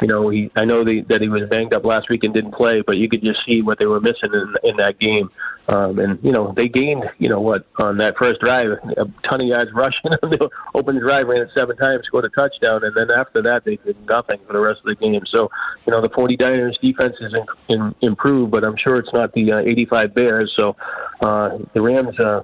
you 0.00 0.08
know, 0.08 0.28
he 0.28 0.50
I 0.56 0.64
know 0.64 0.84
they, 0.84 1.00
that 1.02 1.20
he 1.20 1.28
was 1.28 1.48
banged 1.48 1.74
up 1.74 1.84
last 1.84 2.08
week 2.08 2.24
and 2.24 2.34
didn't 2.34 2.52
play, 2.52 2.80
but 2.80 2.96
you 2.96 3.08
could 3.08 3.22
just 3.22 3.44
see 3.44 3.62
what 3.62 3.78
they 3.78 3.86
were 3.86 4.00
missing 4.00 4.32
in 4.32 4.54
in 4.64 4.76
that 4.76 4.98
game. 4.98 5.30
Um, 5.66 5.98
and 5.98 6.18
you 6.22 6.32
know, 6.32 6.52
they 6.56 6.68
gained 6.68 7.08
you 7.18 7.28
know 7.28 7.40
what 7.40 7.66
on 7.78 7.98
that 7.98 8.16
first 8.18 8.40
drive 8.40 8.72
a 8.96 9.06
ton 9.22 9.40
of 9.40 9.46
yards 9.46 9.72
rushing. 9.72 10.10
the 10.22 10.50
open 10.74 10.98
drive 10.98 11.28
ran 11.28 11.42
it 11.42 11.50
seven 11.56 11.76
times, 11.76 12.04
scored 12.06 12.24
a 12.24 12.28
touchdown, 12.30 12.84
and 12.84 12.94
then 12.94 13.10
after 13.10 13.40
that 13.42 13.64
they 13.64 13.76
did 13.76 13.96
nothing 14.06 14.40
for 14.46 14.52
the 14.52 14.60
rest 14.60 14.80
of 14.80 14.86
the 14.86 14.94
game. 14.96 15.24
So 15.26 15.50
you 15.86 15.90
know, 15.90 16.00
the 16.00 16.10
49ers 16.10 16.78
defense 16.80 17.16
is 17.20 17.34
in, 17.34 17.46
in, 17.68 17.94
improved, 18.00 18.50
but 18.50 18.64
I'm 18.64 18.76
sure 18.76 18.96
it's 18.96 19.12
not 19.12 19.32
the 19.32 19.52
uh, 19.52 19.58
85 19.58 20.14
Bears. 20.14 20.54
So 20.58 20.76
uh, 21.20 21.58
the 21.72 21.80
Rams. 21.80 22.18
Uh, 22.18 22.42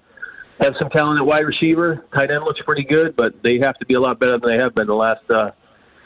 have 0.60 0.76
some 0.78 0.90
talent 0.90 1.18
at 1.18 1.26
wide 1.26 1.44
receiver. 1.44 2.04
Tight 2.12 2.30
end 2.30 2.44
looks 2.44 2.60
pretty 2.62 2.84
good, 2.84 3.16
but 3.16 3.42
they 3.42 3.58
have 3.60 3.78
to 3.78 3.86
be 3.86 3.94
a 3.94 4.00
lot 4.00 4.18
better 4.18 4.38
than 4.38 4.50
they 4.50 4.62
have 4.62 4.74
been 4.74 4.86
the 4.86 4.94
last, 4.94 5.30
uh, 5.30 5.50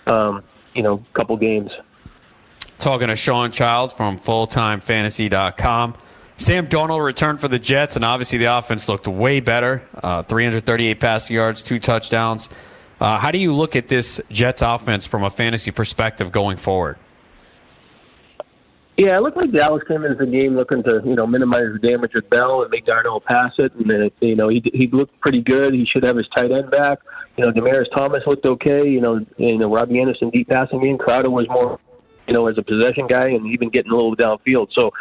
um, 0.07 0.45
you 0.75 0.83
know, 0.83 1.05
couple 1.13 1.37
games. 1.37 1.71
Talking 2.79 3.09
to 3.09 3.17
Sean 3.17 3.51
Childs 3.51 3.93
from 3.93 4.19
FullTimeFantasy.com. 4.19 5.95
Sam 6.37 6.67
Darnold 6.67 7.05
returned 7.05 7.41
for 7.41 7.49
the 7.49 7.59
Jets, 7.59 7.97
and 7.97 8.05
obviously 8.05 8.39
the 8.39 8.57
offense 8.59 8.89
looked 8.89 9.07
way 9.07 9.41
better. 9.41 9.87
Uh, 10.03 10.23
338 10.23 10.99
passing 11.01 11.37
yards, 11.37 11.63
two 11.63 11.79
touchdowns. 11.79 12.49
Uh, 13.01 13.19
how 13.19 13.31
do 13.31 13.39
you 13.39 13.55
look 13.55 13.77
at 13.77 13.89
this 13.89 14.21
Jets 14.31 14.63
offense 14.63 15.07
from 15.07 15.23
a 15.23 15.31
fantasy 15.31 15.71
perspective 15.71 16.33
going 16.33 16.57
forward? 16.57 16.99
Yeah, 18.97 19.17
it 19.17 19.23
looked 19.23 19.37
like 19.37 19.51
Dallas 19.51 19.83
came 19.89 20.05
into 20.05 20.25
the 20.25 20.31
game 20.31 20.55
looking 20.55 20.83
to 20.85 21.03
you 21.05 21.17
know 21.17 21.27
minimize 21.27 21.67
the 21.73 21.89
damage 21.89 22.15
with 22.15 22.31
Bell 22.31 22.63
and 22.63 22.71
make 22.71 22.87
Darnold 22.87 23.25
pass 23.25 23.53
it, 23.59 23.75
and 23.75 23.91
then 23.91 24.11
you 24.21 24.37
know 24.37 24.49
he 24.49 24.63
he 24.73 24.87
looked 24.87 25.19
pretty 25.21 25.43
good. 25.43 25.75
He 25.75 25.85
should 25.85 26.05
have 26.05 26.17
his 26.17 26.29
tight 26.29 26.53
end 26.53 26.71
back. 26.71 27.01
You 27.37 27.45
know, 27.45 27.53
Demaryius 27.53 27.91
Thomas 27.97 28.23
looked 28.27 28.47
okay. 28.47 28.89
You 28.89 29.01
know, 29.01 29.27
you 29.37 29.59
know 29.59 29.73
Robbie 29.73 30.01
Anderson 30.01 30.31
deep 30.31 30.49
passing 30.49 30.81
game. 30.81 30.97
Crowder 30.97 31.31
was 31.31 31.49
more 31.49 31.81
you 32.29 32.35
know 32.35 32.47
as 32.47 32.57
a 32.57 32.63
possession 32.63 33.09
guy 33.09 33.31
and 33.31 33.47
even 33.47 33.69
getting 33.69 33.91
a 33.91 33.95
little 33.95 34.15
downfield. 34.15 34.69
So 34.79 34.93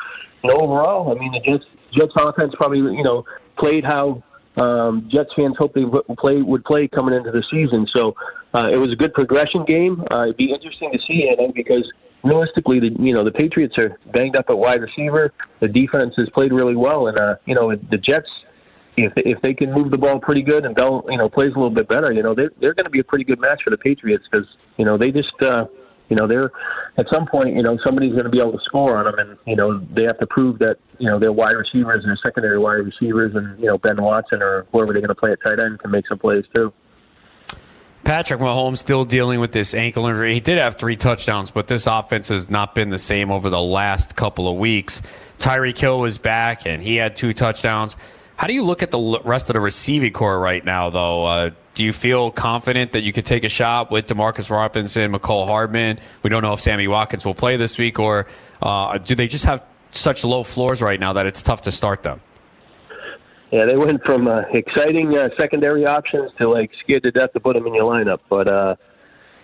you 0.44 0.50
know 0.50 0.56
overall, 0.56 1.16
I 1.16 1.20
mean 1.20 1.32
the 1.32 1.40
Jets 1.42 1.66
Jets 1.92 2.14
offense 2.16 2.56
probably 2.56 2.80
you 2.80 3.04
know 3.04 3.26
played 3.60 3.84
how 3.84 4.24
um, 4.58 5.08
Jets 5.12 5.34
fans 5.36 5.56
hoped 5.60 5.76
they 5.76 5.86
would 5.86 6.04
play 6.18 6.42
would 6.42 6.66
play 6.66 6.88
coming 6.88 7.14
into 7.14 7.30
the 7.30 7.44
season. 7.52 7.86
So 7.96 8.16
uh, 8.56 8.70
it 8.74 8.78
was 8.78 8.92
a 8.92 8.96
good 8.96 9.14
progression 9.14 9.66
game. 9.66 10.04
Uh, 10.12 10.24
it'd 10.24 10.38
be 10.38 10.52
interesting 10.52 10.92
to 10.94 11.00
see 11.00 11.30
it 11.30 11.54
because 11.54 11.88
realistically, 12.24 12.80
the 12.80 12.92
you 13.00 13.14
know 13.14 13.24
the 13.24 13.32
Patriots 13.32 13.78
are 13.78 13.98
banged 14.12 14.36
up 14.36 14.50
at 14.50 14.58
wide 14.58 14.82
receiver. 14.82 15.34
The 15.60 15.68
defense 15.68 16.16
has 16.18 16.30
played 16.30 16.52
really 16.52 16.76
well, 16.76 17.08
and 17.08 17.18
uh, 17.18 17.36
you 17.46 17.56
know 17.56 17.76
the 17.76 17.98
Jets, 17.98 18.30
if 18.98 19.14
if 19.16 19.42
they 19.42 19.54
can 19.54 19.72
move 19.72 19.92
the 19.92 19.98
ball 19.98 20.20
pretty 20.20 20.42
good 20.42 20.66
and 20.66 20.76
Bell 20.76 21.06
you 21.10 21.18
know 21.18 21.30
plays 21.30 21.52
a 21.52 21.56
little 21.56 21.70
bit 21.70 21.88
better, 21.88 22.12
you 22.14 22.24
know 22.24 22.34
they're 22.34 22.52
they're 22.60 22.74
going 22.74 22.86
to 22.86 22.92
be 22.92 23.00
a 23.00 23.04
pretty 23.04 23.26
good 23.26 23.40
match 23.40 23.64
for 23.64 23.70
the 23.70 23.78
Patriots 23.78 24.26
because 24.30 24.48
you 24.78 24.86
know 24.86 24.98
they 24.98 25.12
just. 25.12 25.34
Uh, 25.42 25.68
you 26.10 26.18
know, 26.18 26.28
they're 26.28 26.52
at 26.98 27.08
some 27.12 27.26
point, 27.26 27.56
you 27.56 27.64
know, 27.64 27.78
somebody's 27.84 28.12
going 28.12 28.26
to 28.26 28.30
be 28.30 28.40
able 28.40 28.52
to 28.52 28.64
score 28.66 28.98
on 28.98 29.06
them, 29.06 29.18
and 29.18 29.38
you 29.48 29.56
know, 29.56 29.80
they 29.80 30.04
have 30.04 30.20
to 30.20 30.28
prove 30.28 30.60
that 30.60 30.78
you 31.00 31.10
know 31.10 31.18
their 31.18 31.32
wide 31.32 31.56
receivers, 31.56 32.04
and 32.04 32.10
their 32.10 32.20
secondary 32.24 32.60
wide 32.60 32.86
receivers, 32.86 33.34
and 33.36 33.58
you 33.60 33.66
know, 33.66 33.78
Ben 33.78 34.00
Watson 34.00 34.44
or 34.44 34.68
whoever 34.72 34.92
they're 34.92 35.02
going 35.02 35.08
to 35.08 35.16
play 35.16 35.32
at 35.32 35.40
tight 35.44 35.60
end 35.60 35.80
can 35.80 35.90
make 35.90 36.06
some 36.08 36.20
plays 36.20 36.44
too. 36.54 36.74
Patrick 38.04 38.42
Mahomes 38.42 38.80
still 38.80 39.06
dealing 39.06 39.40
with 39.40 39.54
this 39.54 39.74
ankle 39.74 40.08
injury. 40.08 40.34
He 40.34 40.42
did 40.42 40.58
have 40.58 40.76
three 40.76 40.98
touchdowns, 40.98 41.52
but 41.52 41.68
this 41.68 41.88
offense 41.88 42.28
has 42.28 42.50
not 42.50 42.76
been 42.76 42.90
the 42.90 42.98
same 42.98 43.32
over 43.32 43.50
the 43.50 43.62
last 43.62 44.18
couple 44.18 44.50
of 44.50 44.58
weeks. 44.58 45.02
Tyreek 45.40 45.78
Hill 45.78 46.00
was 46.00 46.18
back, 46.18 46.68
and 46.68 46.84
he 46.84 46.98
had 46.98 47.16
two 47.16 47.34
touchdowns. 47.34 47.96
How 48.36 48.48
do 48.48 48.54
you 48.54 48.64
look 48.64 48.84
at 48.84 48.92
the 48.92 49.22
rest 49.24 49.50
of 49.50 49.54
the 49.54 49.62
receiving 49.62 50.12
corps 50.12 50.38
right 50.38 50.64
now, 50.64 50.90
though? 50.90 51.26
Uh, 51.26 51.50
do 51.76 51.84
you 51.86 51.94
feel 51.94 52.30
confident 52.30 52.92
that 52.92 53.02
you 53.02 53.14
could 53.14 53.26
take 53.26 53.46
a 53.46 53.50
shot 53.50 53.90
with 53.90 54.08
Demarcus 54.08 54.52
Robinson, 54.52 55.14
Mecole 55.14 55.48
Hardman? 55.48 56.00
We 56.24 56.30
don't 56.30 56.42
know 56.42 56.54
if 56.54 56.60
Sammy 56.60 56.88
Watkins 56.90 57.24
will 57.24 57.34
play 57.34 57.56
this 57.56 57.78
week, 57.78 58.00
or 58.00 58.28
uh, 58.62 58.98
do 58.98 59.16
they 59.16 59.28
just 59.28 59.46
have 59.46 59.64
such 59.92 60.26
low 60.26 60.44
floors 60.44 60.82
right 60.82 61.00
now 61.00 61.14
that 61.14 61.26
it's 61.26 61.42
tough 61.42 61.62
to 61.64 61.72
start 61.72 62.04
them? 62.04 62.20
Yeah, 63.54 63.66
they 63.68 63.78
went 63.78 64.04
from 64.04 64.28
uh, 64.28 64.42
exciting 64.52 65.16
uh, 65.16 65.30
secondary 65.40 65.86
options 65.86 66.32
to 66.40 66.50
like 66.50 66.72
scared 66.80 67.04
to 67.04 67.12
death 67.12 67.34
to 67.34 67.40
put 67.40 67.54
them 67.54 67.68
in 67.68 67.76
your 67.76 67.84
lineup. 67.84 68.18
But 68.28 68.48
uh, 68.48 68.76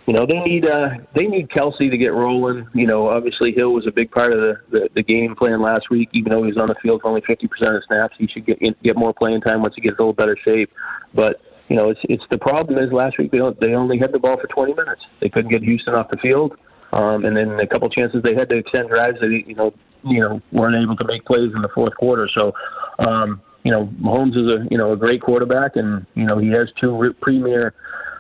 you 0.08 0.14
know 0.14 0.26
they 0.26 0.40
need 0.40 0.66
uh, 0.66 0.96
they 1.14 1.28
need 1.28 1.48
Kelce 1.50 1.92
to 1.92 1.96
get 1.96 2.12
rolling. 2.14 2.68
You 2.74 2.88
know, 2.88 3.08
obviously 3.08 3.52
Hill 3.52 3.72
was 3.72 3.86
a 3.86 3.92
big 3.92 4.10
part 4.10 4.34
of 4.34 4.40
the, 4.40 4.62
the, 4.72 4.90
the 4.96 5.04
game 5.04 5.36
plan 5.36 5.62
last 5.62 5.92
week. 5.92 6.10
Even 6.14 6.32
though 6.32 6.42
he 6.42 6.48
was 6.48 6.58
on 6.58 6.70
the 6.70 6.76
field 6.82 7.02
for 7.02 7.10
only 7.10 7.22
fifty 7.22 7.48
percent 7.48 7.76
of 7.76 7.84
snaps, 7.84 8.16
he 8.18 8.26
should 8.26 8.48
get 8.48 8.82
get 8.82 8.98
more 8.98 9.14
playing 9.14 9.42
time 9.42 9.62
once 9.62 9.76
he 9.76 9.82
gets 9.82 10.00
a 10.00 10.02
little 10.02 10.14
better 10.14 10.36
shape. 10.44 10.74
But 11.14 11.40
you 11.68 11.76
know, 11.76 11.90
it's 11.90 12.02
it's 12.06 12.26
the 12.32 12.40
problem 12.40 12.80
is 12.80 12.92
last 12.92 13.20
week 13.20 13.30
they 13.30 13.42
they 13.62 13.76
only 13.76 14.00
had 14.00 14.12
the 14.12 14.18
ball 14.18 14.40
for 14.40 14.48
twenty 14.48 14.74
minutes. 14.74 15.06
They 15.20 15.30
couldn't 15.30 15.52
get 15.52 15.62
Houston 15.62 15.94
off 15.94 16.10
the 16.10 16.18
field. 16.18 16.58
Um, 16.94 17.26
and 17.26 17.38
then 17.38 17.60
a 17.60 17.68
couple 17.68 17.88
chances 17.92 18.24
they 18.24 18.34
had 18.34 18.50
to 18.50 18.58
extend 18.58 18.90
drives. 18.90 19.20
They, 19.22 19.44
you 19.46 19.54
know, 19.54 19.72
you 20.04 20.22
know 20.22 20.42
weren't 20.52 20.76
able 20.76 20.96
to 20.96 21.06
make 21.06 21.26
plays 21.26 21.54
in 21.54 21.62
the 21.62 21.70
fourth 21.70 21.94
quarter. 21.94 22.28
So, 22.28 22.56
um, 22.98 23.40
you 23.64 23.72
know, 23.72 23.88
Mahomes 24.02 24.36
is 24.36 24.56
a 24.56 24.68
you 24.72 24.78
know 24.78 24.92
a 24.94 24.98
great 24.98 25.22
quarterback, 25.22 25.76
and 25.76 26.06
you 26.16 26.26
know 26.26 26.38
he 26.38 26.50
has 26.50 26.72
two 26.80 27.16
premier 27.22 27.74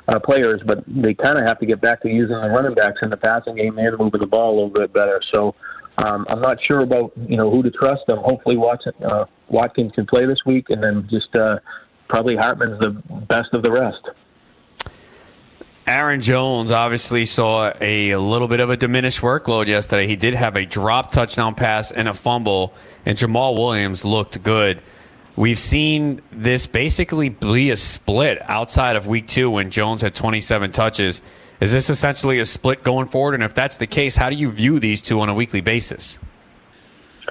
uh, 0.08 0.20
players, 0.20 0.62
but 0.66 0.84
they 0.88 1.14
kind 1.14 1.38
of 1.38 1.46
have 1.46 1.60
to 1.60 1.66
get 1.66 1.82
back 1.82 2.02
to 2.02 2.10
using 2.10 2.40
the 2.40 2.50
running 2.50 2.74
backs 2.74 3.00
in 3.02 3.10
the 3.10 3.18
passing 3.18 3.56
game 3.56 3.78
and 3.78 3.98
moving 3.98 4.20
the 4.20 4.28
ball 4.28 4.52
a 4.52 4.56
little 4.56 4.70
bit 4.70 4.94
better. 4.94 5.22
So. 5.32 5.56
Um, 5.98 6.26
I'm 6.30 6.40
not 6.40 6.60
sure 6.64 6.80
about 6.80 7.12
you 7.28 7.36
know 7.36 7.52
who 7.52 7.62
to 7.62 7.72
trust. 7.72 8.04
Um, 8.08 8.20
hopefully 8.20 8.56
Watson, 8.56 8.94
uh, 9.04 9.26
Watkins 9.50 9.92
can 9.92 10.06
play 10.06 10.26
this 10.26 10.46
week, 10.46 10.70
and 10.70 10.82
then 10.82 11.06
just 11.10 11.36
uh, 11.36 11.60
probably 12.08 12.38
Hardman's 12.38 12.80
the 12.80 12.92
best 13.28 13.54
of 13.54 13.64
the 13.64 13.72
rest. 13.74 14.08
Aaron 15.90 16.22
Jones 16.22 16.70
obviously 16.70 17.26
saw 17.26 17.74
a 17.82 18.16
little 18.16 18.48
bit 18.48 18.60
of 18.60 18.70
a 18.70 18.78
diminished 18.78 19.22
workload 19.22 19.66
yesterday. 19.66 20.06
He 20.06 20.16
did 20.16 20.36
have 20.36 20.56
a 20.56 20.64
drop 20.64 21.12
touchdown 21.12 21.56
pass 21.56 21.92
and 21.92 22.08
a 22.08 22.14
fumble, 22.14 22.76
and 23.08 23.18
Jamaal 23.18 23.56
Williams 23.56 24.06
looked 24.06 24.44
good. 24.44 24.84
We've 25.40 25.58
seen 25.58 26.22
this 26.32 26.68
basically 26.68 27.30
be 27.30 27.72
a 27.72 27.78
split 27.78 28.40
outside 28.50 28.98
of 28.98 29.08
week 29.08 29.26
two 29.26 29.50
when 29.50 29.72
Jones 29.72 30.02
had 30.02 30.14
27 30.14 30.74
touches. 30.74 31.22
Is 31.62 31.72
this 31.72 31.90
essentially 31.90 32.42
a 32.42 32.46
split 32.46 32.84
going 32.84 33.08
forward? 33.08 33.36
And 33.36 33.44
if 33.44 33.54
that's 33.54 33.78
the 33.78 33.88
case, 33.88 34.18
how 34.18 34.30
do 34.30 34.36
you 34.36 34.52
view 34.52 34.80
these 34.80 35.02
two 35.02 35.22
on 35.22 35.30
a 35.30 35.34
weekly 35.34 35.62
basis? 35.62 36.20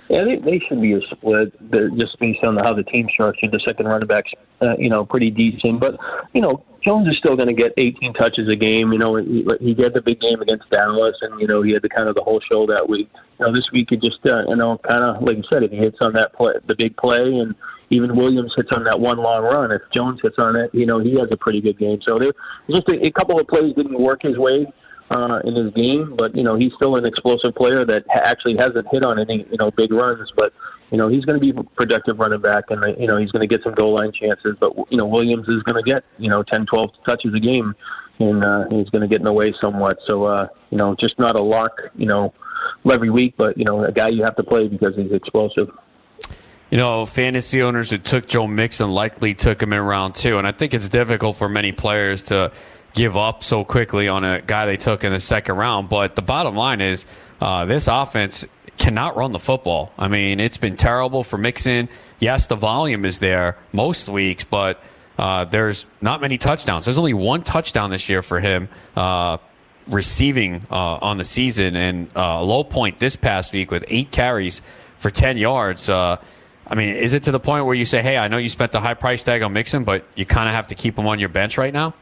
Yeah, 0.09 0.25
they, 0.25 0.37
they 0.37 0.59
should 0.59 0.81
be 0.81 0.95
a 0.95 1.03
split. 1.03 1.53
Just 1.99 2.19
based 2.19 2.43
on 2.45 2.57
how 2.57 2.73
the 2.73 2.83
team 2.85 3.11
structured. 3.13 3.53
The 3.53 3.61
second 3.61 3.85
running 3.85 4.09
backs, 4.09 4.33
uh, 4.63 4.75
you 4.79 4.89
know, 4.89 5.05
pretty 5.05 5.31
decent. 5.31 5.79
But 5.79 5.99
you 6.33 6.41
know, 6.41 6.65
Jones 6.83 7.09
is 7.09 7.19
still 7.19 7.37
going 7.37 7.49
to 7.49 7.53
get 7.55 7.75
18 7.77 8.15
touches 8.15 8.49
a 8.49 8.57
game. 8.57 8.91
You 8.91 9.01
know, 9.01 9.17
he, 9.17 9.47
he 9.61 9.83
had 9.83 9.93
the 9.93 10.01
big 10.01 10.19
game 10.23 10.41
against 10.41 10.71
Dallas, 10.71 11.19
and 11.21 11.39
you 11.39 11.47
know, 11.47 11.61
he 11.61 11.73
had 11.73 11.83
the 11.83 11.91
kind 11.91 12.09
of 12.09 12.15
the 12.15 12.23
whole 12.23 12.41
show 12.41 12.67
that 12.69 12.89
week. 12.89 13.11
You 13.39 13.45
know, 13.45 13.53
this 13.53 13.71
week 13.71 13.89
he 13.91 13.99
just, 13.99 14.25
uh, 14.25 14.45
you 14.49 14.57
know, 14.57 14.79
kind 14.79 15.05
of 15.05 15.23
like 15.23 15.37
you 15.37 15.45
said, 15.53 15.63
he 15.65 15.77
hits 15.77 15.99
on 16.01 16.15
that 16.15 16.33
play, 16.33 16.55
the 16.65 16.75
big 16.75 16.97
play, 16.97 17.21
and 17.21 17.55
even 17.91 18.14
Williams 18.14 18.53
hits 18.55 18.70
on 18.72 18.84
that 18.84 19.01
one 19.01 19.18
long 19.18 19.45
run. 19.45 19.72
If 19.72 19.82
Jones 19.95 20.20
hits 20.22 20.39
on 20.39 20.57
it, 20.57 20.74
you 20.74 20.86
know, 20.86 20.99
he 20.99 21.12
has 21.18 21.28
a 21.30 21.36
pretty 21.36 21.61
good 21.61 21.78
game. 21.78 22.01
So 22.03 22.18
there, 22.18 22.32
just 22.70 22.89
a, 22.89 23.07
a 23.07 23.11
couple 23.11 23.41
of 23.41 23.47
plays 23.47 23.74
didn't 23.74 23.99
work 23.99 24.22
his 24.22 24.36
way 24.36 24.66
uh, 25.11 25.41
in 25.45 25.55
his 25.55 25.72
game, 25.72 26.14
but 26.16 26.34
you 26.36 26.43
know 26.43 26.57
he's 26.57 26.72
still 26.74 26.97
an 26.97 27.05
explosive 27.05 27.55
player 27.55 27.84
that 27.84 28.05
actually 28.14 28.57
hasn't 28.57 28.86
hit 28.89 29.03
on 29.03 29.18
any 29.18 29.47
you 29.51 29.57
know 29.59 29.70
big 29.70 29.93
runs. 29.93 30.30
But 30.36 30.53
you 30.91 30.99
know 30.99 31.09
he's 31.09 31.24
going 31.24 31.41
to 31.41 31.53
be 31.53 31.59
a 31.59 31.62
productive 31.62 32.18
running 32.18 32.41
back, 32.41 32.64
and 32.70 32.99
you 33.01 33.07
know 33.07 33.16
he's 33.16 33.30
going 33.30 33.47
to 33.47 33.53
get 33.53 33.62
some 33.62 33.74
goal 33.74 33.95
line 33.95 34.12
chances. 34.12 34.57
But 34.61 34.74
you 34.91 34.99
know 34.99 35.07
Williams 35.07 35.49
is 35.49 35.62
going 35.62 35.82
to 35.82 35.89
get 35.89 36.05
you 36.18 36.28
know 36.28 36.43
10, 36.43 36.66
12 36.66 36.91
touches 37.07 37.34
a 37.34 37.41
game, 37.41 37.74
and 38.18 38.45
uh, 38.45 38.68
he's 38.68 38.91
going 38.91 39.03
to 39.03 39.09
get 39.09 39.18
in 39.18 39.24
the 39.24 39.32
way 39.32 39.53
somewhat. 39.61 39.99
So 40.07 40.24
uh, 40.24 40.49
you 40.70 40.78
know 40.78 40.95
just 40.95 41.18
not 41.18 41.36
a 41.36 41.43
lock, 41.43 41.80
you 41.97 42.07
know, 42.07 42.34
every 42.91 43.11
week, 43.11 43.34
but 43.36 43.57
you 43.57 43.64
know 43.64 43.84
a 43.84 43.93
guy 43.93 44.09
you 44.09 44.24
have 44.24 44.36
to 44.36 44.45
play 44.45 44.68
because 44.68 44.95
he's 44.97 45.12
explosive. 45.12 45.70
You 46.71 46.77
know, 46.77 47.07
fantasy 47.07 47.62
owners 47.62 47.91
who 47.91 47.97
took 47.97 48.27
Joe 48.27 48.47
Mixon 48.47 48.91
likely 48.91 49.33
took 49.33 49.62
him 49.62 49.73
in 49.73 49.81
round 49.81 50.14
two, 50.14 50.37
and 50.37 50.47
I 50.47 50.53
think 50.53 50.75
it's 50.75 50.91
difficult 50.91 51.39
for 51.39 51.49
many 51.49 51.73
players 51.73 52.25
to 52.25 52.53
give 52.93 53.16
up 53.16 53.43
so 53.43 53.64
quickly 53.64 54.07
on 54.07 54.23
a 54.23 54.43
guy 54.43 54.66
they 54.66 54.77
took 54.77 55.03
in 55.03 55.12
the 55.12 55.21
second 55.21 55.57
round. 55.57 55.89
But 55.89 56.14
the 56.14 56.21
bottom 56.21 56.55
line 56.55 56.83
is 56.83 57.07
uh, 57.41 57.64
this 57.64 57.89
offense 57.89 58.45
cannot 58.77 59.16
run 59.16 59.33
the 59.33 59.39
football. 59.39 59.93
I 59.99 60.09
mean, 60.09 60.41
it's 60.41 60.59
been 60.59 60.77
terrible 60.77 61.25
for 61.25 61.39
Mixon. 61.39 61.89
Yes, 62.21 62.49
the 62.49 62.57
volume 62.57 63.07
is 63.07 63.19
there 63.19 63.57
most 63.73 64.11
weeks, 64.11 64.45
but 64.45 64.83
uh, 65.19 65.47
there's 65.47 65.87
not 66.03 66.21
many 66.21 66.37
touchdowns. 66.37 66.85
There's 66.85 66.99
only 66.99 67.14
one 67.14 67.43
touchdown 67.43 67.89
this 67.91 68.11
year 68.11 68.21
for 68.21 68.41
him. 68.41 68.69
Uh, 68.95 69.39
receiving 69.87 70.66
uh, 70.71 70.99
on 71.01 71.16
the 71.16 71.25
season 71.25 71.75
and 71.75 72.09
uh, 72.14 72.37
a 72.41 72.45
low 72.45 72.62
point 72.62 72.99
this 72.99 73.16
past 73.16 73.55
week 73.55 73.71
with 73.71 73.87
eight 73.89 74.11
carries 74.11 74.61
for 74.99 75.09
10 75.09 75.39
yards. 75.39 75.89
I 76.71 76.75
mean, 76.75 76.91
is 76.91 77.14
it 77.14 77.23
to 77.25 77.33
the 77.33 77.41
point 77.41 77.64
where 77.64 77.75
you 77.75 77.87
say, 77.87 78.03
hey, 78.03 78.19
I 78.19 78.29
know 78.29 78.37
you 78.37 78.49
spent 78.49 78.73
the 78.73 78.81
high 78.81 78.95
price 78.95 79.25
tag 79.25 79.43
on 79.43 79.53
Mixon, 79.53 79.85
but 79.85 80.05
you 80.14 80.27
kind 80.27 80.49
of 80.49 80.55
have 80.55 80.66
to 80.69 80.75
keep 80.75 80.99
him 80.99 81.07
on 81.07 81.19
your 81.19 81.31
bench 81.31 81.57
right 81.57 81.73
now? 81.73 81.95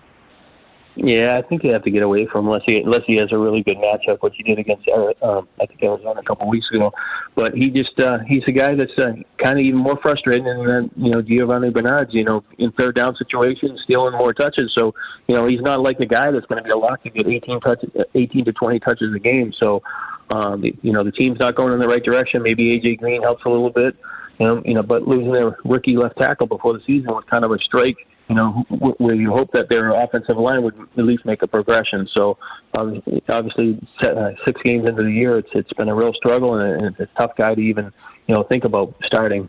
Yeah, 0.96 1.36
I 1.36 1.42
think 1.42 1.62
you 1.62 1.72
have 1.72 1.84
to 1.84 1.90
get 1.90 2.02
away 2.02 2.24
from 2.24 2.46
unless 2.46 2.62
he 2.64 2.80
unless 2.80 3.02
he 3.06 3.16
has 3.16 3.30
a 3.30 3.36
really 3.36 3.62
good 3.62 3.76
matchup, 3.76 4.22
which 4.22 4.32
he 4.34 4.42
did 4.42 4.58
against 4.58 4.88
um, 5.20 5.46
I 5.60 5.66
think 5.66 5.82
Arizona 5.82 6.20
a 6.20 6.22
couple 6.22 6.48
weeks 6.48 6.70
ago. 6.70 6.90
But 7.34 7.54
he 7.54 7.68
just 7.68 8.00
uh, 8.00 8.20
he's 8.20 8.42
a 8.46 8.52
guy 8.52 8.74
that's 8.74 8.96
uh, 8.98 9.12
kind 9.36 9.58
of 9.58 9.64
even 9.66 9.78
more 9.78 9.98
frustrating 10.00 10.44
than 10.44 10.90
you 10.96 11.10
know 11.10 11.20
Giovani 11.20 11.70
Bernard's. 11.70 12.14
You 12.14 12.24
know, 12.24 12.44
in 12.56 12.72
third 12.72 12.94
down 12.94 13.14
situations, 13.14 13.82
stealing 13.82 14.14
more 14.14 14.32
touches. 14.32 14.72
So 14.72 14.94
you 15.28 15.34
know 15.34 15.44
he's 15.44 15.60
not 15.60 15.82
like 15.82 15.98
the 15.98 16.06
guy 16.06 16.30
that's 16.30 16.46
going 16.46 16.62
to 16.62 16.64
be 16.64 16.70
a 16.70 16.76
lock 16.78 17.02
to 17.02 17.10
get 17.10 17.26
18 17.26 17.60
touches, 17.60 17.90
18 18.14 18.46
to 18.46 18.52
20 18.54 18.80
touches 18.80 19.14
a 19.14 19.18
game. 19.18 19.52
So 19.52 19.82
um, 20.30 20.64
you 20.64 20.92
know 20.92 21.04
the 21.04 21.12
team's 21.12 21.38
not 21.38 21.56
going 21.56 21.74
in 21.74 21.78
the 21.78 21.88
right 21.88 22.02
direction. 22.02 22.42
Maybe 22.42 22.74
AJ 22.80 23.00
Green 23.00 23.20
helps 23.20 23.44
a 23.44 23.50
little 23.50 23.68
bit. 23.68 23.94
Know, 24.38 24.62
you 24.64 24.74
know, 24.74 24.82
but 24.82 25.08
losing 25.08 25.32
their 25.32 25.56
rookie 25.64 25.96
left 25.96 26.18
tackle 26.18 26.46
before 26.46 26.74
the 26.74 26.80
season 26.80 27.14
was 27.14 27.24
kind 27.24 27.44
of 27.44 27.52
a 27.52 27.58
strike 27.58 28.06
you 28.28 28.34
know, 28.34 28.64
where 28.98 29.14
you 29.14 29.30
hope 29.30 29.52
that 29.52 29.68
their 29.68 29.90
offensive 29.90 30.36
line 30.36 30.62
would 30.62 30.74
at 30.96 31.04
least 31.04 31.24
make 31.24 31.42
a 31.42 31.46
progression. 31.46 32.08
So, 32.08 32.38
um, 32.76 33.02
obviously, 33.28 33.78
uh, 34.02 34.32
six 34.44 34.60
games 34.62 34.86
into 34.86 35.04
the 35.04 35.12
year, 35.12 35.38
it's 35.38 35.50
it's 35.52 35.72
been 35.72 35.88
a 35.88 35.94
real 35.94 36.12
struggle, 36.12 36.54
and 36.56 36.82
it's 36.82 36.98
a 36.98 37.06
tough 37.18 37.36
guy 37.36 37.54
to 37.54 37.60
even 37.60 37.92
you 38.26 38.34
know 38.34 38.42
think 38.42 38.64
about 38.64 38.94
starting. 39.04 39.48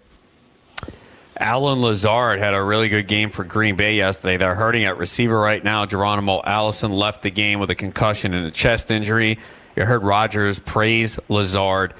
Allen 1.40 1.82
Lazard 1.82 2.40
had 2.40 2.54
a 2.54 2.62
really 2.62 2.90
good 2.90 3.08
game 3.08 3.30
for 3.30 3.44
Green 3.44 3.76
Bay 3.76 3.96
yesterday. 3.96 4.38
They're 4.38 4.56
hurting 4.56 4.86
at 4.86 4.98
receiver 4.98 5.40
right 5.40 5.64
now. 5.64 5.86
Geronimo 5.86 6.42
Allison 6.44 6.92
left 6.92 7.22
the 7.22 7.30
game 7.30 7.60
with 7.60 7.70
a 7.70 7.76
concussion 7.76 8.34
and 8.34 8.48
a 8.48 8.52
chest 8.52 8.90
injury. 8.90 9.38
You 9.76 9.86
heard 9.86 10.04
Rodgers 10.04 10.60
praise 10.60 11.20
Lazard. 11.30 11.94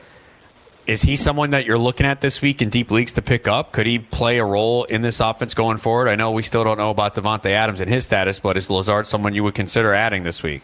Is 0.88 1.02
he 1.02 1.18
someone 1.18 1.50
that 1.50 1.66
you're 1.66 1.78
looking 1.78 2.06
at 2.06 2.22
this 2.22 2.42
week 2.42 2.62
in 2.62 2.70
deep 2.70 2.92
leagues 2.92 3.12
to 3.14 3.22
pick 3.22 3.46
up? 3.46 3.74
Could 3.74 3.88
he 3.88 4.00
play 4.00 4.38
a 4.38 4.46
role 4.46 4.86
in 4.86 5.02
this 5.02 5.20
offense 5.20 5.54
going 5.54 5.78
forward? 5.78 6.08
I 6.08 6.16
know 6.16 6.32
we 6.32 6.44
still 6.44 6.64
don't 6.64 6.78
know 6.78 6.92
about 6.92 7.14
Davante 7.14 7.52
Adams 7.52 7.82
and 7.82 7.92
his 7.92 8.06
status, 8.06 8.40
but 8.40 8.56
is 8.56 8.70
Lazard 8.70 9.06
someone 9.06 9.34
you 9.34 9.44
would 9.44 9.54
consider 9.54 9.94
adding 9.94 10.24
this 10.24 10.42
week? 10.42 10.64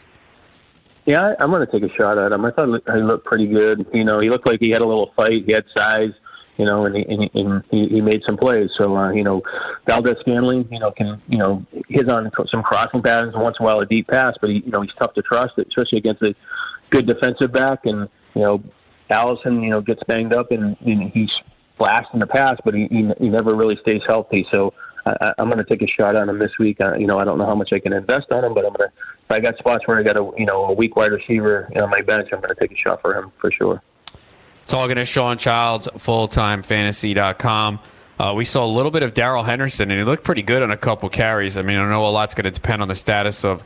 Yeah, 1.05 1.35
I'm 1.39 1.51
going 1.51 1.65
to 1.67 1.69
take 1.69 1.83
a 1.83 1.93
shot 1.93 2.17
at 2.17 2.31
him. 2.31 2.45
I 2.45 2.51
thought 2.51 2.69
he 2.95 3.01
looked 3.01 3.25
pretty 3.25 3.47
good. 3.47 3.85
You 3.93 4.05
know, 4.05 4.19
he 4.21 4.29
looked 4.29 4.47
like 4.47 4.61
he 4.61 4.69
had 4.69 4.81
a 4.81 4.87
little 4.87 5.11
fight. 5.17 5.43
He 5.45 5.51
had 5.51 5.65
size, 5.77 6.13
you 6.55 6.63
know, 6.63 6.85
and 6.85 6.95
he, 6.95 7.03
and 7.03 7.61
he, 7.69 7.89
he, 7.89 7.99
made 7.99 8.23
some 8.25 8.37
plays. 8.37 8.69
So, 8.77 8.95
uh, 8.95 9.11
you 9.11 9.25
know, 9.25 9.41
Valdes-Scantling, 9.87 10.69
you 10.71 10.79
know, 10.79 10.91
can, 10.91 11.21
you 11.27 11.37
know, 11.37 11.65
hit 11.89 12.09
on 12.09 12.31
some 12.47 12.63
crossing 12.63 13.01
patterns 13.01 13.35
once 13.35 13.57
in 13.59 13.65
a 13.65 13.67
while, 13.67 13.81
a 13.81 13.85
deep 13.85 14.07
pass, 14.07 14.35
but, 14.39 14.51
he, 14.51 14.63
you 14.65 14.71
know, 14.71 14.83
he's 14.83 14.93
tough 14.97 15.13
to 15.15 15.21
trust, 15.21 15.57
especially 15.57 15.97
against 15.97 16.21
a 16.21 16.33
good 16.91 17.07
defensive 17.07 17.51
back. 17.51 17.85
And, 17.85 18.07
you 18.35 18.41
know, 18.41 18.63
Allison, 19.09 19.61
you 19.61 19.69
know, 19.69 19.81
gets 19.81 20.03
banged 20.03 20.33
up 20.33 20.51
and, 20.51 20.77
and 20.81 21.11
he's 21.11 21.31
flashed 21.77 22.13
in 22.13 22.19
the 22.19 22.27
past, 22.27 22.61
but 22.63 22.73
he, 22.73 22.87
he, 22.87 23.11
he 23.19 23.29
never 23.29 23.55
really 23.55 23.77
stays 23.77 24.01
healthy. 24.07 24.47
So 24.51 24.73
I, 25.05 25.33
I'm 25.37 25.49
going 25.49 25.57
to 25.57 25.65
take 25.65 25.81
a 25.81 25.87
shot 25.87 26.15
on 26.15 26.29
him 26.29 26.39
this 26.39 26.57
week. 26.57 26.79
Uh, 26.81 26.95
you 26.95 27.07
know, 27.07 27.19
I 27.19 27.25
don't 27.25 27.37
know 27.37 27.45
how 27.45 27.55
much 27.55 27.73
I 27.73 27.79
can 27.79 27.93
invest 27.93 28.31
on 28.31 28.43
him, 28.43 28.53
but 28.53 28.65
I'm 28.65 28.73
going 28.73 28.89
to. 28.89 28.95
If 29.25 29.31
I 29.31 29.39
got 29.39 29.57
spots 29.57 29.87
where 29.87 29.97
I 29.97 30.03
got 30.03 30.17
a 30.17 30.31
you 30.37 30.45
know 30.45 30.65
a 30.65 30.73
weak 30.73 30.95
wide 30.95 31.11
receiver 31.11 31.69
on 31.75 31.89
my 31.89 32.01
bench, 32.01 32.29
I'm 32.33 32.41
going 32.41 32.53
to 32.53 32.59
take 32.59 32.71
a 32.71 32.75
shot 32.75 33.01
for 33.01 33.15
him 33.17 33.31
for 33.37 33.51
sure. 33.51 33.81
Talking 34.67 34.95
to 34.95 35.05
Sean 35.05 35.37
Childs, 35.37 35.87
fulltimefantasy.com. 35.87 37.79
Uh, 38.19 38.33
we 38.35 38.45
saw 38.45 38.65
a 38.65 38.67
little 38.67 38.91
bit 38.91 39.03
of 39.03 39.13
Darrell 39.13 39.43
Henderson, 39.43 39.89
and 39.91 39.99
he 39.99 40.05
looked 40.05 40.23
pretty 40.23 40.43
good 40.43 40.61
on 40.61 40.71
a 40.71 40.77
couple 40.77 41.09
carries. 41.09 41.57
I 41.57 41.63
mean, 41.63 41.77
I 41.77 41.89
know 41.89 42.07
a 42.07 42.09
lot's 42.09 42.35
going 42.35 42.45
to 42.45 42.51
depend 42.51 42.81
on 42.81 42.87
the 42.87 42.95
status 42.95 43.43
of 43.43 43.63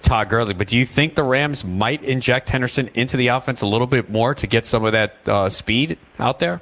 Todd 0.00 0.28
Gurley. 0.28 0.54
But 0.54 0.68
do 0.68 0.76
you 0.76 0.86
think 0.86 1.14
the 1.14 1.22
Rams 1.22 1.64
might 1.64 2.02
inject 2.04 2.48
Henderson 2.48 2.88
into 2.94 3.16
the 3.16 3.28
offense 3.28 3.62
a 3.62 3.66
little 3.66 3.86
bit 3.86 4.10
more 4.10 4.34
to 4.34 4.46
get 4.46 4.66
some 4.66 4.84
of 4.84 4.92
that 4.92 5.28
uh, 5.28 5.48
speed 5.48 5.98
out 6.18 6.38
there? 6.38 6.60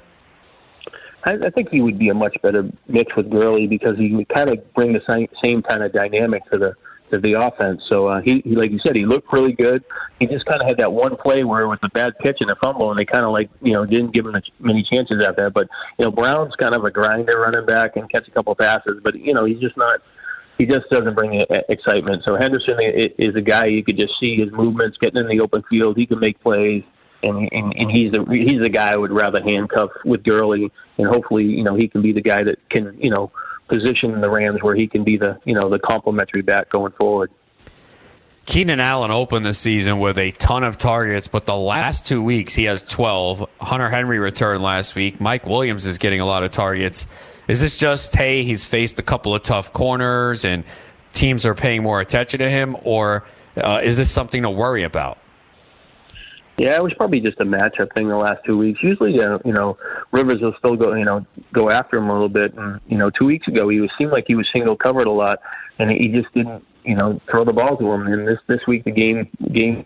I, 1.23 1.33
I 1.33 1.49
think 1.49 1.69
he 1.69 1.81
would 1.81 1.99
be 1.99 2.09
a 2.09 2.13
much 2.13 2.37
better 2.41 2.69
mix 2.87 3.15
with 3.15 3.29
Gurley 3.29 3.67
because 3.67 3.97
he 3.97 4.13
would 4.13 4.29
kind 4.29 4.49
of 4.49 4.73
bring 4.73 4.93
the 4.93 5.01
same, 5.09 5.27
same 5.43 5.61
kind 5.61 5.83
of 5.83 5.91
dynamic 5.91 6.49
to 6.51 6.57
the 6.57 6.75
to 7.11 7.19
the 7.19 7.33
offense. 7.33 7.81
So 7.89 8.07
uh, 8.07 8.21
he, 8.21 8.41
he, 8.45 8.55
like 8.55 8.71
you 8.71 8.79
said, 8.85 8.95
he 8.95 9.05
looked 9.05 9.31
really 9.33 9.53
good. 9.53 9.83
He 10.19 10.27
just 10.27 10.45
kind 10.45 10.61
of 10.61 10.67
had 10.67 10.77
that 10.77 10.91
one 10.91 11.15
play 11.17 11.43
where 11.43 11.61
it 11.61 11.67
was 11.67 11.79
a 11.81 11.89
bad 11.89 12.13
pitch 12.19 12.37
and 12.39 12.51
a 12.51 12.55
fumble, 12.55 12.91
and 12.91 12.99
they 12.99 13.05
kind 13.05 13.25
of 13.25 13.31
like 13.31 13.49
you 13.61 13.73
know 13.73 13.85
didn't 13.85 14.11
give 14.11 14.25
him 14.25 14.35
many 14.59 14.83
chances 14.83 15.23
after 15.23 15.45
that. 15.45 15.53
But 15.53 15.67
you 15.97 16.05
know 16.05 16.11
Brown's 16.11 16.55
kind 16.55 16.75
of 16.75 16.83
a 16.83 16.91
grinder 16.91 17.39
running 17.39 17.65
back 17.65 17.95
and 17.95 18.09
catch 18.09 18.27
a 18.27 18.31
couple 18.31 18.53
passes, 18.55 18.99
but 19.03 19.15
you 19.15 19.33
know 19.33 19.45
he's 19.45 19.59
just 19.59 19.77
not 19.77 20.01
he 20.59 20.65
just 20.65 20.89
doesn't 20.91 21.15
bring 21.15 21.41
uh, 21.41 21.61
excitement. 21.69 22.23
So 22.25 22.35
Henderson 22.35 22.77
is 23.17 23.33
a 23.33 23.41
guy 23.41 23.67
you 23.67 23.83
could 23.83 23.97
just 23.97 24.13
see 24.19 24.35
his 24.35 24.51
movements, 24.51 24.97
getting 24.99 25.21
in 25.21 25.27
the 25.27 25.39
open 25.39 25.63
field. 25.69 25.97
He 25.97 26.05
can 26.05 26.19
make 26.19 26.39
plays, 26.41 26.83
and 27.23 27.49
and, 27.51 27.73
and 27.75 27.89
he's 27.89 28.13
a 28.13 28.25
he's 28.29 28.63
a 28.63 28.69
guy 28.69 28.91
I 28.91 28.97
would 28.97 29.11
rather 29.11 29.41
handcuff 29.41 29.89
with 30.03 30.21
Gurley, 30.23 30.69
and 30.97 31.07
hopefully 31.07 31.45
you 31.45 31.63
know 31.63 31.75
he 31.75 31.87
can 31.87 32.01
be 32.01 32.11
the 32.11 32.21
guy 32.21 32.43
that 32.43 32.57
can 32.69 32.95
you 33.01 33.09
know 33.09 33.31
position 33.69 34.19
the 34.19 34.29
Rams 34.29 34.61
where 34.61 34.75
he 34.75 34.85
can 34.85 35.05
be 35.05 35.15
the 35.15 35.39
you 35.45 35.55
know 35.55 35.69
the 35.69 35.79
complementary 35.79 36.41
back 36.41 36.69
going 36.69 36.91
forward. 36.91 37.31
Keenan 38.45 38.79
Allen 38.79 39.11
opened 39.11 39.45
the 39.45 39.53
season 39.53 39.99
with 39.99 40.17
a 40.17 40.31
ton 40.31 40.63
of 40.63 40.75
targets, 40.75 41.27
but 41.27 41.45
the 41.45 41.55
last 41.55 42.07
two 42.07 42.23
weeks 42.23 42.55
he 42.55 42.63
has 42.63 42.81
12. 42.81 43.47
Hunter 43.61 43.89
Henry 43.89 44.17
returned 44.17 44.63
last 44.63 44.95
week. 44.95 45.21
Mike 45.21 45.45
Williams 45.45 45.85
is 45.85 45.99
getting 45.99 46.19
a 46.19 46.25
lot 46.25 46.41
of 46.41 46.51
targets. 46.51 47.05
Is 47.49 47.59
this 47.59 47.79
just, 47.79 48.15
hey, 48.15 48.43
he's 48.43 48.63
faced 48.63 48.99
a 48.99 49.01
couple 49.01 49.33
of 49.33 49.41
tough 49.41 49.73
corners 49.73 50.45
and 50.45 50.63
teams 51.13 51.47
are 51.47 51.55
paying 51.55 51.81
more 51.81 51.99
attention 51.99 52.41
to 52.41 52.49
him, 52.49 52.77
or 52.83 53.27
uh, 53.57 53.81
is 53.83 53.97
this 53.97 54.11
something 54.11 54.43
to 54.43 54.51
worry 54.51 54.83
about? 54.83 55.17
Yeah, 56.59 56.75
it 56.75 56.83
was 56.83 56.93
probably 56.93 57.21
just 57.21 57.39
a 57.39 57.45
matchup 57.45 57.91
thing 57.97 58.07
the 58.07 58.17
last 58.17 58.45
two 58.45 58.55
weeks. 58.55 58.83
Usually, 58.83 59.19
uh, 59.19 59.39
you 59.43 59.51
know, 59.51 59.79
Rivers 60.11 60.41
will 60.41 60.53
still 60.59 60.75
go, 60.75 60.93
you 60.93 61.05
know, 61.05 61.25
go 61.51 61.71
after 61.71 61.97
him 61.97 62.09
a 62.09 62.13
little 62.13 62.29
bit. 62.29 62.53
And 62.53 62.79
you 62.87 62.99
know, 62.99 63.09
two 63.09 63.25
weeks 63.25 63.47
ago 63.47 63.67
he 63.69 63.79
was 63.79 63.89
seemed 63.97 64.11
like 64.11 64.25
he 64.27 64.35
was 64.35 64.45
single 64.53 64.75
covered 64.75 65.07
a 65.07 65.11
lot, 65.11 65.39
and 65.79 65.89
he 65.89 66.09
just 66.09 66.31
didn't, 66.35 66.63
you 66.83 66.95
know, 66.95 67.19
throw 67.31 67.45
the 67.45 67.53
ball 67.53 67.77
to 67.77 67.91
him. 67.91 68.05
And 68.05 68.27
this 68.27 68.39
this 68.45 68.59
week 68.67 68.83
the 68.83 68.91
game 68.91 69.27
game 69.53 69.85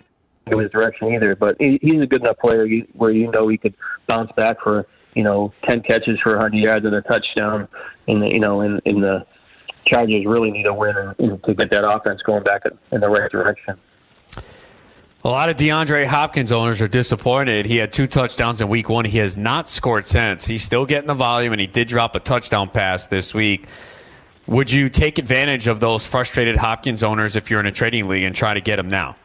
go 0.49 0.57
his 0.59 0.71
direction 0.71 1.13
either. 1.13 1.35
But 1.35 1.55
he, 1.59 1.79
he's 1.81 2.01
a 2.01 2.07
good 2.07 2.21
enough 2.21 2.39
player 2.39 2.67
where 2.93 3.13
you 3.13 3.31
know 3.31 3.47
he 3.47 3.57
could 3.57 3.75
bounce 4.07 4.31
back 4.33 4.59
for 4.59 4.87
you 5.15 5.23
know 5.23 5.53
ten 5.63 5.81
catches 5.81 6.19
for 6.19 6.33
100 6.33 6.57
yards 6.57 6.85
and 6.85 6.95
a 6.95 7.01
touchdown. 7.01 7.67
And 8.07 8.21
the, 8.21 8.27
you 8.27 8.39
know, 8.39 8.61
in 8.61 8.79
in 8.85 9.01
the 9.01 9.25
Chargers 9.85 10.25
really 10.25 10.51
need 10.51 10.65
a 10.65 10.73
win 10.73 10.95
and, 10.95 11.15
and 11.19 11.43
to 11.43 11.53
get 11.53 11.69
that 11.71 11.83
offense 11.83 12.21
going 12.21 12.43
back 12.43 12.63
in 12.91 13.01
the 13.01 13.09
right 13.09 13.29
direction. 13.31 13.77
A 15.25 15.29
lot 15.29 15.49
of 15.49 15.55
DeAndre 15.55 16.05
Hopkins 16.05 16.51
owners 16.51 16.81
are 16.81 16.87
disappointed. 16.87 17.65
He 17.65 17.77
had 17.77 17.93
two 17.93 18.07
touchdowns 18.07 18.59
in 18.59 18.67
week 18.67 18.89
one. 18.89 19.05
He 19.05 19.19
has 19.19 19.37
not 19.37 19.69
scored 19.69 20.05
since. 20.05 20.45
He's 20.45 20.63
still 20.63 20.85
getting 20.85 21.07
the 21.07 21.13
volume, 21.13 21.53
and 21.53 21.61
he 21.61 21.67
did 21.67 21.87
drop 21.87 22.15
a 22.17 22.19
touchdown 22.19 22.69
pass 22.69 23.07
this 23.07 23.33
week. 23.33 23.67
Would 24.47 24.69
you 24.69 24.89
take 24.89 25.19
advantage 25.19 25.69
of 25.69 25.79
those 25.79 26.05
frustrated 26.05 26.57
Hopkins 26.57 27.03
owners 27.03 27.37
if 27.37 27.49
you're 27.49 27.61
in 27.61 27.65
a 27.65 27.71
trading 27.71 28.09
league 28.09 28.23
and 28.23 28.35
try 28.35 28.53
to 28.53 28.59
get 28.59 28.77
him 28.77 28.89
now? 28.89 29.15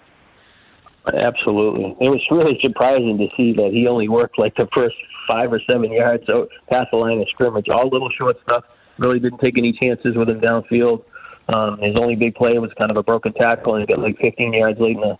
Absolutely. 1.13 1.97
It 2.01 2.11
was 2.11 2.21
really 2.31 2.61
surprising 2.63 3.19
to 3.19 3.29
see 3.37 3.53
that 3.55 3.73
he 3.73 3.89
only 3.89 4.09
worked 4.09 4.39
like 4.39 4.55
the 4.55 4.69
first 4.77 4.95
five 5.29 5.53
or 5.53 5.61
seven 5.71 5.93
yards 5.93 6.25
past 6.71 6.87
the 6.91 6.97
line 6.97 7.21
of 7.21 7.29
scrimmage, 7.29 7.69
all 7.69 7.89
little 7.89 8.11
short 8.11 8.41
stuff. 8.43 8.65
Really 8.99 9.21
didn't 9.21 9.39
take 9.39 9.57
any 9.59 9.73
chances 9.73 10.17
with 10.17 10.29
him 10.29 10.41
downfield. 10.41 11.05
Um, 11.49 11.79
his 11.79 11.95
only 11.97 12.17
big 12.17 12.35
play 12.35 12.59
was 12.59 12.73
kind 12.75 12.91
of 12.91 12.97
a 12.97 13.03
broken 13.03 13.33
tackle, 13.33 13.75
and 13.75 13.83
he 13.83 13.87
got 13.87 14.03
like 14.03 14.19
15 14.19 14.53
yards 14.53 14.81
late 14.81 14.97
in 14.97 15.03
the 15.03 15.19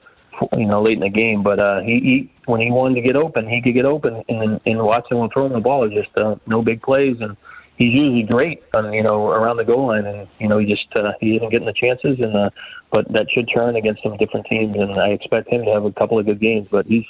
you 0.57 0.67
know, 0.67 0.83
late 0.83 0.95
in 0.95 1.01
the 1.01 1.09
game. 1.09 1.43
But 1.43 1.59
uh, 1.59 1.81
he, 1.81 2.01
he 2.01 2.31
when 2.47 2.61
he 2.61 2.71
wanted 2.71 2.97
to 2.97 3.01
get 3.01 3.17
open, 3.17 3.49
he 3.49 3.63
could 3.63 3.75
get 3.75 3.85
open. 3.85 4.23
And 4.29 4.61
and 4.65 4.83
Watson 4.83 5.19
when 5.19 5.31
throwing 5.31 5.53
the 5.53 5.61
ball 5.61 5.85
is 5.85 5.93
just 5.93 6.17
uh, 6.17 6.37
no 6.47 6.63
big 6.63 6.83
plays, 6.83 7.21
and 7.21 7.37
he's 7.77 7.93
usually 7.93 8.23
great 8.25 8.63
on 8.75 8.93
you 8.93 9.03
know 9.03 9.29
around 9.29 9.57
the 9.57 9.65
goal 9.65 9.87
line. 9.87 10.07
And 10.07 10.29
you 10.39 10.49
know 10.49 10.59
he 10.59 10.67
just 10.67 10.95
uh, 10.97 11.13
he 11.21 11.37
isn't 11.37 11.51
getting 11.51 11.67
the 11.67 11.73
chances, 11.73 12.21
and 12.21 12.35
uh, 12.35 12.51
but 12.91 13.11
that 13.13 13.31
should 13.31 13.49
turn 13.53 13.77
against 13.77 14.03
some 14.03 14.17
different 14.17 14.47
teams. 14.47 14.77
And 14.77 14.93
I 14.93 15.09
expect 15.09 15.49
him 15.49 15.65
to 15.65 15.73
have 15.73 15.85
a 15.85 15.93
couple 15.93 16.19
of 16.19 16.27
good 16.27 16.41
games. 16.41 16.69
But 16.69 16.87
he's 16.87 17.07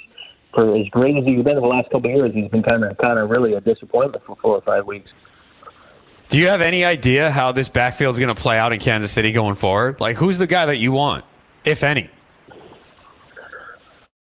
for 0.59 0.75
as 0.75 0.89
great 0.89 1.17
as 1.17 1.25
he's 1.25 1.45
been 1.45 1.57
in 1.57 1.63
the 1.63 1.69
last 1.69 1.89
couple 1.91 2.11
of 2.11 2.17
years, 2.17 2.35
he's 2.35 2.51
been 2.51 2.65
kind 2.65 2.83
of 2.83 2.97
kind 2.99 3.17
of 3.17 3.31
really 3.31 3.55
a 3.55 3.61
disappointment 3.61 4.25
for 4.25 4.35
four 4.43 4.57
or 4.57 4.61
five 4.63 4.87
weeks. 4.87 5.13
Do 6.29 6.37
you 6.37 6.49
have 6.49 6.61
any 6.61 6.85
idea 6.85 7.31
how 7.31 7.53
this 7.53 7.69
backfield 7.69 8.15
is 8.15 8.19
going 8.19 8.35
to 8.35 8.41
play 8.41 8.59
out 8.59 8.73
in 8.73 8.81
Kansas 8.81 9.13
City 9.13 9.31
going 9.31 9.55
forward? 9.55 10.01
Like, 10.01 10.17
who's 10.17 10.37
the 10.37 10.49
guy 10.49 10.67
that 10.67 10.79
you 10.79 10.91
want, 10.91 11.25
if 11.65 11.85
any? 11.85 12.11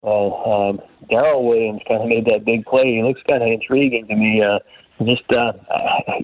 Well, 0.01 0.41
um, 0.43 0.81
Darrel 1.07 1.45
Williams 1.45 1.81
kind 1.87 2.01
of 2.01 2.09
made 2.09 2.25
that 2.25 2.43
big 2.43 2.65
play. 2.65 2.95
He 2.95 3.03
looks 3.03 3.21
kind 3.29 3.43
of 3.43 3.47
intriguing 3.47 4.07
to 4.07 4.15
me. 4.15 4.41
Uh, 4.41 4.57
just 5.01 5.23
uh, 5.33 5.53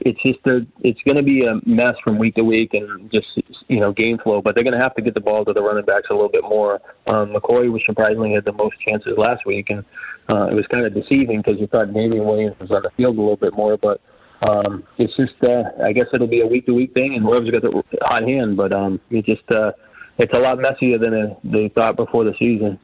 it's 0.05 0.21
just 0.21 0.39
a, 0.45 0.65
it's 0.81 1.01
going 1.01 1.17
to 1.17 1.23
be 1.23 1.45
a 1.45 1.59
mess 1.65 1.95
from 2.03 2.17
week 2.17 2.35
to 2.35 2.43
week 2.43 2.73
and 2.73 3.11
just 3.11 3.27
you 3.67 3.79
know 3.79 3.91
game 3.91 4.17
flow. 4.19 4.41
But 4.41 4.55
they're 4.55 4.63
going 4.63 4.77
to 4.77 4.83
have 4.83 4.95
to 4.95 5.01
get 5.01 5.13
the 5.13 5.19
ball 5.19 5.43
to 5.45 5.53
the 5.53 5.61
running 5.61 5.85
backs 5.85 6.07
a 6.09 6.13
little 6.13 6.29
bit 6.29 6.43
more. 6.43 6.81
Um, 7.07 7.33
McCoy 7.33 7.71
was 7.71 7.81
surprisingly 7.85 8.33
had 8.33 8.45
the 8.45 8.53
most 8.53 8.79
chances 8.79 9.17
last 9.17 9.45
week, 9.45 9.69
and 9.69 9.83
uh, 10.29 10.47
it 10.47 10.53
was 10.53 10.67
kind 10.67 10.85
of 10.85 10.93
deceiving 10.93 11.41
because 11.41 11.59
you 11.59 11.67
thought 11.67 11.93
Damien 11.93 12.25
Williams 12.25 12.57
was 12.59 12.71
on 12.71 12.83
the 12.83 12.91
field 12.91 13.17
a 13.17 13.21
little 13.21 13.37
bit 13.37 13.53
more. 13.55 13.77
But 13.77 14.01
um, 14.41 14.83
it's 14.97 15.15
just 15.15 15.43
uh, 15.43 15.63
I 15.83 15.91
guess 15.91 16.07
it'll 16.13 16.27
be 16.27 16.41
a 16.41 16.47
week 16.47 16.65
to 16.67 16.73
week 16.73 16.93
thing, 16.93 17.15
and 17.15 17.23
whoever's 17.23 17.51
got 17.51 17.63
the 17.63 17.83
hot 18.01 18.23
hand. 18.23 18.55
But 18.55 18.71
um, 18.71 18.99
it 19.09 19.25
just 19.25 19.49
uh, 19.51 19.71
it's 20.17 20.33
a 20.33 20.39
lot 20.39 20.59
messier 20.59 20.97
than 20.97 21.35
they 21.43 21.69
thought 21.69 21.95
before 21.95 22.23
the 22.23 22.35
season. 22.37 22.79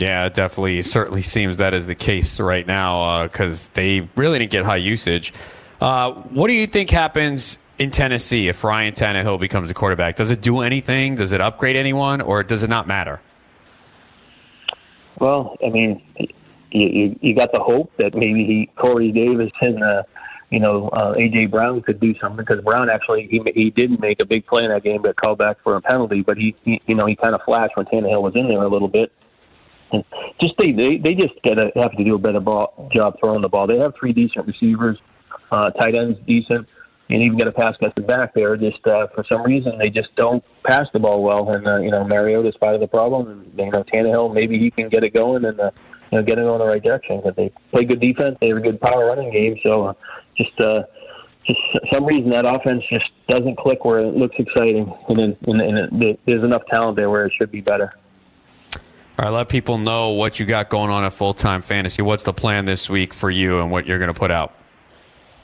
Yeah, 0.00 0.24
it 0.24 0.34
definitely 0.34 0.80
certainly 0.80 1.20
seems 1.20 1.58
that 1.58 1.74
is 1.74 1.86
the 1.86 1.94
case 1.94 2.40
right 2.40 2.66
now 2.66 3.24
because 3.24 3.68
uh, 3.68 3.72
they 3.74 4.08
really 4.16 4.38
didn't 4.38 4.50
get 4.50 4.64
high 4.64 4.76
usage. 4.76 5.34
Uh, 5.78 6.12
what 6.12 6.48
do 6.48 6.54
you 6.54 6.66
think 6.66 6.88
happens 6.88 7.58
in 7.78 7.90
Tennessee 7.90 8.48
if 8.48 8.64
Ryan 8.64 8.94
Tannehill 8.94 9.38
becomes 9.38 9.70
a 9.70 9.74
quarterback? 9.74 10.16
Does 10.16 10.30
it 10.30 10.40
do 10.40 10.60
anything? 10.60 11.16
Does 11.16 11.32
it 11.32 11.42
upgrade 11.42 11.76
anyone, 11.76 12.22
or 12.22 12.42
does 12.42 12.62
it 12.62 12.70
not 12.70 12.86
matter? 12.86 13.20
Well, 15.18 15.58
I 15.62 15.68
mean, 15.68 16.02
you, 16.16 16.28
you, 16.70 17.18
you 17.20 17.34
got 17.34 17.52
the 17.52 17.60
hope 17.60 17.92
that 17.98 18.14
maybe 18.14 18.46
he, 18.46 18.70
Corey 18.76 19.12
Davis 19.12 19.52
and 19.60 19.84
uh, 19.84 20.02
you 20.48 20.60
know 20.60 20.88
uh, 20.88 21.14
AJ 21.14 21.50
Brown 21.50 21.82
could 21.82 22.00
do 22.00 22.14
something 22.18 22.42
because 22.42 22.64
Brown 22.64 22.88
actually 22.88 23.26
he 23.26 23.42
he 23.54 23.68
didn't 23.68 24.00
make 24.00 24.18
a 24.20 24.24
big 24.24 24.46
play 24.46 24.64
in 24.64 24.70
that 24.70 24.82
game, 24.82 25.02
got 25.02 25.16
called 25.16 25.36
back 25.36 25.58
for 25.62 25.76
a 25.76 25.82
penalty, 25.82 26.22
but 26.22 26.38
he, 26.38 26.56
he 26.64 26.80
you 26.86 26.94
know 26.94 27.04
he 27.04 27.16
kind 27.16 27.34
of 27.34 27.42
flashed 27.42 27.76
when 27.76 27.84
Tannehill 27.84 28.22
was 28.22 28.34
in 28.34 28.48
there 28.48 28.62
a 28.62 28.68
little 28.68 28.88
bit 28.88 29.12
just 30.40 30.54
they 30.58 30.72
they, 30.72 30.96
they 30.96 31.14
just 31.14 31.34
gotta 31.44 31.72
have 31.76 31.92
to 31.92 32.04
do 32.04 32.14
a 32.14 32.18
better 32.18 32.40
ball, 32.40 32.90
job 32.94 33.16
throwing 33.20 33.42
the 33.42 33.48
ball. 33.48 33.66
They 33.66 33.78
have 33.78 33.94
three 33.98 34.12
decent 34.12 34.46
receivers, 34.46 34.98
uh, 35.50 35.70
tight 35.70 35.94
ends 35.94 36.18
decent, 36.26 36.66
and 37.08 37.22
even 37.22 37.38
got 37.38 37.48
a 37.48 37.52
pass 37.52 37.76
catcher 37.76 38.02
back 38.02 38.34
there. 38.34 38.56
Just 38.56 38.86
uh, 38.86 39.08
for 39.14 39.24
some 39.28 39.42
reason 39.42 39.78
they 39.78 39.90
just 39.90 40.14
don't 40.16 40.44
pass 40.64 40.86
the 40.92 40.98
ball 40.98 41.22
well. 41.22 41.50
And 41.50 41.66
uh, 41.66 41.78
you 41.78 41.90
know 41.90 42.04
Mariota's 42.04 42.56
part 42.56 42.74
of 42.74 42.80
the 42.80 42.88
problem. 42.88 43.28
And 43.28 43.58
you 43.58 43.70
know 43.70 43.84
Tannehill 43.84 44.32
maybe 44.32 44.58
he 44.58 44.70
can 44.70 44.88
get 44.88 45.04
it 45.04 45.14
going 45.14 45.44
and 45.44 45.58
uh, 45.58 45.70
you 46.10 46.18
know 46.18 46.24
get 46.24 46.38
it 46.38 46.46
on 46.46 46.58
the 46.58 46.66
right 46.66 46.82
direction. 46.82 47.20
But 47.22 47.36
they 47.36 47.52
play 47.72 47.84
good 47.84 48.00
defense. 48.00 48.36
They 48.40 48.48
have 48.48 48.58
a 48.58 48.60
good 48.60 48.80
power 48.80 49.06
running 49.06 49.32
game. 49.32 49.56
So 49.62 49.86
uh, 49.86 49.92
just. 50.36 50.58
Uh, 50.60 50.82
just 51.46 51.58
some 51.90 52.04
reason 52.04 52.28
that 52.28 52.44
offense 52.44 52.84
just 52.90 53.10
doesn't 53.26 53.56
click 53.56 53.84
where 53.84 54.00
it 54.00 54.14
looks 54.14 54.36
exciting, 54.38 54.92
and 55.08 55.18
then 55.18 55.36
and, 55.46 55.60
and 55.62 56.02
it, 56.02 56.20
there's 56.26 56.44
enough 56.44 56.62
talent 56.70 56.96
there 56.96 57.08
where 57.08 57.24
it 57.24 57.32
should 57.36 57.50
be 57.50 57.62
better. 57.62 57.94
All 59.20 59.26
right, 59.26 59.32
let 59.34 59.50
people 59.50 59.76
know 59.76 60.12
what 60.12 60.40
you 60.40 60.46
got 60.46 60.70
going 60.70 60.88
on 60.88 61.04
at 61.04 61.12
Full 61.12 61.34
Time 61.34 61.60
Fantasy. 61.60 62.00
What's 62.00 62.22
the 62.22 62.32
plan 62.32 62.64
this 62.64 62.88
week 62.88 63.12
for 63.12 63.30
you 63.30 63.60
and 63.60 63.70
what 63.70 63.84
you're 63.84 63.98
going 63.98 64.10
to 64.10 64.18
put 64.18 64.30
out? 64.30 64.54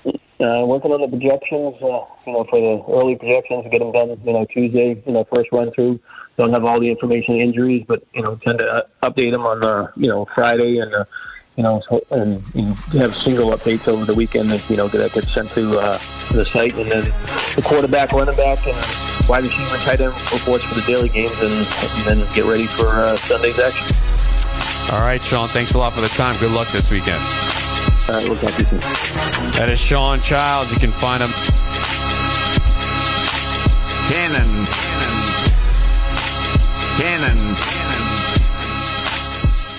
Uh, 0.06 0.64
working 0.64 0.92
on 0.92 1.02
the 1.02 1.08
projections, 1.08 1.74
uh, 1.82 2.00
you 2.26 2.32
know, 2.32 2.46
for 2.48 2.58
the 2.58 2.82
early 2.90 3.16
projections, 3.16 3.66
get 3.70 3.80
them 3.80 3.92
done, 3.92 4.18
you 4.24 4.32
know, 4.32 4.46
Tuesday, 4.46 5.02
you 5.04 5.12
know, 5.12 5.26
first 5.30 5.52
run 5.52 5.70
through. 5.72 6.00
Don't 6.38 6.54
have 6.54 6.64
all 6.64 6.80
the 6.80 6.88
information, 6.88 7.36
injuries, 7.36 7.84
but, 7.86 8.02
you 8.14 8.22
know, 8.22 8.36
tend 8.36 8.60
to 8.60 8.66
uh, 8.66 8.82
update 9.02 9.32
them 9.32 9.44
on, 9.44 9.62
uh, 9.62 9.92
you 9.94 10.08
know, 10.08 10.26
Friday 10.34 10.78
and, 10.78 10.94
uh, 10.94 11.04
you 11.56 11.62
know, 11.62 11.80
and 12.10 12.42
you 12.54 12.66
have 13.00 13.16
single 13.16 13.50
updates 13.50 13.88
over 13.88 14.04
the 14.04 14.14
weekend 14.14 14.50
that, 14.50 14.68
you 14.68 14.76
know, 14.76 14.88
that 14.88 15.12
gets 15.12 15.32
sent 15.32 15.48
to 15.50 15.78
uh, 15.78 15.92
the 16.32 16.44
site. 16.44 16.74
And 16.74 16.86
then 16.86 17.04
the 17.56 17.62
quarterback, 17.64 18.12
running 18.12 18.36
back, 18.36 18.66
and 18.66 18.76
wide 19.28 19.42
receiver 19.42 19.74
and 19.74 19.82
tight 19.82 20.00
end 20.00 20.12
reports 20.32 20.64
for 20.64 20.74
the 20.74 20.84
daily 20.86 21.08
games 21.08 21.40
and, 21.40 21.52
and 21.52 22.04
then 22.04 22.34
get 22.34 22.44
ready 22.44 22.66
for 22.66 22.88
uh, 22.88 23.16
Sunday's 23.16 23.58
action. 23.58 23.96
All 24.92 25.00
right, 25.00 25.22
Sean, 25.22 25.48
thanks 25.48 25.74
a 25.74 25.78
lot 25.78 25.94
for 25.94 26.00
the 26.02 26.08
time. 26.08 26.38
Good 26.38 26.52
luck 26.52 26.68
this 26.68 26.90
weekend. 26.90 27.20
All 28.08 28.14
right, 28.14 28.28
we'll 28.28 28.38
talk 28.38 28.54
to 28.54 28.62
you 28.62 28.68
soon. 28.68 29.50
That 29.52 29.68
is 29.70 29.80
Sean 29.80 30.20
Childs. 30.20 30.72
You 30.72 30.78
can 30.78 30.92
find 30.92 31.22
him. 31.22 31.30
Cannon. 34.12 34.66
Cannon. 37.00 37.56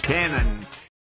Cannon. 0.02 0.44
Cannon. 0.44 0.57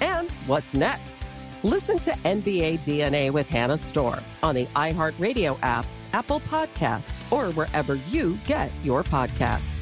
And 0.00 0.30
what's 0.46 0.74
next? 0.74 1.18
Listen 1.62 1.98
to 2.00 2.10
NBA 2.10 2.80
DNA 2.80 3.30
with 3.30 3.48
Hannah 3.48 3.78
Storm 3.78 4.20
on 4.42 4.54
the 4.54 4.66
iHeartRadio 4.66 5.58
app, 5.62 5.86
Apple 6.12 6.40
Podcasts, 6.40 7.20
or 7.30 7.52
wherever 7.52 7.96
you 7.96 8.38
get 8.46 8.70
your 8.82 9.04
podcasts. 9.04 9.80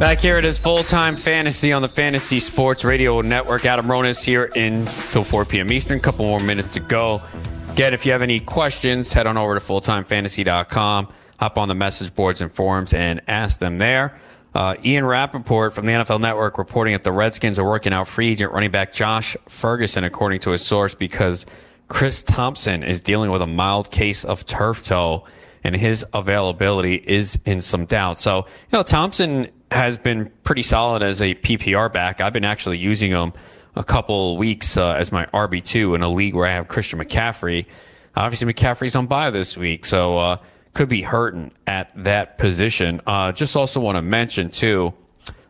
Back 0.00 0.20
here 0.20 0.38
it 0.38 0.46
is 0.46 0.56
full 0.56 0.82
time 0.82 1.14
fantasy 1.14 1.74
on 1.74 1.82
the 1.82 1.88
Fantasy 1.88 2.40
Sports 2.40 2.86
Radio 2.86 3.20
Network. 3.20 3.66
Adam 3.66 3.84
Ronis 3.84 4.24
here 4.24 4.50
until 4.56 5.22
4 5.22 5.44
p.m. 5.44 5.70
Eastern. 5.70 6.00
Couple 6.00 6.24
more 6.24 6.40
minutes 6.40 6.72
to 6.72 6.80
go. 6.80 7.20
Again, 7.80 7.94
if 7.94 8.04
you 8.04 8.12
have 8.12 8.20
any 8.20 8.40
questions, 8.40 9.10
head 9.10 9.26
on 9.26 9.38
over 9.38 9.54
to 9.54 9.60
fulltimefantasy.com, 9.60 11.08
hop 11.38 11.56
on 11.56 11.68
the 11.68 11.74
message 11.74 12.14
boards 12.14 12.42
and 12.42 12.52
forums, 12.52 12.92
and 12.92 13.22
ask 13.26 13.58
them 13.58 13.78
there. 13.78 14.20
Uh, 14.54 14.74
Ian 14.84 15.06
Rapoport 15.06 15.72
from 15.72 15.86
the 15.86 15.92
NFL 15.92 16.20
Network 16.20 16.58
reporting 16.58 16.92
that 16.92 17.04
the 17.04 17.12
Redskins 17.12 17.58
are 17.58 17.64
working 17.64 17.94
out 17.94 18.06
free 18.06 18.32
agent 18.32 18.52
running 18.52 18.70
back 18.70 18.92
Josh 18.92 19.34
Ferguson, 19.48 20.04
according 20.04 20.40
to 20.40 20.52
a 20.52 20.58
source, 20.58 20.94
because 20.94 21.46
Chris 21.88 22.22
Thompson 22.22 22.82
is 22.82 23.00
dealing 23.00 23.30
with 23.30 23.40
a 23.40 23.46
mild 23.46 23.90
case 23.90 24.26
of 24.26 24.44
turf 24.44 24.84
toe 24.84 25.24
and 25.64 25.74
his 25.74 26.04
availability 26.12 26.96
is 26.96 27.40
in 27.46 27.62
some 27.62 27.86
doubt. 27.86 28.18
So, 28.18 28.40
you 28.40 28.76
know, 28.76 28.82
Thompson 28.82 29.48
has 29.70 29.96
been 29.96 30.30
pretty 30.44 30.64
solid 30.64 31.02
as 31.02 31.22
a 31.22 31.34
PPR 31.34 31.90
back. 31.90 32.20
I've 32.20 32.34
been 32.34 32.44
actually 32.44 32.76
using 32.76 33.10
him 33.10 33.32
a 33.76 33.84
couple 33.84 34.36
weeks 34.36 34.76
uh, 34.76 34.94
as 34.94 35.12
my 35.12 35.26
RB2 35.26 35.94
in 35.94 36.02
a 36.02 36.08
league 36.08 36.34
where 36.34 36.46
I 36.46 36.52
have 36.52 36.68
Christian 36.68 36.98
McCaffrey. 36.98 37.66
Obviously, 38.16 38.52
McCaffrey's 38.52 38.96
on 38.96 39.06
bye 39.06 39.30
this 39.30 39.56
week, 39.56 39.86
so 39.86 40.18
uh, 40.18 40.36
could 40.74 40.88
be 40.88 41.02
hurting 41.02 41.52
at 41.66 41.90
that 42.04 42.38
position. 42.38 43.00
Uh, 43.06 43.32
just 43.32 43.56
also 43.56 43.80
want 43.80 43.96
to 43.96 44.02
mention, 44.02 44.50
too, 44.50 44.92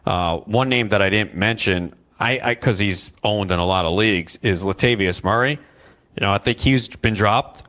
uh, 0.07 0.39
one 0.39 0.69
name 0.69 0.89
that 0.91 1.03
I 1.03 1.09
didn't 1.11 1.35
mention, 1.35 1.95
I 2.19 2.55
because 2.55 2.79
he's 2.79 3.13
owned 3.25 3.51
in 3.51 3.59
a 3.59 3.65
lot 3.65 3.87
of 3.87 3.93
leagues, 3.93 4.39
is 4.43 4.63
Latavius 4.63 5.25
Murray. 5.25 5.53
You 5.53 6.21
know, 6.21 6.33
I 6.33 6.39
think 6.39 6.61
he's 6.61 6.95
been 6.97 7.15
dropped 7.15 7.65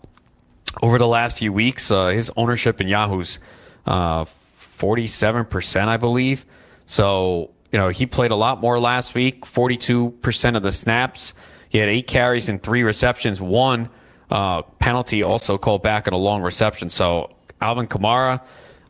over 0.82 0.98
the 0.98 1.08
last 1.08 1.38
few 1.38 1.54
weeks. 1.54 1.90
Uh, 1.90 2.08
his 2.08 2.32
ownership 2.36 2.82
in 2.82 2.88
Yahoo's 2.88 3.40
uh, 3.86 4.26
47%, 4.26 5.88
I 5.88 5.98
believe. 5.98 6.46
So, 6.86 7.52
you 7.72 7.80
know, 7.80 7.90
he 7.90 8.06
played 8.06 8.32
a 8.32 8.36
lot 8.36 8.62
more 8.62 8.80
last 8.80 9.16
week, 9.16 9.46
42% 9.46 10.56
of 10.56 10.64
the 10.64 10.72
snaps. 10.72 11.34
He 11.70 11.78
had 11.78 11.90
eight 11.90 12.08
carries 12.08 12.50
and 12.50 12.62
three 12.62 12.84
receptions, 12.84 13.42
one 13.42 13.90
uh, 14.30 14.62
penalty 14.80 15.24
also 15.24 15.58
called 15.58 15.84
back 15.84 16.08
on 16.08 16.14
a 16.14 16.18
long 16.18 16.42
reception. 16.42 16.90
So, 16.90 17.36
Alvin 17.62 17.88
Kamara 17.88 18.42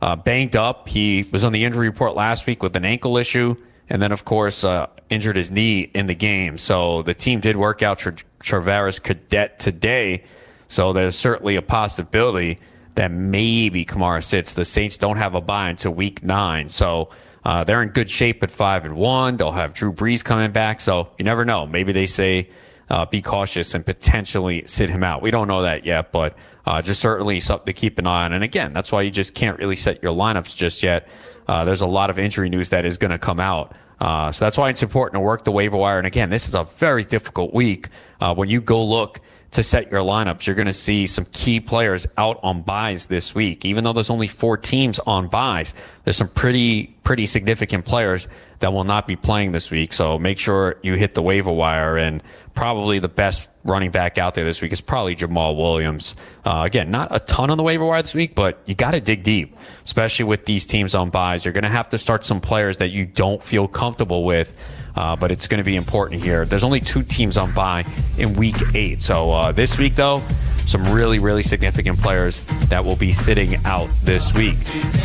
uh, 0.01 0.15
banged 0.15 0.55
up. 0.55 0.87
He 0.87 1.27
was 1.31 1.43
on 1.43 1.51
the 1.51 1.63
injury 1.63 1.87
report 1.89 2.15
last 2.15 2.47
week 2.47 2.63
with 2.63 2.75
an 2.75 2.85
ankle 2.85 3.17
issue. 3.17 3.55
And 3.89 4.01
then, 4.01 4.11
of 4.11 4.23
course, 4.23 4.63
uh, 4.63 4.87
injured 5.09 5.35
his 5.35 5.51
knee 5.51 5.81
in 5.81 6.07
the 6.07 6.15
game. 6.15 6.57
So 6.57 7.01
the 7.01 7.13
team 7.13 7.41
did 7.41 7.57
work 7.57 7.83
out 7.83 7.99
Tra- 7.99 8.15
Travaris 8.41 9.03
Cadet 9.03 9.59
today. 9.59 10.23
So 10.67 10.93
there's 10.93 11.17
certainly 11.17 11.57
a 11.57 11.61
possibility 11.61 12.57
that 12.95 13.11
maybe 13.11 13.85
Kamara 13.85 14.23
sits. 14.23 14.53
The 14.53 14.65
Saints 14.65 14.97
don't 14.97 15.17
have 15.17 15.35
a 15.35 15.41
bye 15.41 15.69
until 15.69 15.93
week 15.93 16.23
nine. 16.23 16.69
So 16.69 17.09
uh, 17.43 17.63
they're 17.63 17.81
in 17.81 17.89
good 17.89 18.09
shape 18.09 18.43
at 18.43 18.51
five 18.51 18.85
and 18.85 18.95
one. 18.95 19.37
They'll 19.37 19.51
have 19.51 19.73
Drew 19.73 19.93
Brees 19.93 20.23
coming 20.23 20.51
back. 20.51 20.79
So 20.79 21.09
you 21.17 21.25
never 21.25 21.45
know. 21.45 21.65
Maybe 21.65 21.91
they 21.91 22.05
say 22.05 22.49
uh, 22.89 23.05
be 23.05 23.21
cautious 23.21 23.73
and 23.73 23.85
potentially 23.85 24.63
sit 24.67 24.89
him 24.89 25.03
out. 25.03 25.21
We 25.21 25.31
don't 25.31 25.47
know 25.47 25.61
that 25.63 25.85
yet, 25.85 26.11
but 26.11 26.35
uh, 26.65 26.81
just 26.81 26.99
certainly 26.99 27.39
something 27.39 27.65
to 27.65 27.73
keep 27.73 27.97
an 27.97 28.05
eye 28.05 28.25
on. 28.25 28.33
And 28.33 28.43
again, 28.43 28.73
that's 28.73 28.91
why 28.91 29.01
you 29.01 29.11
just 29.11 29.33
can't 29.33 29.57
really 29.57 29.75
set 29.75 30.03
your 30.03 30.13
lineups 30.13 30.55
just 30.55 30.83
yet. 30.83 31.07
Uh, 31.47 31.65
there's 31.65 31.81
a 31.81 31.87
lot 31.87 32.09
of 32.09 32.19
injury 32.19 32.49
news 32.49 32.69
that 32.69 32.85
is 32.85 32.97
going 32.97 33.11
to 33.11 33.17
come 33.17 33.39
out. 33.39 33.73
Uh, 33.99 34.31
so 34.31 34.45
that's 34.45 34.57
why 34.57 34.69
it's 34.69 34.83
important 34.83 35.13
to 35.15 35.19
work 35.19 35.43
the 35.43 35.51
waiver 35.51 35.77
wire. 35.77 35.97
And 35.97 36.07
again, 36.07 36.29
this 36.29 36.47
is 36.47 36.55
a 36.55 36.63
very 36.63 37.03
difficult 37.03 37.53
week. 37.53 37.87
Uh, 38.19 38.33
when 38.33 38.49
you 38.49 38.59
go 38.59 38.83
look 38.83 39.19
to 39.51 39.63
set 39.63 39.91
your 39.91 40.01
lineups, 40.01 40.47
you're 40.47 40.55
going 40.55 40.67
to 40.67 40.73
see 40.73 41.05
some 41.05 41.25
key 41.25 41.59
players 41.59 42.07
out 42.17 42.39
on 42.41 42.61
byes 42.61 43.07
this 43.07 43.35
week. 43.35 43.65
Even 43.65 43.83
though 43.83 43.93
there's 43.93 44.09
only 44.09 44.27
four 44.27 44.57
teams 44.57 44.99
on 44.99 45.27
byes, 45.27 45.73
there's 46.03 46.17
some 46.17 46.29
pretty, 46.29 46.95
pretty 47.03 47.25
significant 47.25 47.85
players 47.85 48.27
that 48.61 48.73
will 48.73 48.83
not 48.83 49.07
be 49.07 49.15
playing 49.15 49.51
this 49.51 49.69
week. 49.69 49.93
So 49.93 50.17
make 50.17 50.39
sure 50.39 50.77
you 50.81 50.95
hit 50.95 51.13
the 51.13 51.21
waiver 51.21 51.51
wire 51.51 51.97
and 51.97 52.23
probably 52.53 52.99
the 52.99 53.09
best 53.09 53.49
running 53.63 53.91
back 53.91 54.17
out 54.17 54.33
there 54.33 54.45
this 54.45 54.61
week 54.61 54.71
is 54.71 54.81
probably 54.81 55.15
Jamaal 55.15 55.55
Williams. 55.55 56.15
Uh, 56.43 56.63
again, 56.65 56.89
not 56.89 57.13
a 57.13 57.19
ton 57.19 57.49
on 57.49 57.57
the 57.57 57.63
waiver 57.63 57.85
wire 57.85 58.01
this 58.01 58.15
week, 58.15 58.33
but 58.35 58.59
you 58.65 58.75
got 58.75 58.91
to 58.91 59.01
dig 59.01 59.23
deep, 59.23 59.55
especially 59.83 60.25
with 60.25 60.45
these 60.45 60.65
teams 60.65 60.95
on 60.95 61.09
byes. 61.09 61.45
You're 61.45 61.53
going 61.53 61.63
to 61.63 61.69
have 61.69 61.89
to 61.89 61.97
start 61.97 62.25
some 62.25 62.39
players 62.39 62.77
that 62.77 62.89
you 62.89 63.05
don't 63.05 63.43
feel 63.43 63.67
comfortable 63.67 64.23
with. 64.23 64.57
Uh, 64.93 65.15
but 65.15 65.31
it's 65.31 65.47
going 65.47 65.57
to 65.57 65.63
be 65.63 65.77
important 65.77 66.21
here. 66.21 66.43
There's 66.43 66.65
only 66.65 66.81
two 66.81 67.01
teams 67.01 67.37
on 67.37 67.53
bye 67.53 67.85
in 68.17 68.33
week 68.33 68.57
eight. 68.75 69.01
So 69.01 69.31
uh, 69.31 69.51
this 69.53 69.77
week, 69.77 69.95
though, 69.95 70.21
some 70.57 70.91
really, 70.91 71.19
really 71.19 71.43
significant 71.43 71.99
players 71.99 72.45
that 72.67 72.83
will 72.83 72.95
be 72.95 73.11
sitting 73.11 73.55
out 73.65 73.89
this 74.03 74.33
week. 74.33 74.57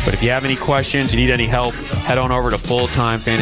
But 0.05 0.13
if 0.13 0.23
you 0.23 0.29
have 0.31 0.45
any 0.45 0.55
questions, 0.55 1.13
you 1.13 1.19
need 1.19 1.31
any 1.31 1.45
help, 1.45 1.73
head 1.73 2.17
on 2.17 2.31
over 2.31 2.51
to 2.51 2.57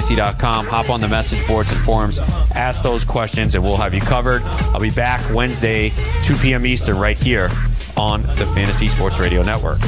fulltimefantasy.com, 0.05 0.67
hop 0.67 0.89
on 0.89 1.01
the 1.01 1.07
message 1.07 1.45
boards 1.47 1.71
and 1.71 1.81
forums, 1.81 2.19
ask 2.55 2.83
those 2.83 3.05
questions, 3.05 3.55
and 3.55 3.63
we'll 3.63 3.77
have 3.77 3.93
you 3.93 4.01
covered. 4.01 4.41
I'll 4.43 4.79
be 4.79 4.91
back 4.91 5.33
Wednesday, 5.33 5.91
2 6.23 6.37
p.m. 6.37 6.65
Eastern, 6.65 6.97
right 6.97 7.17
here 7.17 7.49
on 7.97 8.21
the 8.21 8.49
Fantasy 8.55 8.87
Sports 8.87 9.19
Radio 9.19 9.41
Network. 9.43 9.79